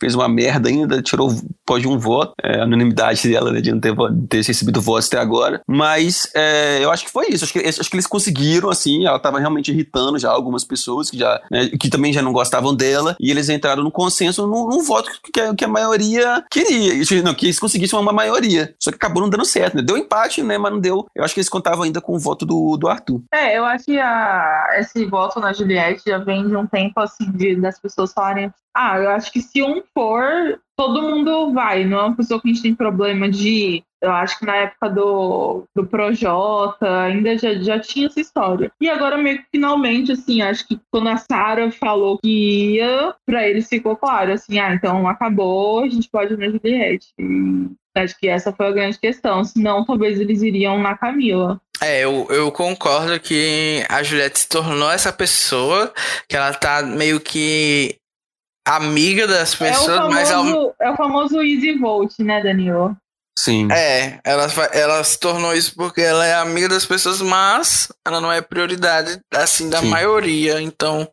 [0.00, 1.32] Fez uma merda ainda, tirou
[1.66, 2.32] pode um voto.
[2.42, 3.94] É, a anonimidade dela, né, de não ter,
[4.28, 5.60] ter recebido votos até agora.
[5.66, 7.44] Mas é, eu acho que foi isso.
[7.44, 9.06] Acho que, acho que eles conseguiram, assim.
[9.06, 12.74] Ela tava realmente irritando já algumas pessoas que, já, né, que também já não gostavam
[12.74, 13.16] dela.
[13.20, 17.22] E eles entraram no consenso num, num voto que, que, a maioria queria.
[17.22, 18.74] Não, que eles conseguissem uma maioria.
[18.78, 19.82] Só que acabou não dando certo, né?
[19.82, 20.56] Deu empate, né?
[20.56, 21.06] Mas não deu.
[21.14, 23.22] Eu acho que eles contavam ainda com o voto do, do Arthur.
[23.32, 27.30] É, eu acho que a, esse voto na Juliette já vem de um tempo assim
[27.32, 31.84] de, das pessoas falarem ah, eu acho que se um for, todo mundo vai.
[31.84, 33.82] Não é uma pessoa que a gente tem problema de.
[34.02, 38.70] Eu acho que na época do, do Projota ainda já, já tinha essa história.
[38.78, 43.48] E agora, meio que finalmente, assim, acho que quando a Sara falou que ia, pra
[43.48, 47.08] eles ficou claro, assim, ah, então acabou, a gente pode ir na Juliette.
[47.18, 49.42] E acho que essa foi a grande questão.
[49.42, 51.58] Senão, talvez eles iriam na Camila.
[51.80, 55.92] É, eu, eu concordo que a Juliette se tornou essa pessoa
[56.28, 57.98] que ela tá meio que
[58.66, 60.74] amiga das pessoas, é famoso, mas ao...
[60.80, 62.96] é o famoso easy vote, né, Danilo?
[63.38, 63.68] Sim.
[63.70, 68.32] É, ela, ela se tornou isso porque ela é amiga das pessoas, mas ela não
[68.32, 69.88] é prioridade, assim, da Sim.
[69.88, 70.60] maioria.
[70.60, 71.06] Então,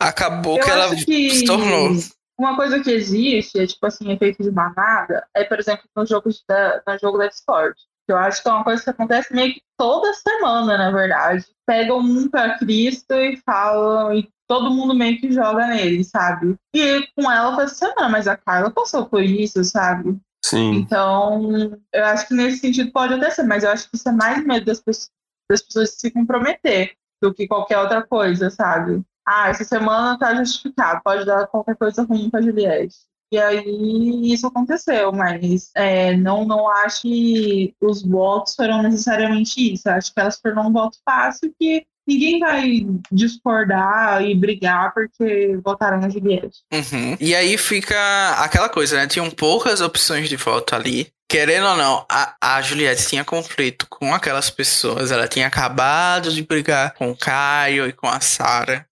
[0.00, 1.90] acabou Eu que ela que se tornou.
[2.38, 6.30] Uma coisa que existe, é tipo assim, efeito de manada, é, por exemplo, no jogo,
[6.48, 7.74] da, no jogo da Discord.
[8.08, 11.46] Eu acho que é uma coisa que acontece meio que toda semana, na verdade.
[11.66, 16.56] Pegam um para Cristo e falam, e todo mundo meio que joga nele, sabe?
[16.74, 20.18] E com ela foi assim, não, mas a Carla passou por isso, sabe?
[20.44, 20.74] Sim.
[20.74, 24.12] Então, eu acho que nesse sentido pode até ser, mas eu acho que isso é
[24.12, 25.10] mais medo das pessoas,
[25.50, 26.92] das pessoas se comprometer
[27.22, 29.02] do que qualquer outra coisa, sabe?
[29.26, 32.94] Ah, essa semana tá justificado, pode dar qualquer coisa ruim pra Juliette.
[33.32, 39.88] E aí isso aconteceu, mas é, não, não acho que os votos foram necessariamente isso.
[39.88, 46.00] Acho que elas foram um voto fácil que ninguém vai discordar e brigar porque votaram
[46.00, 46.58] na Juliette.
[46.72, 47.16] Uhum.
[47.20, 47.96] E aí fica
[48.38, 49.06] aquela coisa, né?
[49.06, 51.08] Tinham poucas opções de voto ali.
[51.28, 55.10] Querendo ou não, a, a Juliette tinha conflito com aquelas pessoas.
[55.10, 58.86] Ela tinha acabado de brigar com o Caio e com a Sara.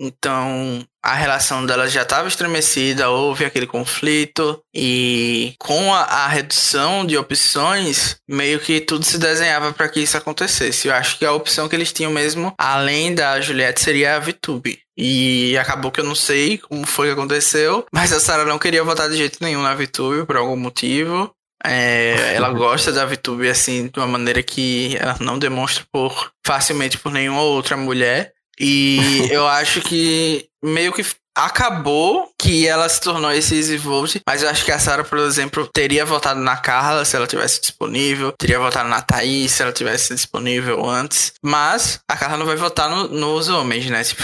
[0.00, 7.06] Então, a relação delas já estava estremecida, houve aquele conflito, e com a, a, redução
[7.06, 10.88] de opções, meio que tudo se desenhava para que isso acontecesse.
[10.88, 14.78] Eu acho que a opção que eles tinham mesmo, além da Juliette, seria a VTube.
[14.96, 18.84] E acabou que eu não sei como foi que aconteceu, mas a Sarah não queria
[18.84, 21.30] votar de jeito nenhum na VTube por algum motivo.
[21.64, 26.98] É, ela gosta da VTube assim de uma maneira que ela não demonstra por facilmente
[26.98, 28.33] por nenhuma outra mulher.
[28.58, 31.04] E eu acho que meio que
[31.36, 35.18] acabou que ela se tornou esse Easy Vote, mas eu acho que a Sarah, por
[35.18, 39.72] exemplo, teria votado na Carla se ela tivesse disponível, teria votado na Thaís se ela
[39.72, 44.22] tivesse disponível antes, mas a Carla não vai votar no, nos homens, né, tipo,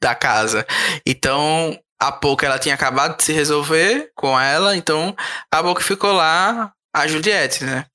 [0.00, 0.64] da casa.
[1.04, 5.14] Então, há pouco ela tinha acabado de se resolver com ela, então
[5.50, 7.86] acabou que ficou lá a Juliette, né?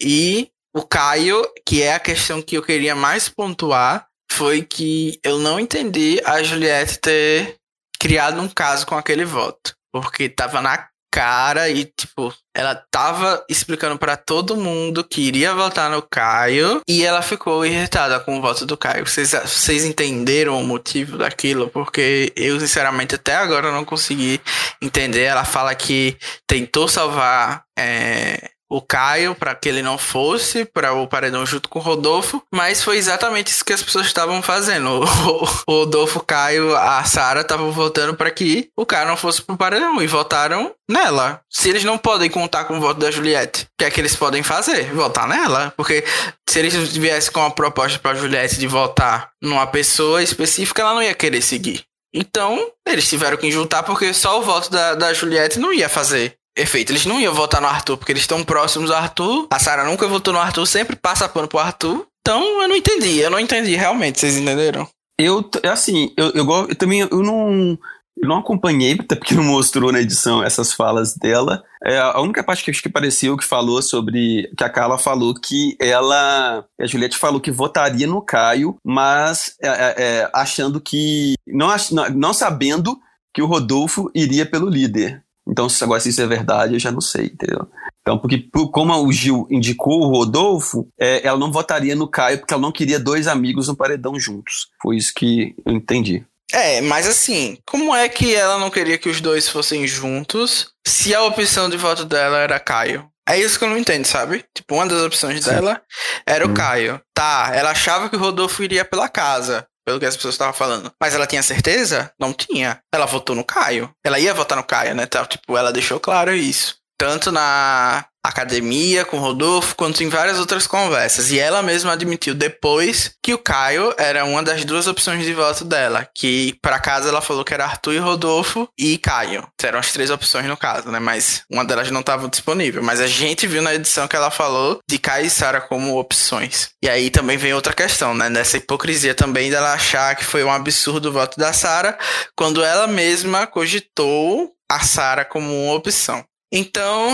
[0.00, 5.38] E o Caio, que é a questão que eu queria mais pontuar, foi que eu
[5.38, 7.56] não entendi a Juliette ter
[7.98, 9.74] criado um caso com aquele voto.
[9.92, 15.90] Porque tava na cara e, tipo, ela tava explicando para todo mundo que iria votar
[15.90, 19.06] no Caio e ela ficou irritada com o voto do Caio.
[19.06, 21.70] Vocês, vocês entenderam o motivo daquilo?
[21.70, 24.38] Porque eu, sinceramente, até agora não consegui
[24.82, 25.22] entender.
[25.22, 27.64] Ela fala que tentou salvar.
[27.78, 32.42] É, o Caio para que ele não fosse para o paredão junto com o Rodolfo,
[32.52, 35.04] mas foi exatamente isso que as pessoas estavam fazendo.
[35.26, 39.56] O, Rodolfo, o Caio, a Sara estavam votando para que o Caio não fosse pro
[39.56, 41.40] paredão e votaram nela.
[41.50, 44.14] Se eles não podem contar com o voto da Juliette, o que é que eles
[44.14, 44.92] podem fazer?
[44.92, 46.04] Votar nela, porque
[46.48, 51.02] se eles viessem com uma proposta para Juliette de votar numa pessoa específica, ela não
[51.02, 51.84] ia querer seguir.
[52.14, 56.36] Então, eles tiveram que juntar porque só o voto da, da Juliette não ia fazer
[56.56, 56.90] efeito.
[56.90, 59.46] Eles não iam votar no Arthur, porque eles estão próximos do Arthur.
[59.50, 62.06] A Sarah nunca votou no Arthur, sempre passa pano pro Arthur.
[62.20, 64.88] Então eu não entendi, eu não entendi realmente, vocês entenderam?
[65.18, 67.78] Eu, assim, eu, eu, eu também eu não,
[68.16, 71.62] eu não acompanhei, até porque não mostrou na edição essas falas dela.
[71.84, 74.50] É, a única parte que acho que apareceu que falou sobre.
[74.56, 76.64] que a Carla falou que ela.
[76.80, 81.34] A Juliette falou que votaria no Caio, mas é, é, é achando que.
[81.46, 81.68] Não,
[82.14, 82.98] não sabendo
[83.34, 85.22] que o Rodolfo iria pelo líder.
[85.48, 87.68] Então, se agora se isso é verdade, eu já não sei, entendeu?
[88.00, 92.54] Então, porque como o Gil indicou o Rodolfo, é, ela não votaria no Caio porque
[92.54, 94.68] ela não queria dois amigos no paredão juntos.
[94.80, 96.24] Foi isso que eu entendi.
[96.52, 101.14] É, mas assim, como é que ela não queria que os dois fossem juntos se
[101.14, 103.08] a opção de voto dela era Caio?
[103.28, 104.44] É isso que eu não entendo, sabe?
[104.54, 105.50] Tipo, uma das opções Sim.
[105.50, 105.82] dela
[106.24, 106.54] era o hum.
[106.54, 107.00] Caio.
[107.12, 110.92] Tá, ela achava que o Rodolfo iria pela casa, pelo que as pessoas estavam falando.
[111.00, 112.12] Mas ela tinha certeza?
[112.18, 112.80] Não tinha.
[112.92, 113.90] Ela votou no Caio.
[114.04, 115.06] Ela ia votar no Caio, né?
[115.06, 116.76] Tá, tipo, ela deixou claro isso.
[116.98, 121.30] Tanto na academia com o Rodolfo, quanto em várias outras conversas.
[121.30, 125.64] E ela mesma admitiu depois que o Caio era uma das duas opções de voto
[125.64, 126.08] dela.
[126.14, 129.46] Que para casa ela falou que era Arthur e Rodolfo e Caio.
[129.62, 130.98] Eram as três opções no caso, né?
[130.98, 132.82] Mas uma delas não estava disponível.
[132.82, 136.70] Mas a gente viu na edição que ela falou de Caio e Sara como opções.
[136.82, 138.28] E aí também vem outra questão, né?
[138.28, 141.96] Nessa hipocrisia também dela achar que foi um absurdo o voto da Sara,
[142.36, 146.24] quando ela mesma cogitou a Sara como uma opção.
[146.52, 147.08] Então,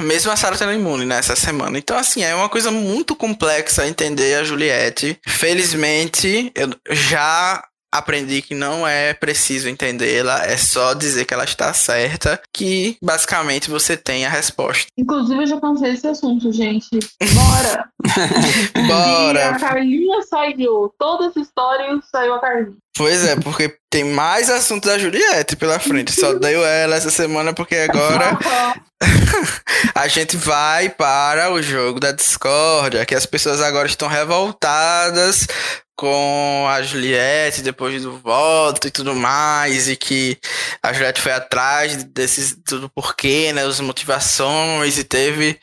[0.00, 1.76] mesmo a Sarah tendo imune nessa semana.
[1.76, 5.18] Então, assim, é uma coisa muito complexa entender a Juliette.
[5.26, 7.62] Felizmente, eu já
[7.92, 13.70] aprendi que não é preciso entendê-la, é só dizer que ela está certa, que basicamente
[13.70, 14.86] você tem a resposta.
[14.96, 16.98] Inclusive, eu já cansei esse assunto, gente.
[17.34, 17.90] Bora!
[18.86, 19.40] Bora!
[19.40, 20.92] E a Carlinha saiu.
[20.98, 22.76] Toda essa história saiu a Carlinha.
[22.96, 26.12] Pois é, porque tem mais assunto da Juliette pela frente.
[26.12, 28.36] Só deu ela essa semana porque agora
[29.94, 35.46] a gente vai para o jogo da discórdia, que as pessoas agora estão revoltadas
[35.96, 40.38] com a Juliette depois do voto e tudo mais, e que
[40.80, 45.58] a Juliette foi atrás desses do porquê, né, as motivações, e teve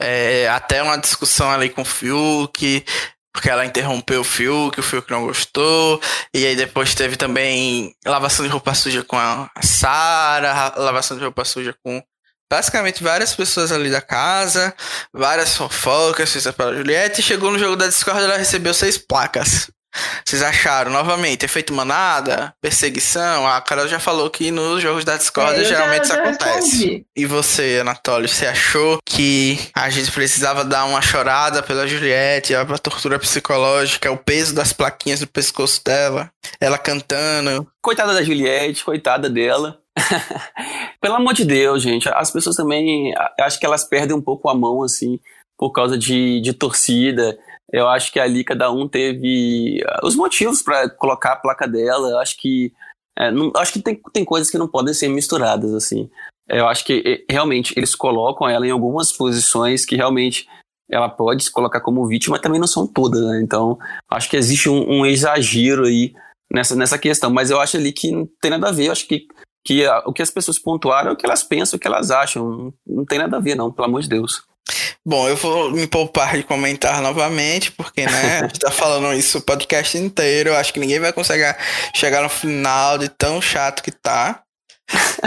[0.00, 2.84] é, até uma discussão ali com o Fiuk,
[3.34, 6.00] porque ela interrompeu o Fiuk, o Fiuk não gostou,
[6.32, 11.44] e aí depois teve também lavação de roupa suja com a Sara, lavação de roupa
[11.44, 12.00] suja com
[12.52, 14.74] basicamente várias pessoas ali da casa,
[15.10, 19.70] várias fofocas feitas pela Juliette, e chegou no jogo da Discord ela recebeu seis placas.
[20.22, 23.46] Vocês acharam, novamente, efeito manada, perseguição?
[23.46, 27.06] A Carol já falou que nos jogos da Discord é, geralmente já, isso acontece.
[27.16, 32.66] E você, Anatólio, você achou que a gente precisava dar uma chorada pela Juliette, a
[32.78, 36.30] tortura psicológica, o peso das plaquinhas do pescoço dela,
[36.60, 37.66] ela cantando?
[37.82, 39.81] Coitada da Juliette, coitada dela.
[41.00, 44.54] Pelo amor de Deus, gente, as pessoas também, acho que elas perdem um pouco a
[44.54, 45.18] mão, assim,
[45.58, 47.38] por causa de, de torcida.
[47.70, 52.10] Eu acho que ali cada um teve uh, os motivos para colocar a placa dela.
[52.10, 52.72] Eu acho que
[53.18, 56.10] é, não, acho que tem, tem coisas que não podem ser misturadas assim.
[56.48, 60.46] Eu acho que realmente eles colocam ela em algumas posições que realmente
[60.90, 63.40] ela pode se colocar como vítima, mas também não são todas, né?
[63.42, 63.78] Então
[64.10, 66.12] acho que existe um, um, exagero aí
[66.52, 67.30] nessa, nessa questão.
[67.30, 68.86] Mas eu acho ali que não tem nada a ver.
[68.86, 69.26] Eu acho que,
[69.64, 72.10] que a, o que as pessoas pontuaram é o que elas pensam, o que elas
[72.10, 72.44] acham.
[72.44, 74.42] Não, não tem nada a ver, não, pelo amor de Deus.
[75.04, 79.38] Bom, eu vou me poupar de comentar novamente, porque, né, a gente tá falando isso
[79.38, 80.50] o podcast inteiro.
[80.50, 81.56] Eu acho que ninguém vai conseguir
[81.94, 84.42] chegar no final de tão chato que tá.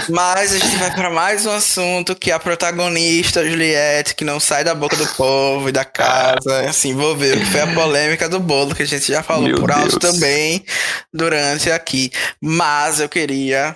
[0.10, 4.64] Mas a gente vai para mais um assunto que a protagonista, Juliette, que não sai
[4.64, 8.76] da boca do povo e da casa, se envolveu, que foi a polêmica do bolo,
[8.76, 10.14] que a gente já falou Meu por alto Deus.
[10.14, 10.64] também
[11.12, 12.12] durante aqui.
[12.40, 13.76] Mas eu queria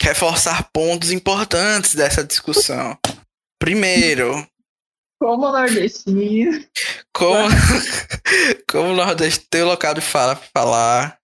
[0.00, 2.96] reforçar pontos importantes dessa discussão.
[3.58, 4.46] Primeiro,
[5.20, 6.64] como nordestino.
[7.12, 7.48] Como,
[8.70, 11.18] como nordestino tem local de fala pra falar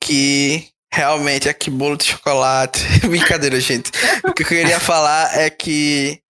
[0.00, 2.80] que realmente é que bolo de chocolate.
[3.06, 3.90] Brincadeira, gente.
[4.24, 6.20] O que eu queria falar é que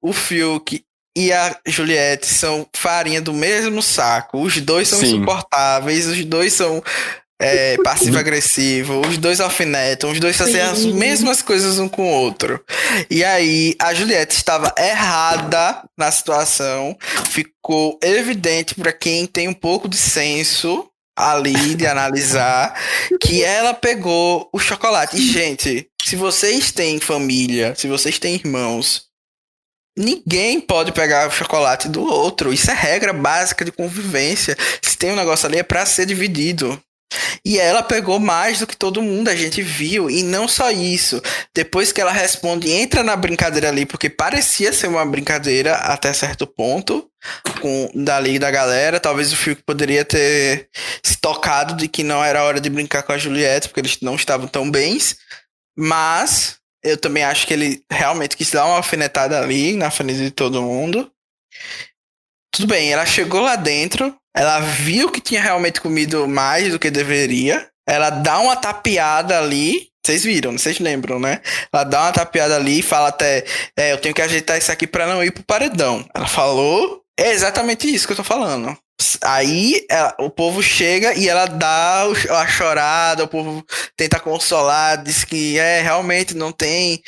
[0.00, 0.84] o Fiuk
[1.16, 4.40] e a Juliette são farinha do mesmo saco.
[4.40, 5.16] Os dois são Sim.
[5.16, 6.82] insuportáveis, os dois são
[7.42, 12.62] é, passivo-agressivo, os dois alfinetam, os dois fazem as mesmas coisas um com o outro.
[13.10, 16.96] E aí, a Juliette estava errada na situação,
[17.30, 22.74] ficou evidente para quem tem um pouco de senso ali de analisar
[23.20, 25.16] que ela pegou o chocolate.
[25.16, 29.10] E, gente, se vocês têm família, se vocês têm irmãos,
[29.94, 32.50] Ninguém pode pegar o chocolate do outro.
[32.50, 34.56] Isso é regra básica de convivência.
[34.80, 36.82] Se tem um negócio ali, é pra ser dividido.
[37.44, 40.10] E ela pegou mais do que todo mundo, a gente viu.
[40.10, 41.20] E não só isso.
[41.54, 46.46] Depois que ela responde, entra na brincadeira ali, porque parecia ser uma brincadeira até certo
[46.46, 47.08] ponto,
[47.60, 49.00] com dali da galera.
[49.00, 50.68] Talvez o Fiuk poderia ter
[51.02, 54.14] se tocado de que não era hora de brincar com a Juliette, porque eles não
[54.14, 55.16] estavam tão bens.
[55.76, 60.30] Mas eu também acho que ele realmente quis dar uma alfinetada ali na frente de
[60.30, 61.10] todo mundo.
[62.50, 66.90] Tudo bem, ela chegou lá dentro, ela viu que tinha realmente comido mais do que
[66.90, 67.68] deveria.
[67.86, 69.88] Ela dá uma tapeada ali.
[70.04, 71.40] Vocês viram, vocês lembram, né?
[71.72, 73.44] Ela dá uma tapeada ali e fala até:
[73.76, 76.04] é, eu tenho que ajeitar isso aqui para não ir pro paredão.
[76.14, 77.00] Ela falou.
[77.18, 78.76] É exatamente isso que eu tô falando.
[79.22, 83.64] Aí ela, o povo chega e ela dá a chorada, o povo
[83.96, 87.02] tenta consolar, diz que é realmente não tem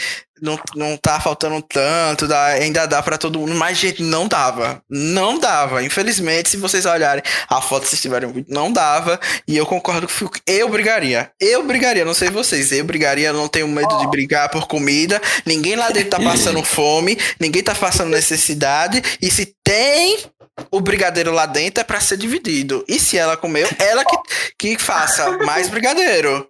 [0.44, 4.82] não, não tá faltando tanto, dá, ainda dá para todo mundo, mas, gente, não dava.
[4.88, 5.82] Não dava.
[5.82, 9.18] Infelizmente, se vocês olharem a foto, se tiverem um não dava.
[9.48, 11.30] E eu concordo com eu brigaria.
[11.40, 15.20] Eu brigaria, não sei vocês, eu brigaria, não tenho medo de brigar por comida.
[15.46, 19.02] Ninguém lá dentro tá passando fome, ninguém tá passando necessidade.
[19.22, 20.18] E se tem
[20.70, 22.84] o brigadeiro lá dentro é para ser dividido.
[22.86, 24.16] E se ela comeu, ela que,
[24.58, 26.48] que faça mais brigadeiro.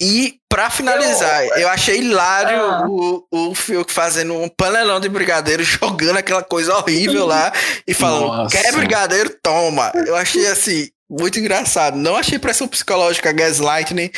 [0.00, 2.86] E para finalizar, eu, eu, achei hilário ah.
[2.88, 7.52] o, o Fiuk fazendo um panelão de brigadeiro, jogando aquela coisa horrível lá
[7.86, 8.56] e falando: Nossa.
[8.56, 9.36] quer brigadeiro?
[9.42, 9.92] Toma.
[9.94, 10.88] Eu achei assim.
[11.08, 11.96] Muito engraçado.
[11.96, 14.12] Não achei pressão psicológica, gaslight, nem,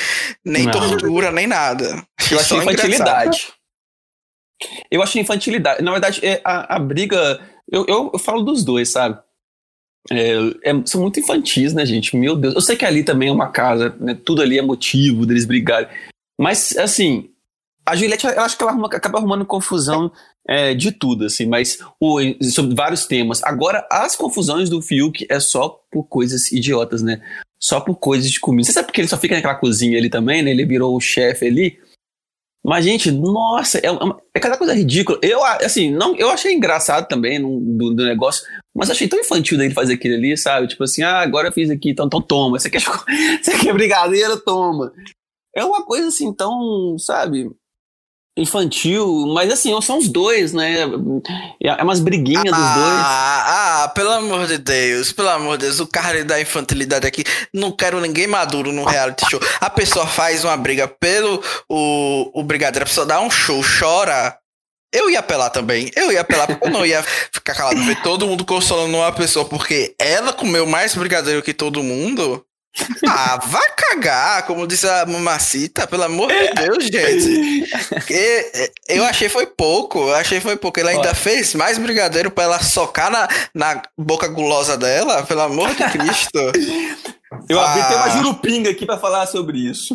[0.45, 2.05] nem tortura, nem nada.
[2.31, 3.39] Eu achei infantilidade.
[3.39, 3.53] Engraçado.
[4.91, 5.83] Eu achei infantilidade.
[5.83, 7.41] Na verdade, é, a, a briga.
[7.71, 9.19] Eu, eu, eu falo dos dois, sabe?
[10.11, 10.35] É,
[10.65, 12.17] é, são muito infantis, né, gente?
[12.17, 12.55] Meu Deus.
[12.55, 14.19] Eu sei que ali também é uma casa, né?
[14.25, 15.89] Tudo ali é motivo deles brigarem.
[16.39, 17.31] Mas, assim,
[17.87, 20.11] a Juliette, eu acho que ela arruma, acaba arrumando confusão
[20.47, 23.43] é, de tudo, assim, mas o, sobre vários temas.
[23.43, 27.23] Agora, as confusões do Fiuk é só por coisas idiotas, né?
[27.61, 28.67] Só por coisas de comida.
[28.67, 30.51] Você sabe porque ele só fica naquela cozinha ali também, né?
[30.51, 31.79] Ele virou o chefe ali.
[32.65, 33.89] Mas, gente, nossa, é,
[34.35, 35.19] é cada coisa ridícula.
[35.21, 39.59] Eu, assim, não, eu achei engraçado também no, do, do, negócio, mas achei tão infantil
[39.59, 40.69] dele fazer aquilo ali, sabe?
[40.69, 42.59] Tipo assim, ah, agora eu fiz aqui, então, então toma.
[42.59, 42.81] Você quer,
[43.43, 44.41] você quer?
[44.45, 44.93] Toma.
[45.55, 47.51] É uma coisa assim tão, sabe?
[48.37, 50.85] infantil, mas assim, são os dois, né?
[51.63, 53.01] É umas briguinhas ah, dos dois.
[53.05, 57.71] Ah, pelo amor de Deus, pelo amor de Deus, o cara da infantilidade aqui, não
[57.71, 59.41] quero ninguém maduro no reality show.
[59.61, 64.39] A pessoa faz uma briga pelo o, o brigadeiro, a pessoa dá um show, chora.
[64.93, 65.91] Eu ia apelar também.
[65.97, 69.45] Eu ia apelar porque eu não ia ficar calado ver todo mundo consolando uma pessoa
[69.45, 72.45] porque ela comeu mais brigadeiro que todo mundo.
[73.07, 77.71] Ah, vai cagar, como disse a mamacita, pelo amor de Deus, gente.
[77.89, 80.81] Porque eu achei foi pouco, eu achei foi pouco.
[80.81, 81.15] Ele ainda Olha.
[81.15, 86.39] fez mais brigadeiro pra ela socar na, na boca gulosa dela, pelo amor de Cristo.
[87.49, 87.71] Eu ah.
[87.71, 89.95] abri até uma jurupinga aqui pra falar sobre isso.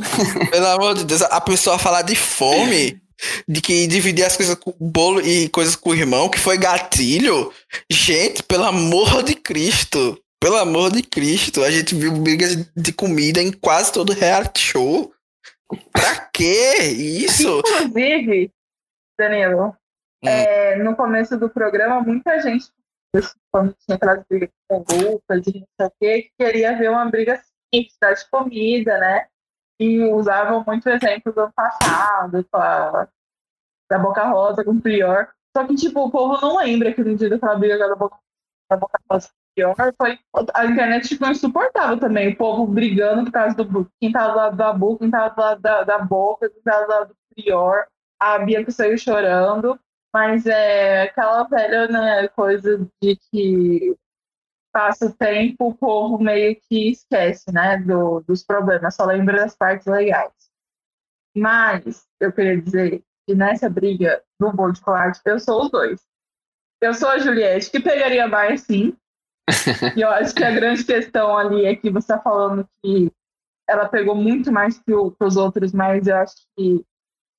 [0.52, 3.02] Pelo amor de Deus, a pessoa falar de fome,
[3.48, 7.52] de que dividir as coisas com bolo e coisas com o irmão, que foi gatilho.
[7.89, 10.22] Gente, pelo amor de Cristo.
[10.39, 15.11] Pelo amor de Cristo, a gente viu brigas de comida em quase todo reality show.
[15.91, 17.60] Pra quê isso?
[17.60, 18.52] Inclusive,
[19.18, 19.76] Danilo,
[20.23, 20.27] hum.
[20.27, 22.68] é, no começo do programa, muita gente,
[23.52, 27.10] quando tinha aquelas brigas com roupas e não sei o quê, que queria ver uma
[27.10, 27.41] briga
[27.73, 29.26] simples, de comida, né?
[29.79, 33.07] E usavam muito exemplo do passado, a,
[33.89, 35.29] da Boca Rosa com o Prior.
[35.55, 38.17] Só que, tipo, o povo não lembra que no dia daquela briga da Boca,
[38.69, 40.19] da Boca Rosa pior foi
[40.53, 42.29] a internet ficou insuportável também.
[42.29, 45.41] O povo brigando por causa do quem tava do lado da boca, quem tava do
[45.41, 47.87] lado da, da boca, quem tava do lado do pior.
[48.19, 49.79] A Bianca saiu chorando.
[50.13, 53.95] Mas é aquela velha né, coisa de que
[54.77, 59.55] passa o tempo, o povo meio que esquece né, do, dos problemas, só lembra das
[59.55, 60.31] partes legais.
[61.35, 65.99] Mas eu queria dizer que nessa briga do bolo de chocolate, eu sou os dois.
[66.79, 68.95] Eu sou a Juliette, que pegaria mais sim,
[69.97, 73.11] e eu acho que a grande questão ali é que você está falando que
[73.67, 76.85] ela pegou muito mais que, o, que, os outros, mas eu acho que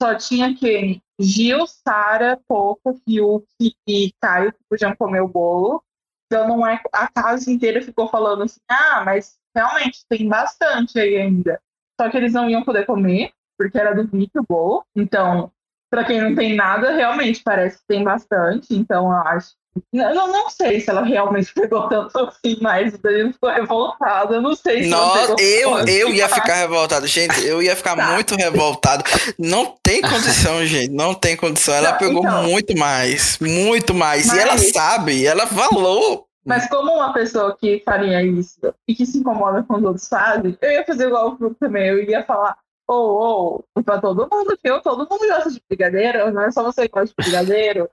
[0.02, 3.46] só tinha que Gil, Sara, Poco, Fiuk
[3.86, 5.84] e Caio que podiam comer o bolo.
[6.28, 11.16] Então não é a casa inteira ficou falando assim, ah, mas realmente tem bastante aí
[11.16, 11.60] ainda.
[12.00, 14.84] Só que eles não iam poder comer, porque era do Vic o bolo.
[14.94, 15.50] Então,
[15.90, 18.74] para quem não tem nada, realmente parece que tem bastante.
[18.74, 19.54] Então eu acho
[19.92, 24.34] eu não, não sei se ela realmente pegou tanto assim, mas ele ficou revoltado.
[24.34, 27.06] Eu não sei se Nossa, eu, eu ia ficar revoltado.
[27.06, 28.12] Gente, eu ia ficar tá.
[28.12, 29.04] muito revoltado.
[29.38, 30.92] Não tem condição, gente.
[30.92, 31.74] Não tem condição.
[31.74, 33.38] Ela tá, pegou então, muito mais.
[33.38, 34.26] Muito mais.
[34.26, 34.36] Mas...
[34.36, 36.26] E ela sabe, ela falou.
[36.44, 40.56] Mas como uma pessoa que faria isso e que se incomoda com os outros fazem,
[40.60, 41.88] eu ia fazer igual o Fruco também.
[41.88, 42.56] Eu ia falar,
[42.88, 46.42] ô, oh, ô, oh, pra todo mundo, que eu, todo mundo gosta de brigadeiro, não
[46.42, 47.88] é só você que gosta de brigadeiro.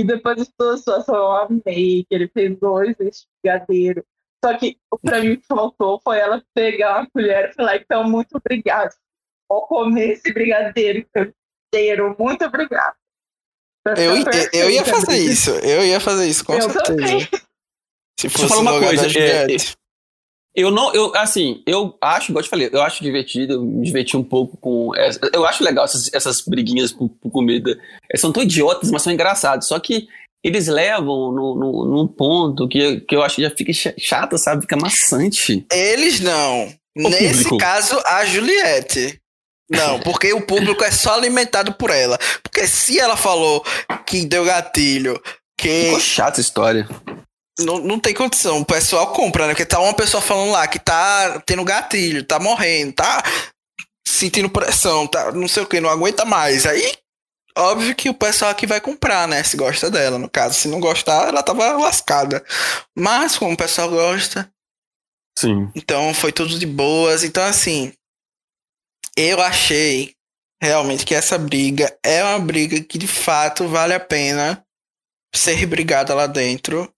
[0.00, 2.96] E depois de toda a situação, eu amei que ele fez dois
[3.42, 4.02] brigadeiro.
[4.42, 8.08] Só que pra mim o que faltou foi ela pegar uma colher e falar, então,
[8.08, 8.94] muito obrigado.
[9.46, 11.06] Vou comer esse brigadeiro
[11.70, 12.16] inteiro.
[12.18, 12.94] Muito obrigado.
[13.84, 14.24] Eu, eu,
[14.54, 15.50] eu ia fazer isso.
[15.50, 16.84] Eu ia fazer isso, com eu certeza.
[16.84, 17.20] Também.
[18.18, 19.18] Se fosse Deixa eu falar uma coisa.
[19.18, 19.46] É,
[20.54, 23.84] eu não, eu, assim, eu acho, igual eu te falei, eu acho divertido, eu me
[23.84, 24.94] diverti um pouco com.
[24.96, 27.78] Essa, eu acho legal essas, essas briguinhas por, por comida.
[28.10, 29.68] Elas são tão idiotas, mas são engraçadas.
[29.68, 30.08] Só que
[30.42, 34.62] eles levam no, no, num ponto que, que eu acho que já fica chato, sabe?
[34.62, 35.64] Fica maçante.
[35.72, 36.72] Eles não.
[36.98, 37.58] O Nesse público.
[37.58, 39.20] caso, a Juliette.
[39.70, 42.18] Não, porque o público é só alimentado por ela.
[42.42, 43.64] Porque se ela falou
[44.04, 45.20] que deu gatilho,
[45.56, 45.84] que.
[45.84, 46.88] Ficou chata história.
[47.64, 48.60] Não, não tem condição.
[48.60, 49.52] O pessoal compra, né?
[49.52, 53.22] Porque tá uma pessoa falando lá que tá tendo gatilho, tá morrendo, tá
[54.06, 56.66] sentindo pressão, tá não sei o que, não aguenta mais.
[56.66, 56.96] Aí,
[57.56, 59.42] óbvio que o pessoal aqui vai comprar, né?
[59.42, 60.18] Se gosta dela.
[60.18, 62.44] No caso, se não gostar, ela tava lascada.
[62.96, 64.50] Mas, como o pessoal gosta.
[65.38, 65.70] Sim.
[65.74, 67.24] Então, foi tudo de boas.
[67.24, 67.92] Então, assim,
[69.16, 70.14] eu achei
[70.62, 74.62] realmente que essa briga é uma briga que de fato vale a pena
[75.34, 76.92] ser brigada lá dentro.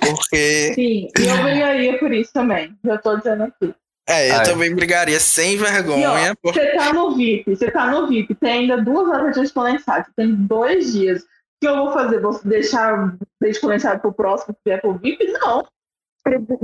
[0.00, 0.72] Porque.
[0.74, 2.74] Sim, e eu brigaria por isso também.
[2.84, 3.74] Já tô dizendo aqui.
[4.06, 4.44] É, eu Ai.
[4.44, 6.34] também brigaria sem vergonha.
[6.44, 6.76] Você porque...
[6.76, 10.92] tá no VIP, você tá no VIP, tem ainda duas horas de descondensado, tem dois
[10.92, 11.22] dias.
[11.22, 11.26] O
[11.62, 12.20] que eu vou fazer?
[12.20, 15.26] Vou deixar descondensado pro próximo que vier pro VIP?
[15.32, 15.66] Não.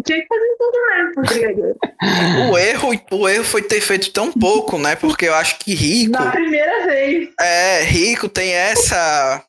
[0.04, 4.96] Tinha que fazer tudo mesmo, o erro, o erro foi ter feito tão pouco, né?
[4.96, 6.12] Porque eu acho que rico.
[6.12, 7.28] Na primeira vez.
[7.38, 9.44] É, rico tem essa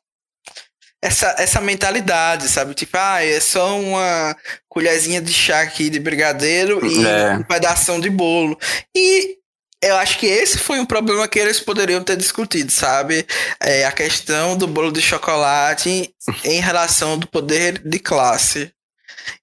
[1.02, 2.74] essa, essa mentalidade, sabe?
[2.74, 4.36] Tipo, ah, é só uma
[4.68, 7.32] colherzinha de chá aqui de brigadeiro e é.
[7.32, 8.56] um pedaço de bolo.
[8.96, 9.36] E
[9.82, 13.26] eu acho que esse foi um problema que eles poderiam ter discutido, sabe?
[13.60, 16.14] É a questão do bolo de chocolate
[16.44, 18.72] em relação do poder de classe.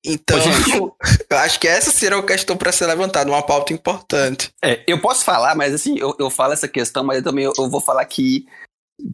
[0.03, 0.37] Então,
[1.29, 4.49] eu acho que essa seria uma questão para ser levantada, uma pauta importante.
[4.63, 7.53] É, eu posso falar, mas assim, eu, eu falo essa questão, mas eu também eu,
[7.57, 8.45] eu vou falar que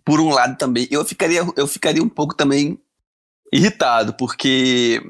[0.03, 2.79] por um lado também, eu ficaria, eu ficaria um pouco também
[3.51, 5.01] irritado, porque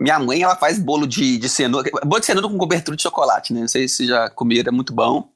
[0.00, 3.52] minha mãe, ela faz bolo de, de cenoura, bolo de cenoura com cobertura de chocolate,
[3.52, 3.62] né?
[3.62, 5.28] Não sei se já comeram, é muito bom.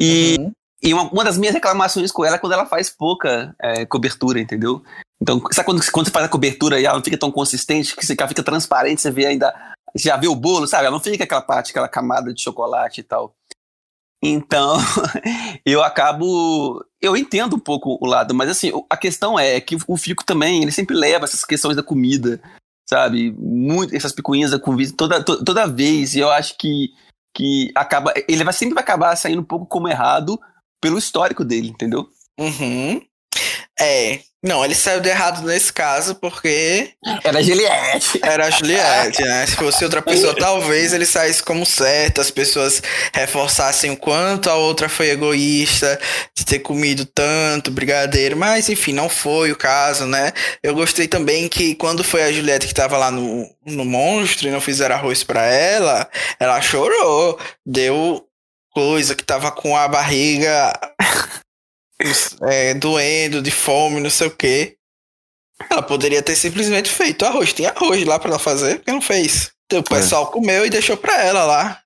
[0.00, 0.52] E, uhum.
[0.82, 4.38] e uma, uma, das minhas reclamações com ela é quando ela faz pouca é, cobertura,
[4.38, 4.82] entendeu?
[5.20, 8.14] Então, sabe quando, quando você faz a cobertura e ela não fica tão consistente, que
[8.16, 9.52] ela fica transparente, você vê ainda,
[9.96, 10.84] você já vê o bolo, sabe?
[10.84, 13.34] Ela não fica aquela parte, aquela camada de chocolate e tal.
[14.22, 14.76] Então,
[15.64, 16.84] eu acabo.
[17.00, 20.62] Eu entendo um pouco o lado, mas assim, a questão é que o Fico também,
[20.62, 22.40] ele sempre leva essas questões da comida,
[22.88, 23.32] sabe?
[23.32, 26.14] Muito, essas picuinhas da comida toda, toda, toda vez.
[26.14, 26.92] E eu acho que,
[27.34, 28.12] que acaba.
[28.28, 30.38] Ele vai, sempre vai acabar saindo um pouco como errado
[30.80, 32.08] pelo histórico dele, entendeu?
[32.38, 33.00] Uhum.
[33.78, 36.90] É, não, ele saiu de errado nesse caso porque.
[37.24, 38.20] Era a Juliette.
[38.22, 39.44] Era a Juliette, né?
[39.44, 42.80] Se fosse outra pessoa, talvez ele saísse como certo, as pessoas
[43.12, 45.98] reforçassem o quanto a outra foi egoísta
[46.32, 50.32] de ter comido tanto brigadeiro, mas enfim, não foi o caso, né?
[50.62, 54.52] Eu gostei também que quando foi a Juliette que tava lá no, no monstro e
[54.52, 56.08] não fizeram arroz para ela,
[56.38, 58.24] ela chorou, deu
[58.72, 60.72] coisa que tava com a barriga
[62.42, 64.76] é, doendo, de fome, não sei o quê.
[65.70, 67.52] Ela poderia ter simplesmente feito arroz.
[67.52, 69.52] Tinha arroz lá pra ela fazer, porque não fez.
[69.66, 69.98] Então, o é.
[69.98, 70.32] pessoal é.
[70.32, 71.80] comeu e deixou pra ela lá.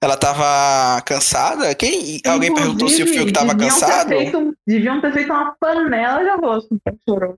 [0.00, 1.74] Ela tava cansada?
[1.74, 2.20] Quem?
[2.26, 4.08] Alguém perguntou se o Fiuk tava cansado?
[4.08, 6.78] Ter feito, deviam ter feito uma panela de arroz com
[7.08, 7.36] chorou.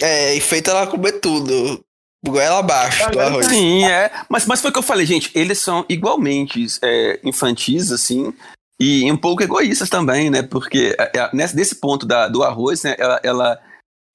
[0.00, 1.84] É, e feito ela comer tudo.
[2.24, 3.46] Goela abaixo do arroz.
[3.46, 4.10] Sim, é.
[4.28, 5.30] Mas, mas foi o que eu falei, gente.
[5.34, 8.32] Eles são igualmente é, infantis, assim.
[8.84, 10.42] E um pouco egoístas também, né?
[10.42, 13.60] Porque é, é, nesse, ponto da, do arroz, né, ela, ela,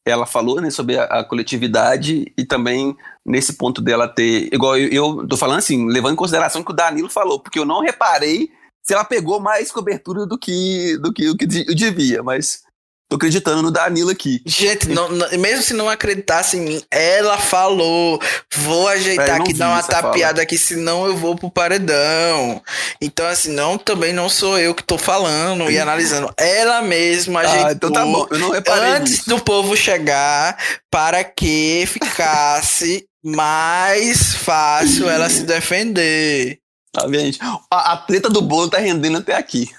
[0.05, 2.93] ela falou né, sobre a, a, coletividade e também
[3.25, 4.53] nesse ponto dela ter.
[4.53, 7.57] Igual eu, eu tô falando assim, levando em consideração o que o Danilo falou, porque
[7.57, 8.51] eu não reparei
[8.83, 12.63] se ela pegou mais cobertura do que, do que, do que eu devia, mas
[13.09, 14.41] Tô acreditando no Danilo aqui.
[14.45, 18.19] Gente, não, não, mesmo se não acreditasse em mim, ela falou:
[18.53, 20.43] vou ajeitar aqui, dar uma tapeada fala.
[20.43, 22.61] aqui, senão eu vou pro paredão.
[23.01, 26.33] Então, assim, não, também não sou eu que tô falando e analisando.
[26.35, 27.67] Ela mesma ajeitou.
[27.67, 28.89] Ah, então tá bom, eu não reparei.
[28.89, 29.29] Antes nisso.
[29.29, 30.57] do povo chegar,
[30.91, 36.59] para que ficasse mais fácil ela se defender.
[36.91, 37.39] Tá vendo, gente?
[37.71, 39.69] A, a treta do bolo tá rendendo até aqui.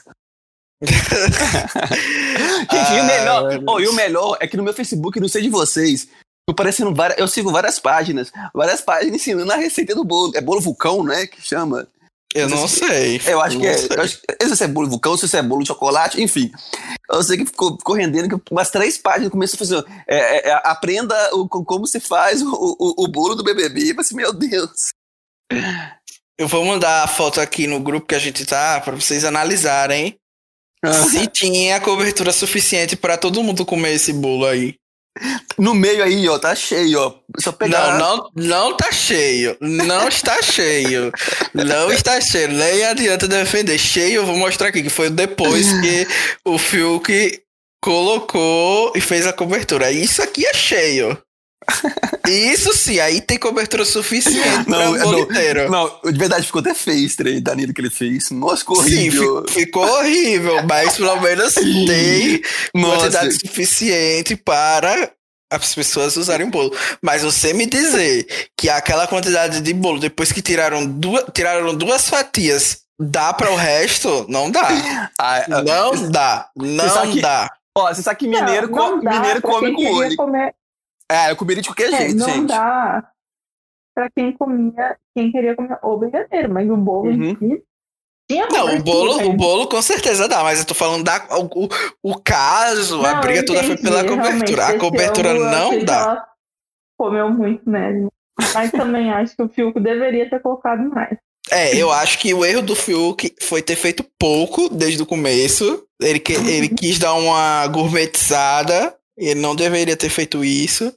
[0.83, 0.95] Gente,
[2.95, 5.49] e, o melhor, oh, e o melhor é que no meu Facebook, não sei de
[5.49, 6.09] vocês,
[6.49, 10.33] tô parecendo várias, eu sigo várias páginas, várias páginas ensinando a receita do bolo.
[10.37, 11.27] É bolo vulcão, né?
[11.27, 11.89] Que chama.
[12.35, 13.21] Eu não sei.
[13.27, 13.77] Eu acho que é.
[13.97, 16.53] Eu acho, se é bolo vulcão, se é bolo de chocolate, enfim.
[17.11, 19.85] Eu sei que ficou, ficou rendendo que umas três páginas começou a fazer.
[20.07, 23.81] É, é, é, aprenda o, co- como se faz o, o, o bolo do BBB.
[23.81, 24.89] Eu falei assim, meu Deus.
[26.39, 30.17] Eu vou mandar a foto aqui no grupo que a gente tá pra vocês analisarem
[30.87, 34.75] se tinha cobertura suficiente pra todo mundo comer esse bolo aí.
[35.59, 37.15] No meio aí, ó, tá cheio, ó.
[37.41, 37.99] Só pegar.
[37.99, 39.57] Não, não, não tá cheio.
[39.61, 41.13] Não está cheio.
[41.53, 42.49] Não está cheio.
[42.49, 43.79] Nem adianta defender.
[43.79, 46.07] Cheio, eu vou mostrar aqui, que foi depois que
[46.45, 47.43] o Fiuk
[47.83, 49.91] colocou e fez a cobertura.
[49.91, 51.19] Isso aqui é cheio.
[52.27, 55.71] Isso sim, aí tem cobertura suficiente Não, para o bolo não, inteiro.
[55.71, 58.31] Não, de verdade ficou até feio esse trem, Danilo, que ele fez.
[58.31, 59.45] Nossa, ficou Sim, horrível.
[59.49, 61.55] fi- ficou horrível, mas pelo menos
[61.87, 62.41] tem
[62.75, 62.97] Nossa.
[62.99, 65.11] quantidade suficiente para
[65.51, 66.75] as pessoas usarem o bolo.
[67.03, 68.27] Mas você me dizer
[68.57, 73.57] que aquela quantidade de bolo, depois que tiraram duas, tiraram duas fatias, dá para o
[73.57, 74.27] resto?
[74.29, 74.69] Não dá.
[75.19, 76.49] Ah, ah, Não dá.
[76.57, 77.51] Não dá.
[77.77, 80.17] Ó, você sabe que mineiro, não, não dá mineiro pra come com olho.
[80.17, 80.53] Comer,
[81.11, 82.49] É, eu comeria de qualquer é, jeito, não gente.
[82.49, 83.11] dá
[83.95, 87.31] pra quem comia, quem queria comer o brigadeiro, mas o bolo Uhum.
[87.31, 87.63] em si
[88.31, 89.37] tinha Não, o bolo, o né?
[89.37, 91.69] bolo com certeza dá, mas eu tô falando da o,
[92.03, 94.67] o, caso, a Não, briga eu toda foi pela cobertura.
[94.67, 96.27] A cobertura eu não que dá.
[96.99, 98.13] Comeu muito mesmo.
[98.55, 101.17] Mas também acho que o Fiuk deveria ter colocado mais.
[101.51, 105.85] É, eu acho que o erro do Fiuk foi ter feito pouco desde o começo.
[106.01, 108.95] Ele, ele quis dar uma gourmetizada.
[109.19, 110.95] Ele não deveria ter feito isso.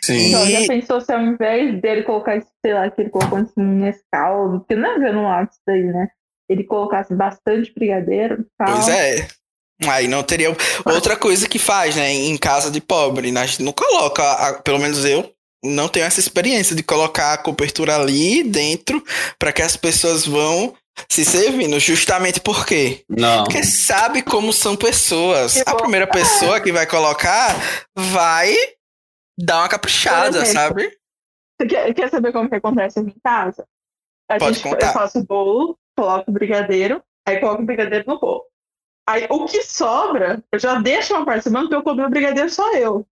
[0.00, 0.28] Sim.
[0.28, 4.60] Então, já pensou se ao invés dele colocar, sei lá, que ele colocou assim, Nescau,
[4.60, 6.08] porque não é vendo um lápis daí, né?
[6.48, 8.74] Ele colocasse bastante brigadeiro, tal.
[8.74, 9.26] Pois é.
[9.88, 10.54] Aí não teria.
[10.84, 12.12] Outra coisa que faz, né?
[12.12, 13.32] Em casa de pobre.
[13.32, 15.32] né, A gente não coloca, a- pelo menos eu,
[15.64, 19.02] não tenho essa experiência de colocar a cobertura ali dentro
[19.38, 20.74] para que as pessoas vão
[21.08, 21.78] se servindo.
[21.78, 23.04] Justamente por quê?
[23.08, 23.44] Não.
[23.44, 25.56] Porque sabe como são pessoas.
[25.56, 27.54] Eu A primeira pessoa que vai colocar
[27.96, 28.54] vai
[29.38, 30.98] dar uma caprichada, exemplo, sabe?
[31.60, 33.66] Você quer, quer saber como que acontece aqui em casa?
[34.30, 34.88] A Pode gente, contar.
[34.88, 38.44] Eu faço o bolo, coloco o brigadeiro, aí coloco o brigadeiro no bolo.
[39.08, 42.48] Aí o que sobra, eu já deixo uma parte semana que eu comer o brigadeiro
[42.48, 43.06] só eu.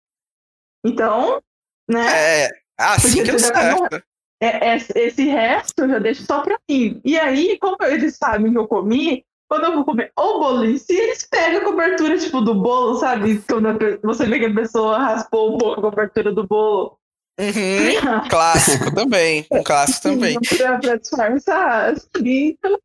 [0.85, 1.43] Então,
[1.89, 2.45] né?
[2.45, 4.06] É assim que eu Porque você já certo.
[4.41, 7.01] É, é- esse resto eu já deixo só pra mim.
[7.05, 10.93] E aí, como eles sabem que eu comi, quando eu vou comer o em si,
[10.95, 13.39] eles pegam a cobertura, tipo, do bolo, sabe?
[13.49, 16.99] Quando você vê que a pessoa raspou um pouco a cobertura do bolo.
[17.39, 17.47] Uhum.
[18.29, 19.47] Clássico também.
[19.51, 20.39] Um clássico também.
[20.41, 21.93] pra, pra disfarçar.
[21.93, 22.79] Assim, então,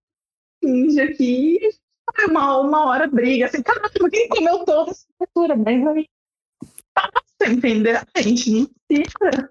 [0.64, 1.60] finge aqui.
[2.20, 5.56] é Uma, uma hora briga, assim, caramba, quem comeu toda essa cobertura?
[5.56, 6.06] Mas aí.
[7.42, 8.06] Você entender?
[8.16, 9.50] A gente não precisa.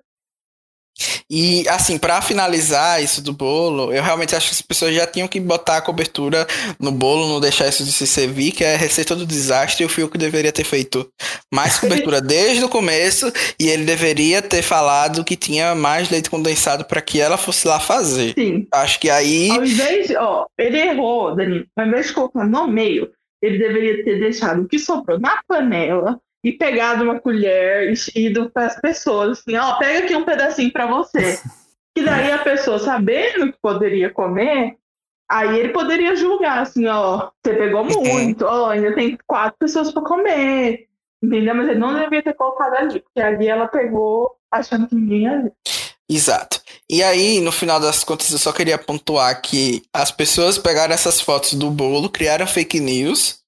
[1.28, 5.28] E assim, pra finalizar isso do bolo, eu realmente acho que as pessoas já tinham
[5.28, 6.47] que botar a cobertura
[6.78, 9.86] no bolo, não deixar isso de se servir, que é a receita do desastre, e
[9.86, 11.09] o Fiuk deveria ter feito
[11.52, 16.85] mais cobertura desde o começo, e ele deveria ter falado que tinha mais leite condensado
[16.85, 18.35] pra que ela fosse lá fazer.
[18.35, 18.66] Sim.
[18.72, 19.51] Acho que aí.
[19.51, 21.66] Ao invés de, ó, ele errou, Danilo.
[21.77, 23.10] Ao invés de colocar no meio,
[23.43, 28.51] ele deveria ter deixado o que sobrou na panela e pegado uma colher e ido
[28.51, 31.41] para as pessoas, assim, ó, pega aqui um pedacinho para você.
[31.95, 34.77] Que daí a pessoa, sabendo que poderia comer,
[35.29, 40.03] aí ele poderia julgar, assim, ó, você pegou muito, ó, ainda tem quatro pessoas para
[40.03, 40.89] comer.
[41.23, 41.55] Entendeu?
[41.55, 45.43] Mas ele não devia ter colocado ali, porque ali ela pegou achando que ninguém ia
[45.43, 45.53] ver.
[46.09, 46.61] Exato.
[46.89, 51.21] E aí, no final das contas, eu só queria pontuar que as pessoas pegaram essas
[51.21, 53.40] fotos do bolo, criaram fake news,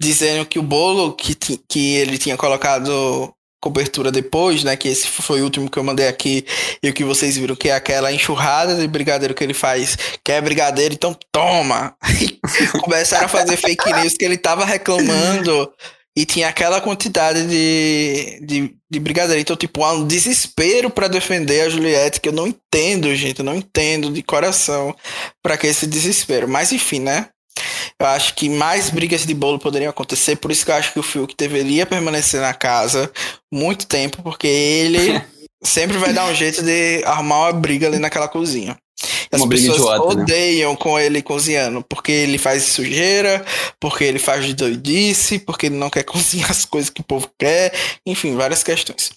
[0.00, 4.76] dizendo que o bolo que, que ele tinha colocado cobertura depois, né?
[4.76, 6.46] Que esse foi o último que eu mandei aqui,
[6.82, 10.30] e o que vocês viram que é aquela enxurrada de brigadeiro que ele faz, que
[10.30, 11.96] é brigadeiro, então toma!
[12.82, 15.72] Começaram a fazer fake news que ele tava reclamando
[16.16, 19.40] e tinha aquela quantidade de, de, de brigadeiro.
[19.40, 23.40] Então, tipo, há um desespero pra defender a Juliette, que eu não entendo, gente.
[23.40, 24.96] Eu não entendo de coração
[25.42, 26.48] pra que esse desespero.
[26.48, 27.28] Mas, enfim, né?
[27.98, 30.36] Eu acho que mais brigas de bolo poderiam acontecer.
[30.36, 33.10] Por isso que eu acho que o Fiuk deveria permanecer na casa
[33.52, 35.22] muito tempo, porque ele
[35.62, 38.76] sempre vai dar um jeito de arrumar uma briga ali naquela cozinha.
[39.30, 40.22] As Uma briga pessoas idiota, né?
[40.22, 43.44] odeiam com ele cozinhando, porque ele faz sujeira,
[43.78, 47.30] porque ele faz de doidice, porque ele não quer cozinhar as coisas que o povo
[47.38, 47.72] quer,
[48.06, 49.12] enfim, várias questões.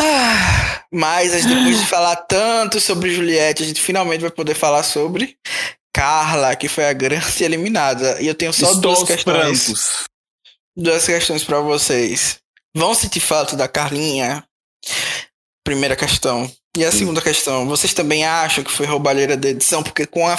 [0.00, 5.36] Ah, mas depois de falar tanto sobre Juliette, a gente finalmente vai poder falar sobre
[5.96, 8.20] Carla, que foi a grande eliminada.
[8.20, 9.22] E eu tenho só Estou duas questões.
[9.24, 10.04] prantos.
[10.76, 12.38] Duas questões pra vocês.
[12.76, 14.44] Vão sentir falta da Carlinha?
[15.64, 16.48] primeira questão.
[16.76, 16.98] E a Sim.
[16.98, 19.82] segunda questão, vocês também acham que foi roubalheira da edição?
[19.82, 20.38] Porque com a,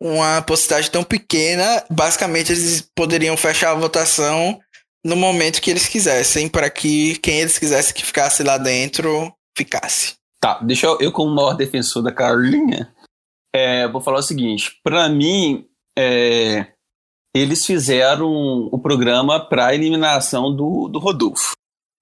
[0.00, 4.58] uma postagem tão pequena, basicamente eles poderiam fechar a votação
[5.04, 10.14] no momento que eles quisessem, para que quem eles quisessem que ficasse lá dentro ficasse.
[10.40, 12.90] Tá, deixa eu, eu como maior defensor da Carlinha,
[13.52, 15.66] é, vou falar o seguinte: para mim,
[15.98, 16.66] é,
[17.34, 18.30] eles fizeram
[18.72, 21.54] o programa para eliminação do, do Rodolfo.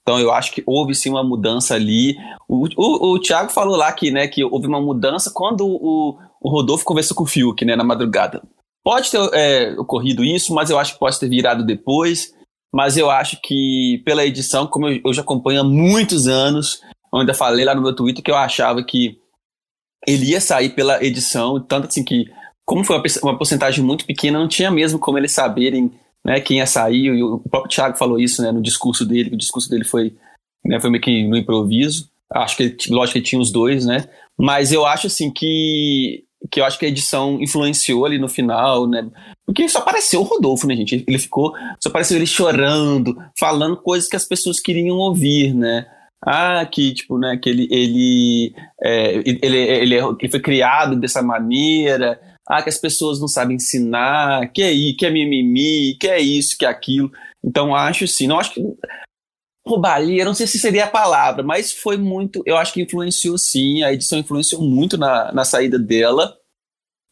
[0.02, 2.16] Então eu acho que houve sim uma mudança ali.
[2.48, 6.50] O, o, o Thiago falou lá que, né, que houve uma mudança quando o, o
[6.50, 8.42] Rodolfo conversou com o Fiuk né, na madrugada.
[8.82, 12.32] Pode ter é, ocorrido isso, mas eu acho que pode ter virado depois.
[12.72, 16.80] Mas eu acho que pela edição, como eu, eu já acompanho há muitos anos,
[17.12, 19.18] eu ainda falei lá no meu Twitter que eu achava que
[20.08, 22.30] ele ia sair pela edição, tanto assim que,
[22.64, 25.92] como foi uma, porcentagem muito pequena, não tinha mesmo como eles saberem
[26.24, 29.36] né, quem ia sair, e o próprio Thiago falou isso né, no discurso dele, o
[29.36, 30.14] discurso dele foi,
[30.64, 34.08] né, foi meio que no improviso, acho que, lógico que ele tinha os dois, né,
[34.36, 38.86] mas eu acho assim que, que eu acho que a edição influenciou ali no final,
[38.86, 39.06] né,
[39.44, 44.08] porque só apareceu o Rodolfo, né, gente, ele ficou, só apareceu ele chorando, falando coisas
[44.08, 45.86] que as pessoas queriam ouvir, né,
[46.24, 51.22] ah, que tipo, né, que ele ele, é, ele, ele, ele, ele foi criado dessa
[51.22, 56.20] maneira, ah, que as pessoas não sabem ensinar, que é que é mimimi, que é
[56.20, 57.10] isso, que é aquilo.
[57.44, 58.62] Então acho sim, não acho que
[59.66, 63.82] roubaria, não sei se seria a palavra, mas foi muito, eu acho que influenciou sim,
[63.82, 66.34] a edição influenciou muito na, na saída dela.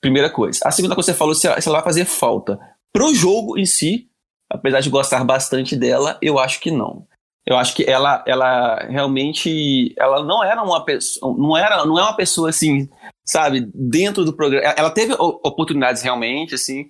[0.00, 0.60] Primeira coisa.
[0.64, 2.58] A segunda coisa que você falou, se ela, se ela vai fazer falta
[2.92, 4.08] pro jogo em si,
[4.50, 7.06] apesar de gostar bastante dela, eu acho que não.
[7.46, 12.02] Eu acho que ela, ela realmente, ela não era uma pessoa, não era, não é
[12.02, 12.88] uma pessoa assim
[13.26, 14.72] sabe, dentro do programa.
[14.76, 16.88] Ela teve oportunidades realmente, assim.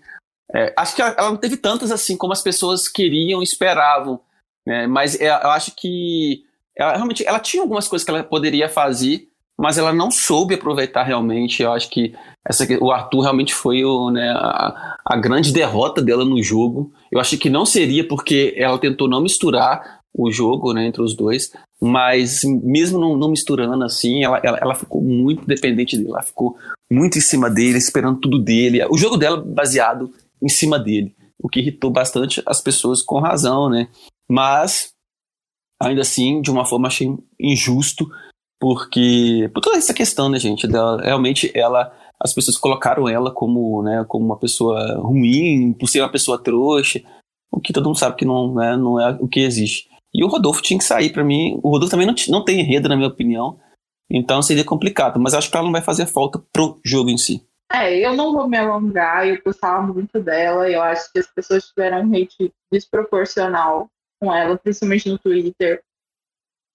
[0.54, 4.20] É, acho que ela não teve tantas assim como as pessoas queriam, esperavam,
[4.66, 4.86] né?
[4.86, 6.42] Mas é, eu acho que
[6.76, 9.26] ela realmente ela tinha algumas coisas que ela poderia fazer,
[9.58, 11.62] mas ela não soube aproveitar realmente.
[11.62, 12.14] Eu acho que
[12.46, 16.92] essa, o Arthur realmente foi o, né, a, a grande derrota dela no jogo.
[17.10, 21.14] Eu acho que não seria porque ela tentou não misturar o jogo né, entre os
[21.14, 26.22] dois, mas mesmo não, não misturando assim, ela, ela, ela, ficou muito dependente dele, ela
[26.22, 26.56] ficou
[26.90, 28.84] muito em cima dele, esperando tudo dele.
[28.90, 30.10] O jogo dela baseado
[30.42, 33.88] em cima dele, o que irritou bastante as pessoas com razão, né?
[34.28, 34.90] Mas
[35.80, 38.08] ainda assim, de uma forma achei injusto,
[38.58, 43.82] porque por toda essa questão, né, gente, dela, realmente ela as pessoas colocaram ela como,
[43.82, 47.02] né, como uma pessoa ruim, por ser uma pessoa trouxa,
[47.50, 49.88] o que todo mundo sabe que não, né, não é o que existe.
[50.14, 51.58] E o Rodolfo tinha que sair para mim.
[51.62, 53.58] O Rodolfo também não, não tem enredo, na minha opinião.
[54.10, 55.20] Então seria complicado.
[55.20, 57.46] Mas acho que ela não vai fazer falta pro jogo em si.
[57.72, 60.70] É, eu não vou me alongar, eu gostava muito dela.
[60.70, 65.82] Eu acho que as pessoas tiveram um hate desproporcional com ela, principalmente no Twitter.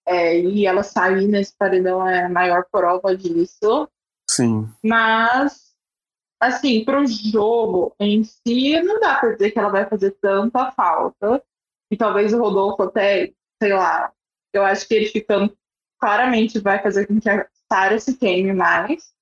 [0.08, 3.88] É, e ela sair nesse paredão é a maior prova disso.
[4.30, 4.68] Sim.
[4.84, 5.74] Mas,
[6.40, 11.44] assim, pro jogo em si, não dá pra dizer que ela vai fazer tanta falta.
[11.92, 14.12] E talvez o Rodolfo até, sei lá,
[14.54, 15.56] eu acho que ele ficando
[16.00, 19.14] claramente vai fazer com que a Sarah se queime mais.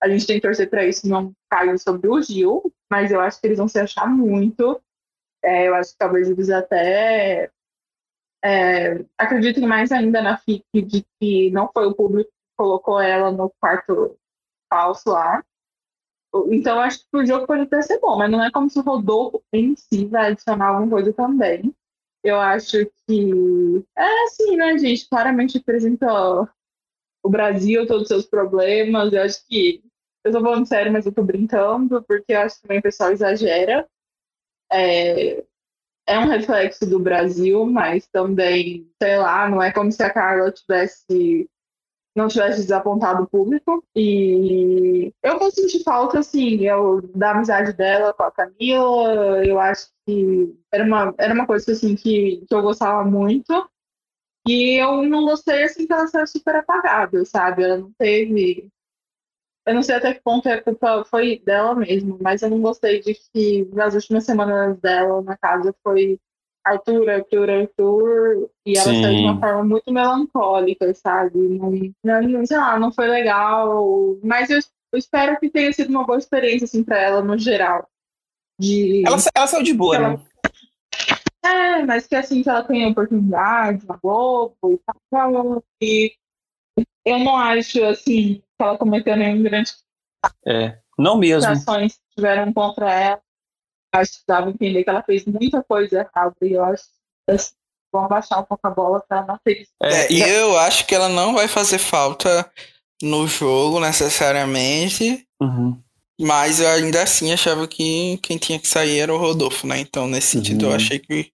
[0.00, 3.40] A gente tem que torcer para isso não cair sobre o Gil, mas eu acho
[3.40, 4.80] que eles vão se achar muito.
[5.42, 7.50] É, eu acho que talvez eles até
[8.44, 13.30] é, acreditem mais ainda na FIC de que não foi o público que colocou ela
[13.30, 14.16] no quarto
[14.72, 15.44] falso lá.
[16.50, 18.82] Então, acho que o jogo pode até ser bom, mas não é como se o
[18.82, 21.74] Rodolfo em si vai adicionar alguma coisa também.
[22.22, 25.08] Eu acho que é assim, né, gente?
[25.08, 26.06] Claramente representa
[27.22, 29.12] o Brasil, todos os seus problemas.
[29.12, 29.82] Eu acho que.
[30.24, 33.10] Eu tô falando sério, mas eu tô brincando, porque eu acho que também o pessoal
[33.10, 33.88] exagera.
[34.70, 35.44] É,
[36.06, 40.52] é um reflexo do Brasil, mas também, sei lá, não é como se a Carla
[40.52, 41.48] tivesse
[42.14, 43.84] não tivesse desapontado o público.
[43.96, 49.44] E eu vou sentir falta, assim, eu, da amizade dela com a Camila.
[49.44, 53.68] Eu acho que era uma, era uma coisa assim, que, que eu gostava muito.
[54.46, 57.62] E eu não gostei, assim, que ela saiu super apagada, sabe?
[57.62, 58.68] Ela não teve.
[59.64, 63.00] Eu não sei até que ponto a culpa foi dela mesmo, mas eu não gostei
[63.00, 66.18] de que nas últimas semanas dela na casa foi
[66.64, 69.02] Arthur, Arthur, Arthur, e ela Sim.
[69.02, 71.38] saiu de uma forma muito melancólica, sabe?
[71.38, 74.60] Não, não, sei lá, não foi legal, mas eu,
[74.92, 77.88] eu, espero que tenha sido uma boa experiência, assim, pra ela, no geral.
[78.60, 79.02] De...
[79.04, 80.08] Ela, ela saiu de boa, ela...
[80.10, 80.20] né?
[81.44, 84.78] É, mas que assim, que ela tenha oportunidade na Globo e
[85.10, 86.14] tal, e
[87.04, 89.72] eu não acho, assim, que ela cometeu nenhum grande...
[90.46, 91.50] É, não mesmo.
[91.50, 93.20] ações que tiveram contra ela
[93.92, 96.84] acho que dava a entender que ela fez muita coisa errada e eu acho
[97.28, 97.52] assim,
[97.92, 99.72] vão baixar um pouco a bola pra não ter isso.
[99.82, 102.50] É, e eu acho que ela não vai fazer falta
[103.02, 105.26] no jogo necessariamente.
[105.40, 105.78] Uhum.
[106.20, 109.78] Mas eu ainda assim achava que quem tinha que sair era o Rodolfo, né?
[109.80, 110.76] Então, nesse sentido, eu Uhum.
[110.76, 111.32] achei que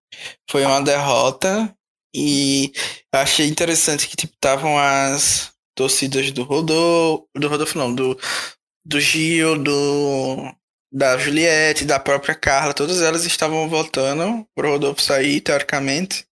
[0.51, 1.75] foi uma derrota.
[2.15, 2.73] E
[3.13, 7.29] achei interessante que, tipo, estavam as torcidas do Rodolfo.
[7.37, 8.19] Do Rodolfo, não, do,
[8.85, 10.55] do Gil, do.
[10.91, 16.27] Da Juliette, da própria Carla, todas elas estavam votando pro Rodolfo sair, teoricamente.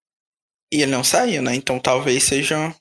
[0.73, 1.55] E ele não saiu, né?
[1.55, 2.74] Então talvez seja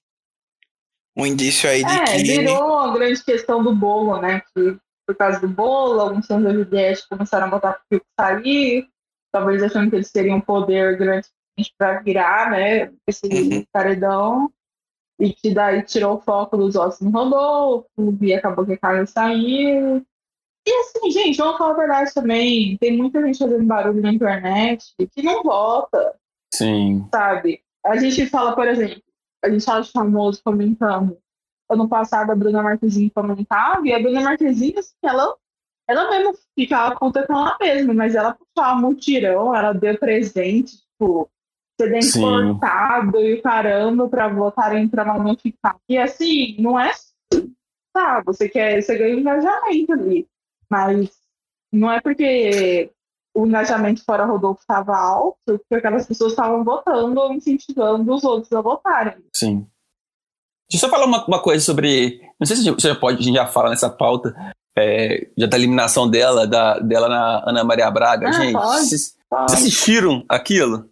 [1.17, 2.23] um indício aí de É, que.
[2.23, 4.41] virou a grande questão do bolo, né?
[4.55, 4.77] Que
[5.07, 8.87] por causa do bolo, alguns fãs da Juliette começaram a botar pro Fiuk sair,
[9.31, 11.27] talvez achando que eles teriam poder grande
[11.77, 12.91] para virar, né?
[13.07, 13.63] Esse Uhum.
[13.71, 14.51] paredão.
[15.19, 17.87] E que daí tirou o foco dos ossos no Rodolfo,
[18.21, 20.05] e acabou que a Carla saiu.
[20.67, 22.77] E assim, gente, vamos falar a verdade também.
[22.77, 26.15] Tem muita gente fazendo barulho na internet que não vota
[26.53, 27.07] Sim.
[27.13, 27.61] sabe?
[27.85, 29.03] A gente fala, por exemplo,
[29.43, 31.17] a gente fala de famoso comentando.
[31.69, 35.35] Ano passado a Bruna Marquezine comentava, e a Bruna Marquezine, assim, ela,
[35.87, 41.29] ela mesma ficava conta com ela mesma, mas ela puxava mutirão, ela deu presente, tipo,
[42.01, 42.19] Sim.
[42.19, 45.75] importado e caramba pra votarem pra ela não ficar.
[45.89, 47.53] E assim, não é assim,
[47.91, 48.21] tá?
[48.25, 50.27] Você quer, você ganha engajamento ali,
[50.69, 51.09] mas
[51.71, 52.91] não é porque
[53.35, 58.51] o engajamento fora Rodolfo estava alto, porque aquelas pessoas estavam votando ou incentivando os outros
[58.53, 59.17] a votarem.
[59.35, 59.67] Sim.
[60.71, 62.21] Deixa eu só falar uma, uma coisa sobre.
[62.39, 64.33] Não sei se você já pode, a gente já fala nessa pauta,
[64.77, 68.29] é, já da eliminação dela, da, dela na Ana Maria Braga.
[68.29, 68.85] Ah, gente, pode.
[68.85, 70.89] vocês Só vocês assistiram aquilo?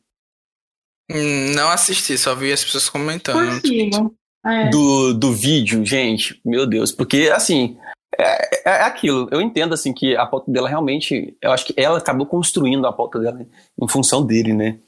[1.11, 3.61] Hum, Não assisti, só vi as pessoas comentando.
[3.61, 4.11] por cima.
[4.45, 4.69] É.
[4.69, 7.77] do, do vídeo, gente, meu Deus, porque assim,
[8.19, 11.97] é, é aquilo, eu entendo assim que a pauta dela realmente, eu acho que ela
[11.97, 13.45] acabou construindo a pauta dela
[13.81, 14.79] em função dele, né?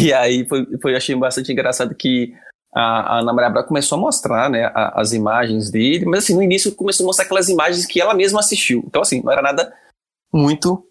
[0.00, 2.34] E aí foi, foi achei bastante engraçado que
[2.74, 6.34] a, a Ana Maria Braga começou a mostrar, né, a- as imagens dele, mas assim,
[6.34, 8.82] no início começou a mostrar aquelas imagens que ela mesma assistiu.
[8.86, 9.72] Então assim, não era nada
[10.32, 10.86] muito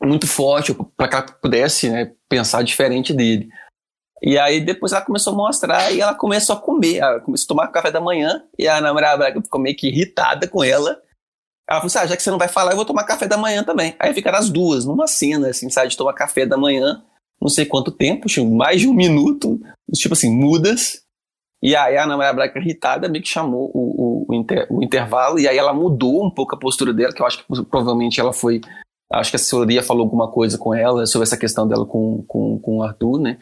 [0.00, 3.48] muito forte para que ela pudesse, né, pensar diferente dele.
[4.22, 6.96] E aí depois ela começou a mostrar e ela começou a comer.
[6.96, 10.64] Ela começou a tomar café da manhã e a Braga ficou meio que irritada com
[10.64, 11.00] ela.
[11.68, 13.36] Ela falou assim: ah, já que você não vai falar, eu vou tomar café da
[13.36, 13.94] manhã também.
[13.98, 17.02] Aí ficaram as duas, numa cena, assim, sabe, de tomar café da manhã,
[17.40, 19.60] não sei quanto tempo, mais de um minuto,
[19.94, 21.02] tipo assim, mudas.
[21.62, 24.82] E aí a Ana Maria Braga, irritada, meio que chamou o, o, o, inter- o
[24.84, 28.20] intervalo, e aí ela mudou um pouco a postura dela, que eu acho que provavelmente
[28.20, 28.60] ela foi.
[29.12, 32.58] Acho que a assessoria falou alguma coisa com ela sobre essa questão dela com, com,
[32.58, 33.38] com o Arthur, né?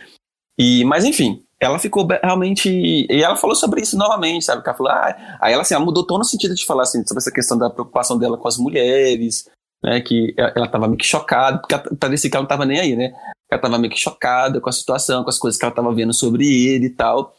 [0.59, 2.69] E, mas enfim, ela ficou realmente.
[2.71, 4.63] E ela falou sobre isso novamente, sabe?
[4.65, 7.21] Ela falou, ah, aí ela, assim, ela mudou todo no sentido de falar assim, sobre
[7.21, 9.49] essa questão da preocupação dela com as mulheres,
[9.83, 10.01] né?
[10.01, 12.97] Que ela ela tava meio que chocada, porque parecia que ela não tava nem aí,
[12.97, 13.13] né?
[13.51, 16.13] Ela tava meio que chocada com a situação, com as coisas que ela tava vendo
[16.13, 17.35] sobre ele e tal,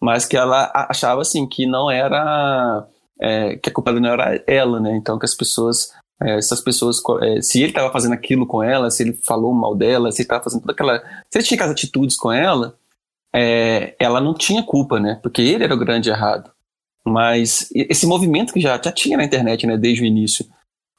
[0.00, 2.86] mas que ela achava assim que não era.
[3.20, 4.96] é, que a culpa não era ela, né?
[4.96, 5.92] Então que as pessoas.
[6.22, 9.74] É, essas pessoas, é, se ele estava fazendo aquilo com ela, se ele falou mal
[9.74, 10.98] dela, se ele estava fazendo toda aquela.
[11.30, 12.76] Se ele tinha aquelas atitudes com ela,
[13.34, 15.18] é, ela não tinha culpa, né?
[15.22, 16.50] Porque ele era o grande errado.
[17.04, 20.44] Mas esse movimento que já, já tinha na internet, né, desde o início,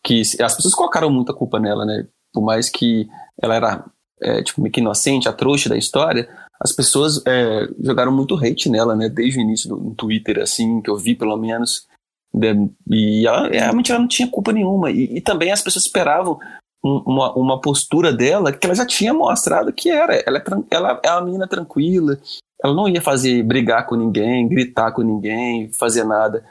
[0.04, 2.08] que as pessoas colocaram muita culpa nela, né?
[2.34, 3.08] Por mais que
[3.42, 3.86] ela era,
[4.22, 6.28] é, tipo, meio que inocente, a trouxa da história,
[6.60, 9.10] as pessoas é, jogaram muito hate nela, né?
[9.10, 11.88] Desde o início do no Twitter, assim, que eu vi pelo menos.
[12.34, 12.54] Né,
[12.90, 14.92] E ela, realmente ela não tinha culpa nenhuma.
[14.92, 16.40] E, e também as pessoas esperavam
[16.84, 20.16] um- uma, uma postura dela que ela já tinha mostrado que era.
[20.26, 22.18] Ela é, ela é uma menina tranquila,
[22.64, 26.44] ela não ia fazer brigar com ninguém, gritar com ninguém, fazer nada.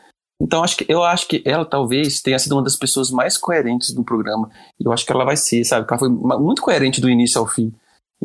[0.42, 3.92] Então acho que eu acho que ela talvez tenha sido uma das pessoas mais coerentes
[3.94, 4.50] do programa.
[4.80, 5.86] E eu acho que ela vai ser, sabe?
[5.88, 7.72] Ela foi muito coerente do início ao fim.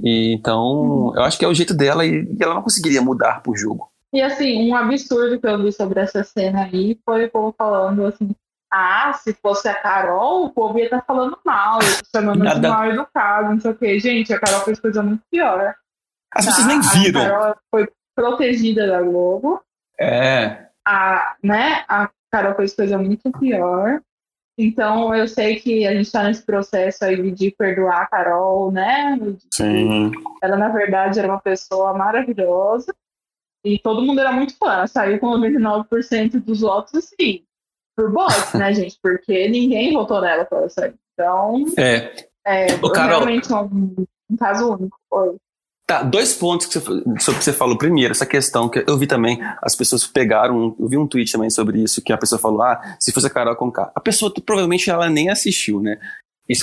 [0.02, 3.41] E, então, eu acho que é o jeito dela e, e ela não conseguiria mudar
[3.41, 3.90] por jogo.
[4.15, 8.05] E assim, um absurdo que eu vi sobre essa cena aí foi o povo falando
[8.05, 8.33] assim:
[8.71, 11.79] ah, se fosse a Carol, o povo ia estar falando mal,
[12.15, 12.69] chamando de Nada.
[12.69, 13.99] mal educado, não sei o quê.
[13.99, 15.75] Gente, a Carol fez coisa muito pior.
[16.33, 16.51] As tá?
[16.51, 17.21] pessoas nem A viram.
[17.21, 19.61] Carol foi protegida da Globo.
[19.99, 24.01] É, a, né, a Carol fez coisa muito pior.
[24.57, 29.19] Então, eu sei que a gente está nesse processo aí de perdoar a Carol, né?
[29.51, 30.09] sim.
[30.41, 32.95] Ela, na verdade, era uma pessoa maravilhosa.
[33.65, 34.73] E todo mundo era muito fã.
[34.73, 37.43] Ela saiu com 99% dos votos, assim,
[37.97, 38.97] por bots, né, gente?
[39.01, 40.93] Porque ninguém votou nela para ela sair.
[41.13, 42.27] Então, É.
[42.45, 43.17] é Ô, Carol.
[43.17, 44.95] realmente um, um caso único.
[45.11, 45.35] Oi.
[45.87, 47.77] Tá, dois pontos que você, sobre o que você falou.
[47.77, 51.49] Primeiro, essa questão que eu vi também, as pessoas pegaram, eu vi um tweet também
[51.49, 53.91] sobre isso, que a pessoa falou, ah, se fosse a Carol com K.
[53.95, 55.99] A pessoa provavelmente ela nem assistiu, né?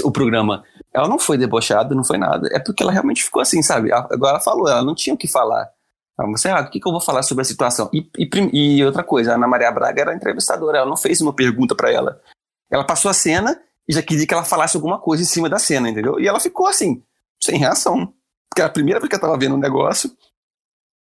[0.04, 0.62] o programa,
[0.94, 2.48] ela não foi debochada, não foi nada.
[2.52, 3.92] É porque ela realmente ficou assim, sabe?
[3.92, 5.68] Agora ela falou, ela não tinha o que falar.
[6.30, 7.90] Você, ah, o que, que eu vou falar sobre a situação?
[7.93, 11.34] E, e, e, outra coisa, a Ana Maria Braga era entrevistadora, ela não fez uma
[11.34, 12.20] pergunta para ela.
[12.70, 15.59] Ela passou a cena e já queria que ela falasse alguma coisa em cima da
[15.59, 16.20] cena, entendeu?
[16.20, 17.02] E ela ficou assim,
[17.43, 18.14] sem reação.
[18.48, 20.10] Porque era a primeira vez que ela tava vendo um negócio.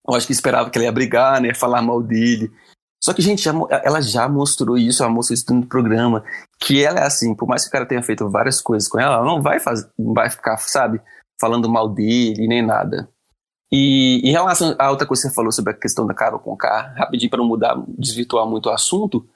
[0.08, 1.54] Eu acho que esperava que ela ia brigar, né?
[1.54, 2.52] Falar mal dele.
[3.02, 3.54] Só que, gente, já,
[3.84, 6.24] ela já mostrou isso, ela mostrou isso no programa,
[6.60, 9.16] que ela é assim, por mais que o cara tenha feito várias coisas com ela,
[9.16, 11.02] ela não vai, fazer, vai ficar, sabe,
[11.40, 13.10] falando mal dele, nem nada.
[13.72, 16.94] E em relação a outra coisa que você falou sobre a questão da Carol Conká,
[16.98, 19.28] rapidinho para não mudar, desvirtuar muito o assunto,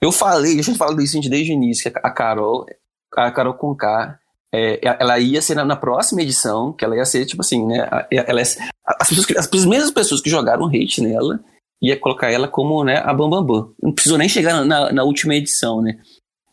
[0.00, 2.66] eu falei, eu já falado isso desde o início, que a Carol,
[3.14, 4.18] a Carol Conká,
[4.52, 7.88] é, ela ia ser na, na, próxima edição, que ela ia ser, tipo assim, né,
[8.10, 11.40] ela é, as, pessoas as mesmas pessoas que jogaram hate nela,
[11.82, 13.46] ia colocar ela como, né, a Bambambam.
[13.46, 13.74] Bam, bam.
[13.82, 15.98] Não precisou nem chegar na, na última edição, né,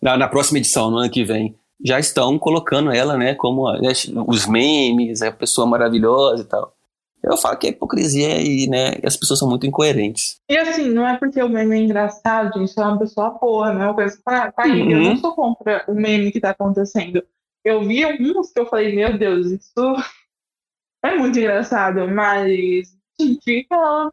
[0.02, 3.92] na, na próxima edição, no ano que vem já estão colocando ela, né, como né,
[4.28, 6.74] os memes, a pessoa maravilhosa e tal.
[7.24, 10.40] Eu falo que é hipocrisia e, né, as pessoas são muito incoerentes.
[10.50, 13.82] E assim, não é porque o meme é engraçado, gente, é uma pessoa boa, não
[13.82, 14.92] é uma coisa pra, pra uhum.
[14.92, 17.24] Eu não sou contra o meme que tá acontecendo.
[17.64, 19.74] Eu vi alguns que eu falei, meu Deus, isso
[21.06, 22.90] é muito engraçado, mas
[23.20, 24.12] senti que ela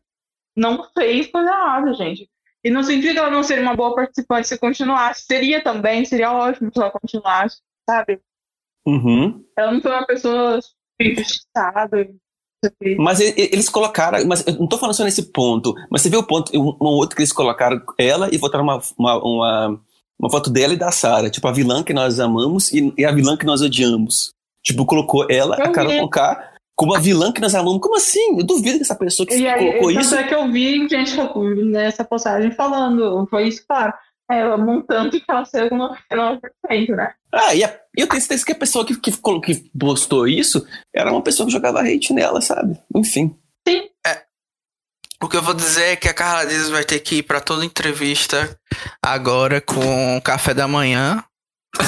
[0.55, 2.29] não fez coisa errada, gente.
[2.63, 5.23] E não senti que ela não seria uma boa participante se continuasse.
[5.23, 8.21] Seria também, seria ótimo se ela continuasse, sabe?
[8.87, 9.45] Uhum.
[9.57, 10.59] Ela não foi uma pessoa
[11.01, 12.11] injustiçada,
[12.99, 16.27] mas eles colocaram, mas eu não tô falando só nesse ponto, mas você viu o
[16.27, 19.81] ponto, um, um outro que eles colocaram ela e botaram uma, uma, uma,
[20.19, 23.13] uma foto dela e da Sarah, tipo a vilã que nós amamos e, e, a
[23.13, 24.33] vilã que nós odiamos.
[24.65, 27.81] Tipo, colocou ela, eu a Carol Conká, como a vilã que nós amamos.
[27.81, 28.39] Como assim?
[28.39, 30.15] Eu duvido que essa pessoa que e colocou aí, isso.
[30.17, 31.17] é que eu vi gente
[31.71, 33.93] nessa postagem falando, foi isso, claro
[34.31, 36.41] ela montando que ela saiu com 99%,
[36.91, 37.15] né?
[37.33, 41.11] Ah, e, a, eu tenho certeza que a pessoa que, que, que postou isso era
[41.11, 42.79] uma pessoa que jogava hate nela, sabe?
[42.95, 43.35] Enfim.
[43.67, 43.89] Sim.
[44.07, 44.23] É,
[45.23, 47.41] o que eu vou dizer é que a Carla Dias vai ter que ir para
[47.41, 48.57] toda entrevista
[49.03, 51.25] agora com café da manhã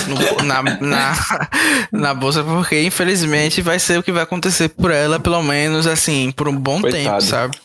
[0.08, 1.14] no, na, na,
[1.92, 6.32] na bolsa, porque infelizmente vai ser o que vai acontecer por ela, pelo menos assim,
[6.32, 7.02] por um bom Coitado.
[7.02, 7.58] tempo, sabe?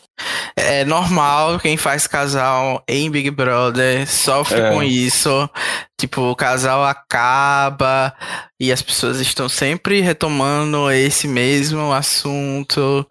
[0.65, 4.71] É normal quem faz casal em Big Brother sofre é.
[4.71, 5.49] com isso.
[5.97, 8.13] Tipo, o casal acaba
[8.59, 13.05] e as pessoas estão sempre retomando esse mesmo assunto.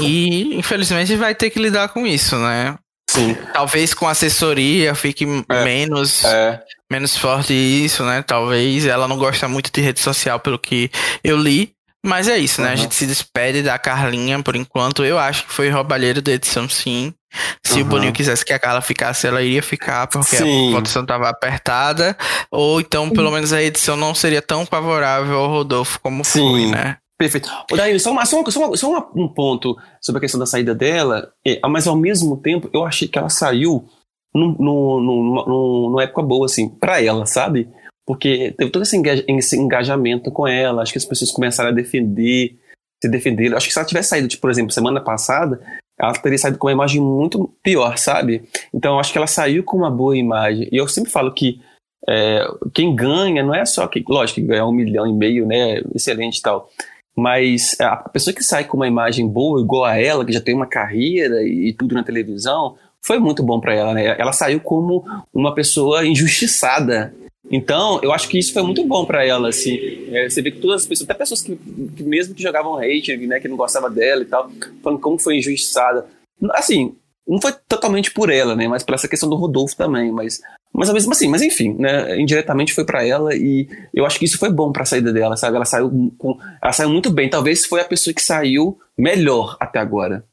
[0.00, 2.78] E infelizmente vai ter que lidar com isso, né?
[3.10, 3.36] Sim.
[3.52, 5.64] Talvez com assessoria fique é.
[5.64, 6.62] menos é.
[6.90, 8.22] menos forte isso, né?
[8.22, 10.90] Talvez ela não gosta muito de rede social pelo que
[11.22, 11.74] eu li.
[12.04, 12.68] Mas é isso, né?
[12.68, 12.72] Uhum.
[12.72, 15.04] A gente se despede da Carlinha por enquanto.
[15.04, 17.14] Eu acho que foi roubalheiro da edição, sim.
[17.62, 17.82] Se uhum.
[17.82, 20.68] o Boninho quisesse que a Carla ficasse, ela iria ficar, porque sim.
[20.68, 22.16] a votação estava apertada.
[22.50, 26.40] Ou então, pelo menos, a edição não seria tão favorável ao Rodolfo como sim.
[26.40, 26.96] foi, né?
[27.16, 27.48] Perfeito.
[27.70, 30.46] O Daí, só, uma, só, uma, só, uma, só um ponto sobre a questão da
[30.46, 33.88] saída dela, é, mas ao mesmo tempo eu achei que ela saiu
[34.34, 37.68] numa no, no, no, época boa, assim, pra ela, sabe?
[38.06, 42.56] Porque teve todo esse, esse engajamento com ela, acho que as pessoas começaram a defender,
[43.02, 43.54] se defender.
[43.54, 45.60] Acho que se ela tivesse saído, tipo, por exemplo, semana passada,
[45.98, 48.42] ela teria saído com uma imagem muito pior, sabe?
[48.74, 50.68] Então, acho que ela saiu com uma boa imagem.
[50.72, 51.60] E eu sempre falo que
[52.08, 55.80] é, quem ganha não é só que, lógico, que ganhar um milhão e meio, né?
[55.94, 56.68] Excelente e tal.
[57.16, 60.54] Mas a pessoa que sai com uma imagem boa, igual a ela, que já tem
[60.54, 64.16] uma carreira e tudo na televisão, foi muito bom para ela, né?
[64.18, 67.14] Ela saiu como uma pessoa injustiçada
[67.50, 69.78] então, eu acho que isso foi muito bom para ela, assim.
[70.12, 71.56] É, você vê que todas as pessoas, até pessoas que,
[71.96, 74.50] que, mesmo que jogavam hate, né, que não gostavam dela e tal,
[74.82, 76.06] falando como foi injustiçada.
[76.52, 76.94] Assim,
[77.26, 80.40] não foi totalmente por ela, né, mas por essa questão do Rodolfo também, mas
[80.74, 84.38] mas mesmo assim, mas enfim, né, indiretamente foi para ela e eu acho que isso
[84.38, 85.56] foi bom para a saída dela, sabe?
[85.56, 89.78] Ela saiu com, ela saiu muito bem, talvez foi a pessoa que saiu melhor até
[89.78, 90.24] agora.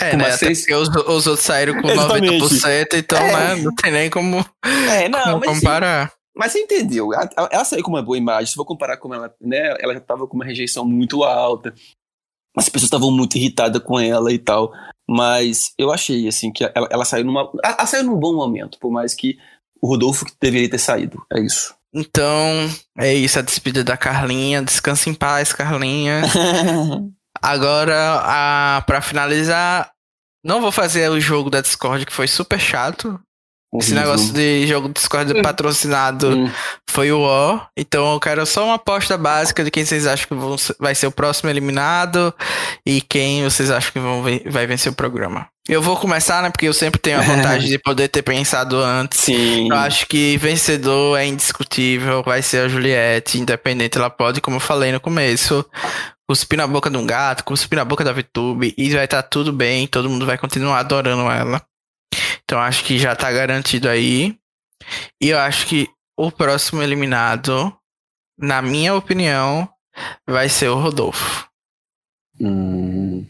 [0.00, 0.30] É, né?
[0.32, 0.64] Seis...
[0.68, 2.44] Os, os, outros saíram com Exatamente.
[2.44, 3.32] 90%, então, é.
[3.32, 3.62] né?
[3.62, 6.04] Não tem nem como, é, não, como mas, comparar.
[6.04, 7.12] Assim, mas você entendeu?
[7.12, 8.46] Ela, ela, saiu com uma boa imagem.
[8.46, 9.74] Se for comparar com ela, né?
[9.80, 11.74] Ela já tava com uma rejeição muito alta.
[12.56, 14.72] As pessoas estavam muito irritadas com ela e tal.
[15.08, 17.50] Mas eu achei, assim, que ela, ela saiu numa.
[17.64, 19.36] Ela saiu num bom momento, por mais que
[19.82, 21.20] o Rodolfo deveria ter saído.
[21.32, 21.74] É isso.
[21.92, 24.62] Então, é isso, a despedida da Carlinha.
[24.62, 26.22] Descansa em paz, Carlinha.
[27.42, 29.90] Agora, a, pra finalizar,
[30.44, 33.20] não vou fazer o jogo da Discord, que foi super chato.
[33.74, 35.42] Esse negócio de jogo Discord hum.
[35.42, 36.50] patrocinado hum.
[36.88, 37.60] foi o O.
[37.76, 41.06] Então eu quero só uma aposta básica de quem vocês acham que vão, vai ser
[41.06, 42.32] o próximo eliminado
[42.84, 45.46] e quem vocês acham que vão, vai vencer o programa.
[45.68, 46.48] Eu vou começar, né?
[46.48, 49.20] Porque eu sempre tenho a vantagem de poder ter pensado antes.
[49.20, 49.68] Sim.
[49.68, 54.60] Eu acho que vencedor é indiscutível, vai ser a Juliette, independente, ela pode, como eu
[54.60, 55.62] falei no começo,
[56.28, 59.28] cuspir na boca de um gato, cuspir na boca da VTube e vai estar tá
[59.28, 61.62] tudo bem, todo mundo vai continuar adorando ela.
[62.44, 64.38] Então acho que já tá garantido aí.
[65.20, 67.74] E eu acho que o próximo eliminado,
[68.38, 69.68] na minha opinião,
[70.26, 71.48] vai ser o Rodolfo.
[72.40, 73.26] Hum.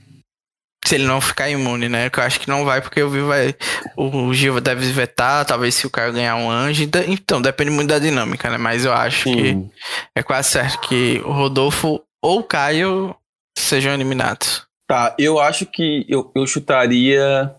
[0.84, 2.08] Se ele não ficar imune, né?
[2.08, 3.54] Que eu acho que não vai, porque o Vivo vai.
[3.94, 6.82] O Gil deve vetar, talvez se o cara ganhar um anjo.
[6.82, 8.56] Então, então depende muito da dinâmica, né?
[8.56, 9.36] Mas eu acho Sim.
[9.36, 9.70] que
[10.14, 13.14] é quase certo que o Rodolfo ou Caio
[13.56, 14.66] sejam eliminados.
[14.86, 17.54] Tá, eu acho que eu, eu chutaria.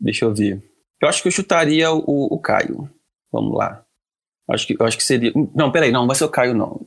[0.00, 0.62] Deixa eu ver.
[1.00, 2.90] Eu acho que eu chutaria o, o Caio.
[3.32, 3.84] Vamos lá.
[4.50, 5.32] Acho que, eu acho que seria.
[5.54, 6.86] Não, peraí, não, não vai ser o Caio, não.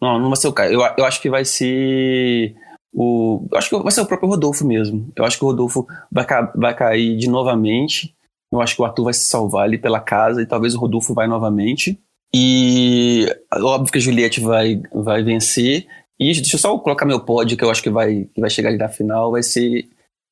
[0.00, 0.74] Não, não vai ser o Caio.
[0.74, 2.54] Eu, eu acho que vai ser.
[2.92, 5.12] O, eu acho que vai ser o próprio Rodolfo mesmo.
[5.16, 8.14] Eu acho que o Rodolfo vai, vai cair de novamente.
[8.52, 11.12] Eu acho que o Arthur vai se salvar ali pela casa e talvez o Rodolfo
[11.12, 12.00] vai novamente.
[12.32, 15.86] E óbvio que a Juliette vai, vai vencer.
[16.18, 18.68] E deixa eu só colocar meu pódio que eu acho que vai, que vai chegar
[18.68, 19.32] ali na final.
[19.32, 19.88] Vai ser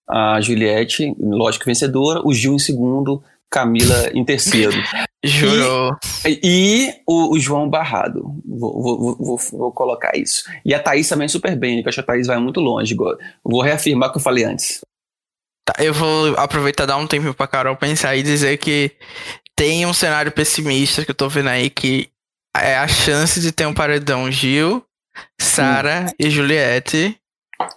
[0.09, 4.73] a Juliette, lógico vencedora, o Gil em segundo, Camila em terceiro.
[5.25, 5.97] Jurou.
[6.27, 8.23] E, e o, o, João Barrado.
[8.45, 10.43] Vou, vou, vou, vou, colocar isso.
[10.65, 12.97] E a Thaís também super bem, que eu acho que a Thaís vai muito longe.
[13.45, 14.81] Vou reafirmar o que eu falei antes.
[15.65, 18.91] Tá, eu vou aproveitar dar um tempo pra Carol pensar e dizer que
[19.57, 22.09] tem um cenário pessimista que eu tô vendo aí que
[22.57, 24.85] é a chance de ter um paredão Gil,
[25.41, 27.19] Sara e Juliette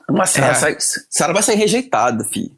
[0.10, 0.78] mas Sara, é.
[0.80, 2.52] Sara vai ser rejeitada, fi.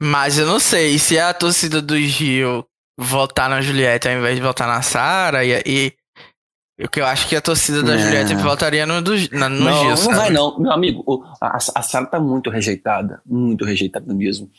[0.00, 2.64] Mas eu não sei, se a torcida do Gil
[2.98, 7.28] votar na Juliette ao invés de votar na Sara, e, e o que eu acho
[7.28, 7.98] que a torcida da é.
[7.98, 9.90] Juliette votaria no, do, na, no não, Gil.
[9.90, 10.16] Não, sabe?
[10.16, 10.58] vai não.
[10.58, 13.20] Meu amigo, a, a Sara tá muito rejeitada.
[13.26, 14.50] Muito rejeitada mesmo.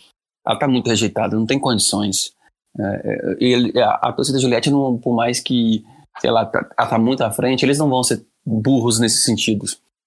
[0.45, 2.33] Ela tá muito rejeitada, não tem condições.
[2.77, 5.83] É, ele, a, a, torcida da Juliette, não, por mais que
[6.23, 9.65] ela, tá, ela tá muito à frente, eles não vão ser burros nesse sentido.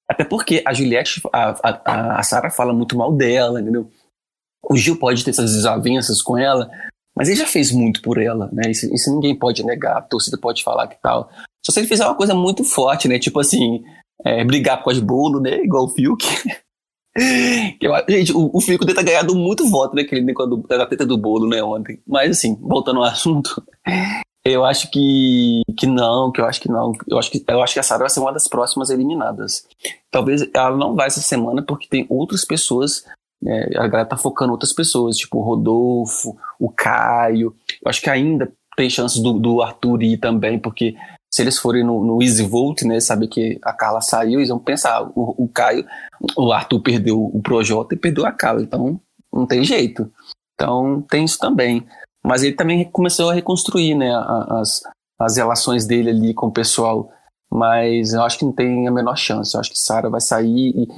[0.08, 3.90] Até porque a Juliette, a, a, a Sarah fala muito mal dela, entendeu?
[4.62, 6.70] O Gil pode ter essas desavenças com ela,
[7.16, 8.70] mas ele já fez muito por ela, né?
[8.70, 11.30] Isso, isso ninguém pode negar, a torcida pode falar que tal.
[11.64, 13.18] Só se ele fizer uma coisa muito forte, né?
[13.18, 13.84] Tipo assim,
[14.24, 15.62] é, brigar causa de bolo, né?
[15.62, 16.24] Igual o Fiuk.
[18.08, 20.32] gente, o, o Fiuk deve ter ganhado muito voto naquele né,
[20.70, 22.00] na treta do bolo, né, ontem.
[22.06, 23.62] Mas assim, voltando ao assunto,
[24.44, 26.92] eu acho que, que não, que eu acho que não.
[27.08, 29.66] Eu acho que, eu acho que a Sarah vai ser uma das próximas eliminadas.
[30.10, 33.04] Talvez ela não vá essa semana porque tem outras pessoas.
[33.44, 37.54] É, a galera tá focando em outras pessoas, tipo o Rodolfo, o Caio.
[37.84, 40.94] Eu acho que ainda tem chances do, do Arthur ir também, porque
[41.32, 44.58] se eles forem no, no Easy Vote, né, saber que a Carla saiu, eles vão
[44.58, 45.86] pensar, o, o Caio,
[46.36, 49.00] o Arthur perdeu o Projota e perdeu a Carla, então
[49.32, 50.10] não tem jeito.
[50.54, 51.86] Então tem isso também.
[52.24, 54.12] Mas ele também começou a reconstruir né,
[54.48, 54.82] as,
[55.18, 57.10] as relações dele ali com o pessoal.
[57.50, 59.54] Mas eu acho que não tem a menor chance.
[59.54, 60.88] Eu acho que Sara vai sair, e,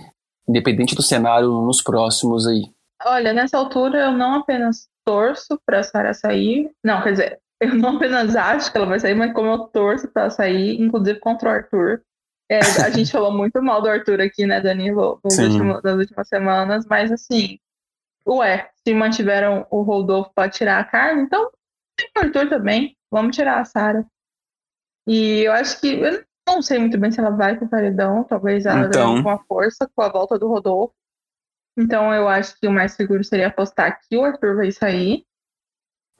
[0.49, 2.63] independente do cenário, nos próximos aí.
[3.05, 6.71] Olha, nessa altura eu não apenas torço para Sara sair.
[6.83, 10.09] Não, quer dizer, eu não apenas acho que ela vai sair, mas como eu torço
[10.09, 12.03] para sair, inclusive contra o Arthur.
[12.51, 16.85] É, a gente falou muito mal do Arthur aqui, né, Danilo, último, nas últimas semanas,
[16.87, 17.59] mas assim,
[18.27, 21.51] ué, se mantiveram o Rodolfo para tirar a carne, então
[21.97, 22.97] tem o Arthur também.
[23.11, 24.07] Vamos tirar a Sara.
[25.07, 26.01] E eu acho que.
[26.01, 28.25] Eu não sei muito bem se ela vai pro paredão.
[28.25, 29.23] Talvez ela então...
[29.23, 30.95] com a força com a volta do Rodolfo.
[31.79, 35.25] Então eu acho que o mais seguro seria apostar que o Arthur vai sair.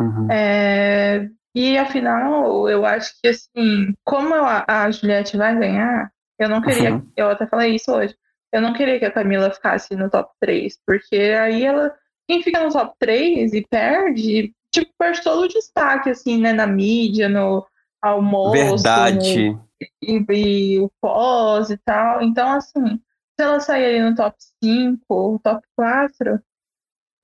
[0.01, 0.31] Uhum.
[0.31, 1.29] É...
[1.55, 6.95] E afinal, eu acho que assim, como a, a Juliette vai ganhar, eu não queria.
[6.95, 7.13] Uhum.
[7.17, 8.17] Eu até falei isso hoje
[8.55, 11.93] eu não queria que a Camila ficasse no top 3, porque aí ela.
[12.27, 16.67] Quem fica no top 3 e perde, tipo, perde todo o destaque, assim, né, na
[16.67, 17.67] mídia, no
[18.01, 18.53] almoço.
[18.53, 19.51] Verdade.
[19.51, 19.69] No,
[20.01, 22.23] e, e, o pós e tal.
[22.23, 22.97] Então, assim,
[23.37, 26.41] se ela sair ali no top 5, top 4,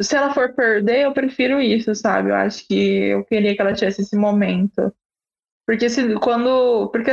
[0.03, 2.31] se ela for perder, eu prefiro isso, sabe?
[2.31, 4.93] Eu acho que eu queria que ela tivesse esse momento.
[5.65, 6.89] Porque se quando.
[6.89, 7.13] Porque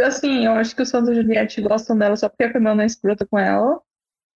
[0.00, 2.74] Assim, eu acho que o Santos e a Juliette gostam dela só porque a Camila
[2.74, 3.80] não é escrota com ela.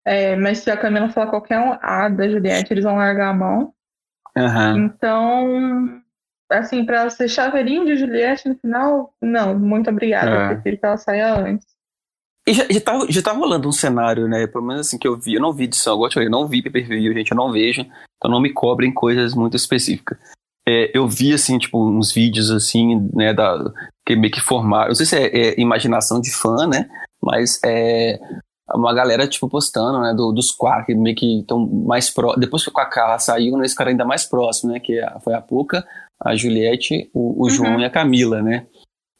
[0.04, 3.34] É, mas se a Camila falar qualquer um A da Juliette, eles vão largar a
[3.34, 3.72] mão.
[4.36, 4.76] Uhum.
[4.84, 6.02] Então,
[6.50, 10.30] assim, pra ser chaveirinho de Juliette no final, não, muito obrigada.
[10.30, 10.44] É.
[10.44, 11.66] Eu prefiro que ela saia antes.
[12.46, 14.46] E já, já, tá, já tá rolando um cenário, né?
[14.46, 15.34] Pelo menos assim que eu vi.
[15.34, 17.80] Eu não vi edição, agora eu não vi pay per view, gente, eu não vejo.
[18.16, 20.18] Então não me cobrem coisas muito específicas.
[20.66, 23.72] é, eu vi, assim, tipo, uns vídeos, assim, né, da,
[24.06, 26.88] que meio que formaram, não sei se é, é imaginação de fã, né,
[27.22, 28.18] mas é
[28.74, 32.62] uma galera, tipo, postando, né, do, dos quatro, que meio que estão mais próximos, depois
[32.62, 35.40] que o Kaká saiu, né, esse cara ainda mais próximo, né, que é foi a
[35.40, 35.86] Puka,
[36.22, 37.50] a Juliette, o, o uhum.
[37.50, 38.66] João e a Camila, né,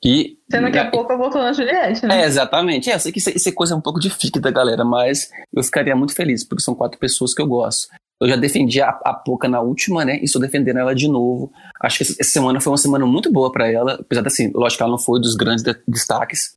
[0.05, 2.20] que, Sendo que a pouco voltou na Juliette, né?
[2.20, 2.90] É, exatamente.
[2.90, 5.62] É, eu sei que isso, isso é coisa um pouco fique da galera, mas eu
[5.62, 7.89] ficaria muito feliz, porque são quatro pessoas que eu gosto.
[8.20, 10.19] Eu já defendi a, a Poca na última, né?
[10.19, 11.53] E estou defendendo ela de novo.
[11.81, 14.78] Acho que essa, semana foi uma semana muito boa para ela, apesar de, assim, lógico
[14.78, 16.57] que ela não foi dos grandes de, destaques,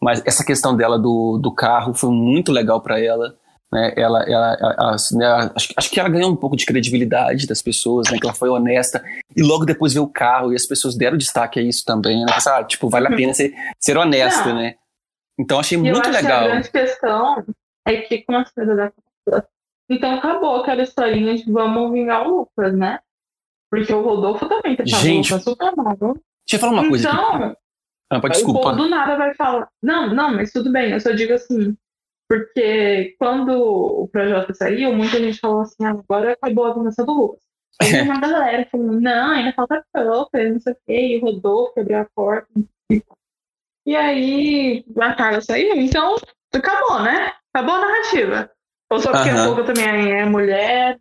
[0.00, 3.36] mas essa questão dela do, do carro foi muito legal para ela.
[3.72, 7.60] Né, ela, ela, ela né, acho, acho, que ela ganhou um pouco de credibilidade das
[7.60, 9.02] pessoas, né, que ela foi honesta,
[9.36, 12.26] e logo depois veio o carro, e as pessoas deram destaque a isso também, né,
[12.46, 14.56] ah, tipo, vale a pena ser, ser honesta, Não.
[14.56, 14.74] né.
[15.38, 16.42] Então achei muito eu acho legal.
[16.42, 17.44] Que a grande questão
[17.86, 18.92] é que com a saída da
[19.88, 23.00] então acabou aquela historinha de vamos vingar o Lucas, né?
[23.70, 25.96] Porque o Rodolfo também tá Gente, super mal.
[25.96, 26.16] Deixa
[26.52, 27.56] eu falar uma coisa então.
[28.10, 28.60] Ah, pode, desculpa.
[28.60, 29.68] o povo do nada vai falar.
[29.82, 31.76] Não, não, mas tudo bem, eu só digo assim,
[32.28, 37.12] porque quando o projeto saiu, muita gente falou assim, ah, agora acabou a vingança do
[37.12, 37.42] Lucas.
[37.82, 41.80] Aí uma galera falando, não, ainda falta troca, não sei o quê, e o Rodolfo
[41.80, 42.48] abriu a porta.
[43.86, 46.16] E aí a Carla saiu, então
[46.52, 47.32] acabou, né?
[47.52, 48.50] Acabou a narrativa.
[48.94, 51.00] Ou só porque a Boca também é mulher.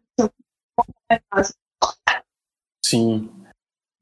[2.84, 3.30] Sim.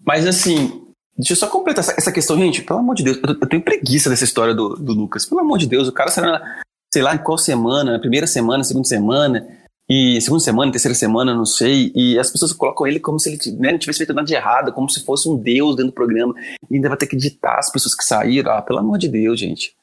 [0.06, 0.88] Mas assim,
[1.18, 2.62] deixa eu só completar essa, essa questão, gente.
[2.64, 5.26] Pelo amor de Deus, eu, eu, tenho preguiça dessa história do, do Lucas.
[5.26, 6.62] Pelo amor de Deus, o cara será,
[6.94, 9.46] sei lá, em qual semana, primeira semana, segunda semana,
[9.90, 13.58] e segunda semana, terceira semana, não sei, e as pessoas colocam ele como se ele
[13.58, 16.34] né, não tivesse feito nada de errado, como se fosse um deus dentro do programa,
[16.70, 18.54] e ainda vai ter que ditar as pessoas que saíram.
[18.54, 19.76] Ah, pelo amor de Deus, gente.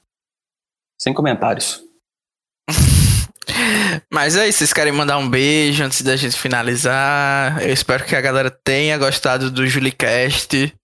[0.99, 1.88] Sem comentários.
[4.13, 7.63] Mas é isso, vocês querem mandar um beijo antes da gente finalizar.
[7.63, 10.75] Eu espero que a galera tenha gostado do JulieCast.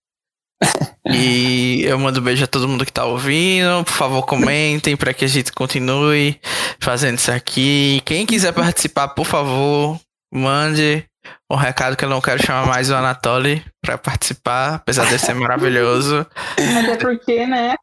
[1.07, 3.85] e eu mando um beijo a todo mundo que tá ouvindo.
[3.85, 6.41] Por favor, comentem para que a gente continue
[6.81, 8.01] fazendo isso aqui.
[8.05, 10.01] Quem quiser participar, por favor,
[10.33, 11.05] mande
[11.51, 15.35] um recado que eu não quero chamar mais o Anatoly para participar, apesar de ser
[15.35, 16.27] maravilhoso.
[16.79, 17.77] Até porque, né?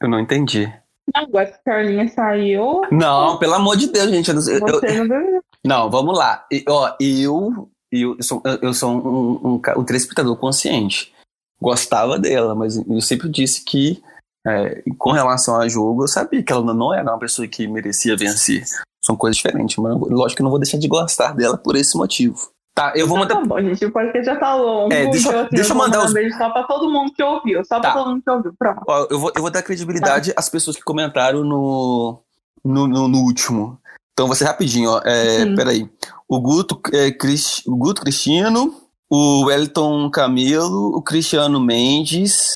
[0.00, 0.70] Eu não entendi.
[1.14, 2.82] Agora que a Carlinha saiu.
[2.90, 4.28] Não, pelo amor de Deus, gente.
[4.30, 6.46] Eu, não, eu, não, não, vamos lá.
[6.68, 11.12] ó, eu, eu, eu sou, eu sou um, um, um, um telespectador consciente.
[11.60, 14.02] Gostava dela, mas eu sempre disse que,
[14.46, 18.16] é, com relação ao jogo, eu sabia que ela não era uma pessoa que merecia
[18.16, 18.64] vencer.
[19.04, 21.96] São coisas diferentes, mas lógico que eu não vou deixar de gostar dela por esse
[21.96, 22.50] motivo.
[22.78, 23.34] Tá, eu vou mandar.
[23.34, 24.92] Tá bom, gente, o podcast já tá longo.
[24.92, 26.10] É, deixa, então, assim, deixa eu mandar os.
[26.12, 27.64] Um beijo só pra todo mundo que ouviu.
[27.64, 27.90] Só tá.
[27.90, 28.54] pra todo mundo que ouviu.
[28.56, 28.82] Pronto.
[28.86, 30.38] Ó, eu, vou, eu vou dar credibilidade tá.
[30.38, 32.22] às pessoas que comentaram no,
[32.64, 33.80] no, no, no último.
[34.12, 35.00] Então, ser rapidinho, ó.
[35.04, 35.90] É, peraí.
[36.28, 38.72] O Guto, é, Chris, o Guto Cristiano,
[39.10, 42.52] o Wellington Camelo, o Cristiano Mendes.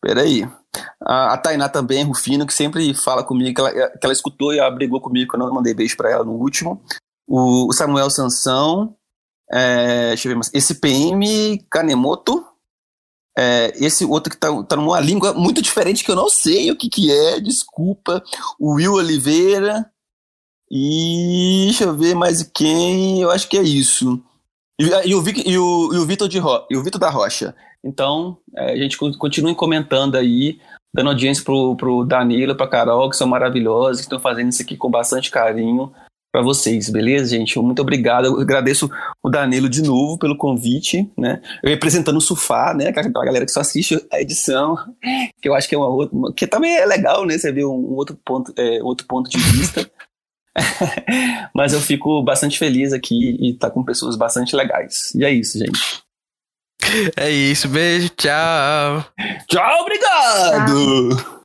[0.00, 0.48] Peraí.
[1.04, 4.60] A, a Tainá também, Rufino, que sempre fala comigo, que ela, que ela escutou e
[4.60, 6.80] ela brigou comigo quando eu mandei beijo pra ela no último.
[7.26, 8.96] O, o Samuel Sansão,
[9.50, 12.44] é, deixa eu ver, esse PM Kanemoto,
[13.36, 16.76] é, esse outro que tá, tá numa língua muito diferente que eu não sei o
[16.76, 18.22] que que é, desculpa,
[18.58, 19.90] o Will Oliveira,
[20.70, 24.22] e deixa eu ver mais quem, eu acho que é isso.
[24.78, 24.84] E,
[25.14, 27.54] o, e o, e o Vitor de e o da Rocha.
[27.82, 30.60] Então, é, a gente continue comentando aí,
[30.94, 34.76] dando audiência pro, pro Danilo, pra Carol, que são maravilhosos, que estão fazendo isso aqui
[34.76, 35.92] com bastante carinho
[36.30, 37.58] para vocês, beleza, gente?
[37.58, 38.26] Muito obrigado.
[38.26, 38.90] Eu agradeço
[39.22, 41.40] o Danilo de novo pelo convite, né?
[41.62, 42.88] Eu representando o Sufá, né?
[42.88, 44.76] Aquela galera que só assiste a edição,
[45.40, 47.38] que eu acho que é uma outra, que também é legal, né?
[47.38, 49.90] Você vê um outro ponto, é, outro ponto de vista.
[51.54, 55.14] Mas eu fico bastante feliz aqui e tá com pessoas bastante legais.
[55.14, 56.02] E é isso, gente.
[57.16, 59.04] É isso, beijo, tchau.
[59.48, 61.16] Tchau, obrigado.
[61.16, 61.37] Tchau.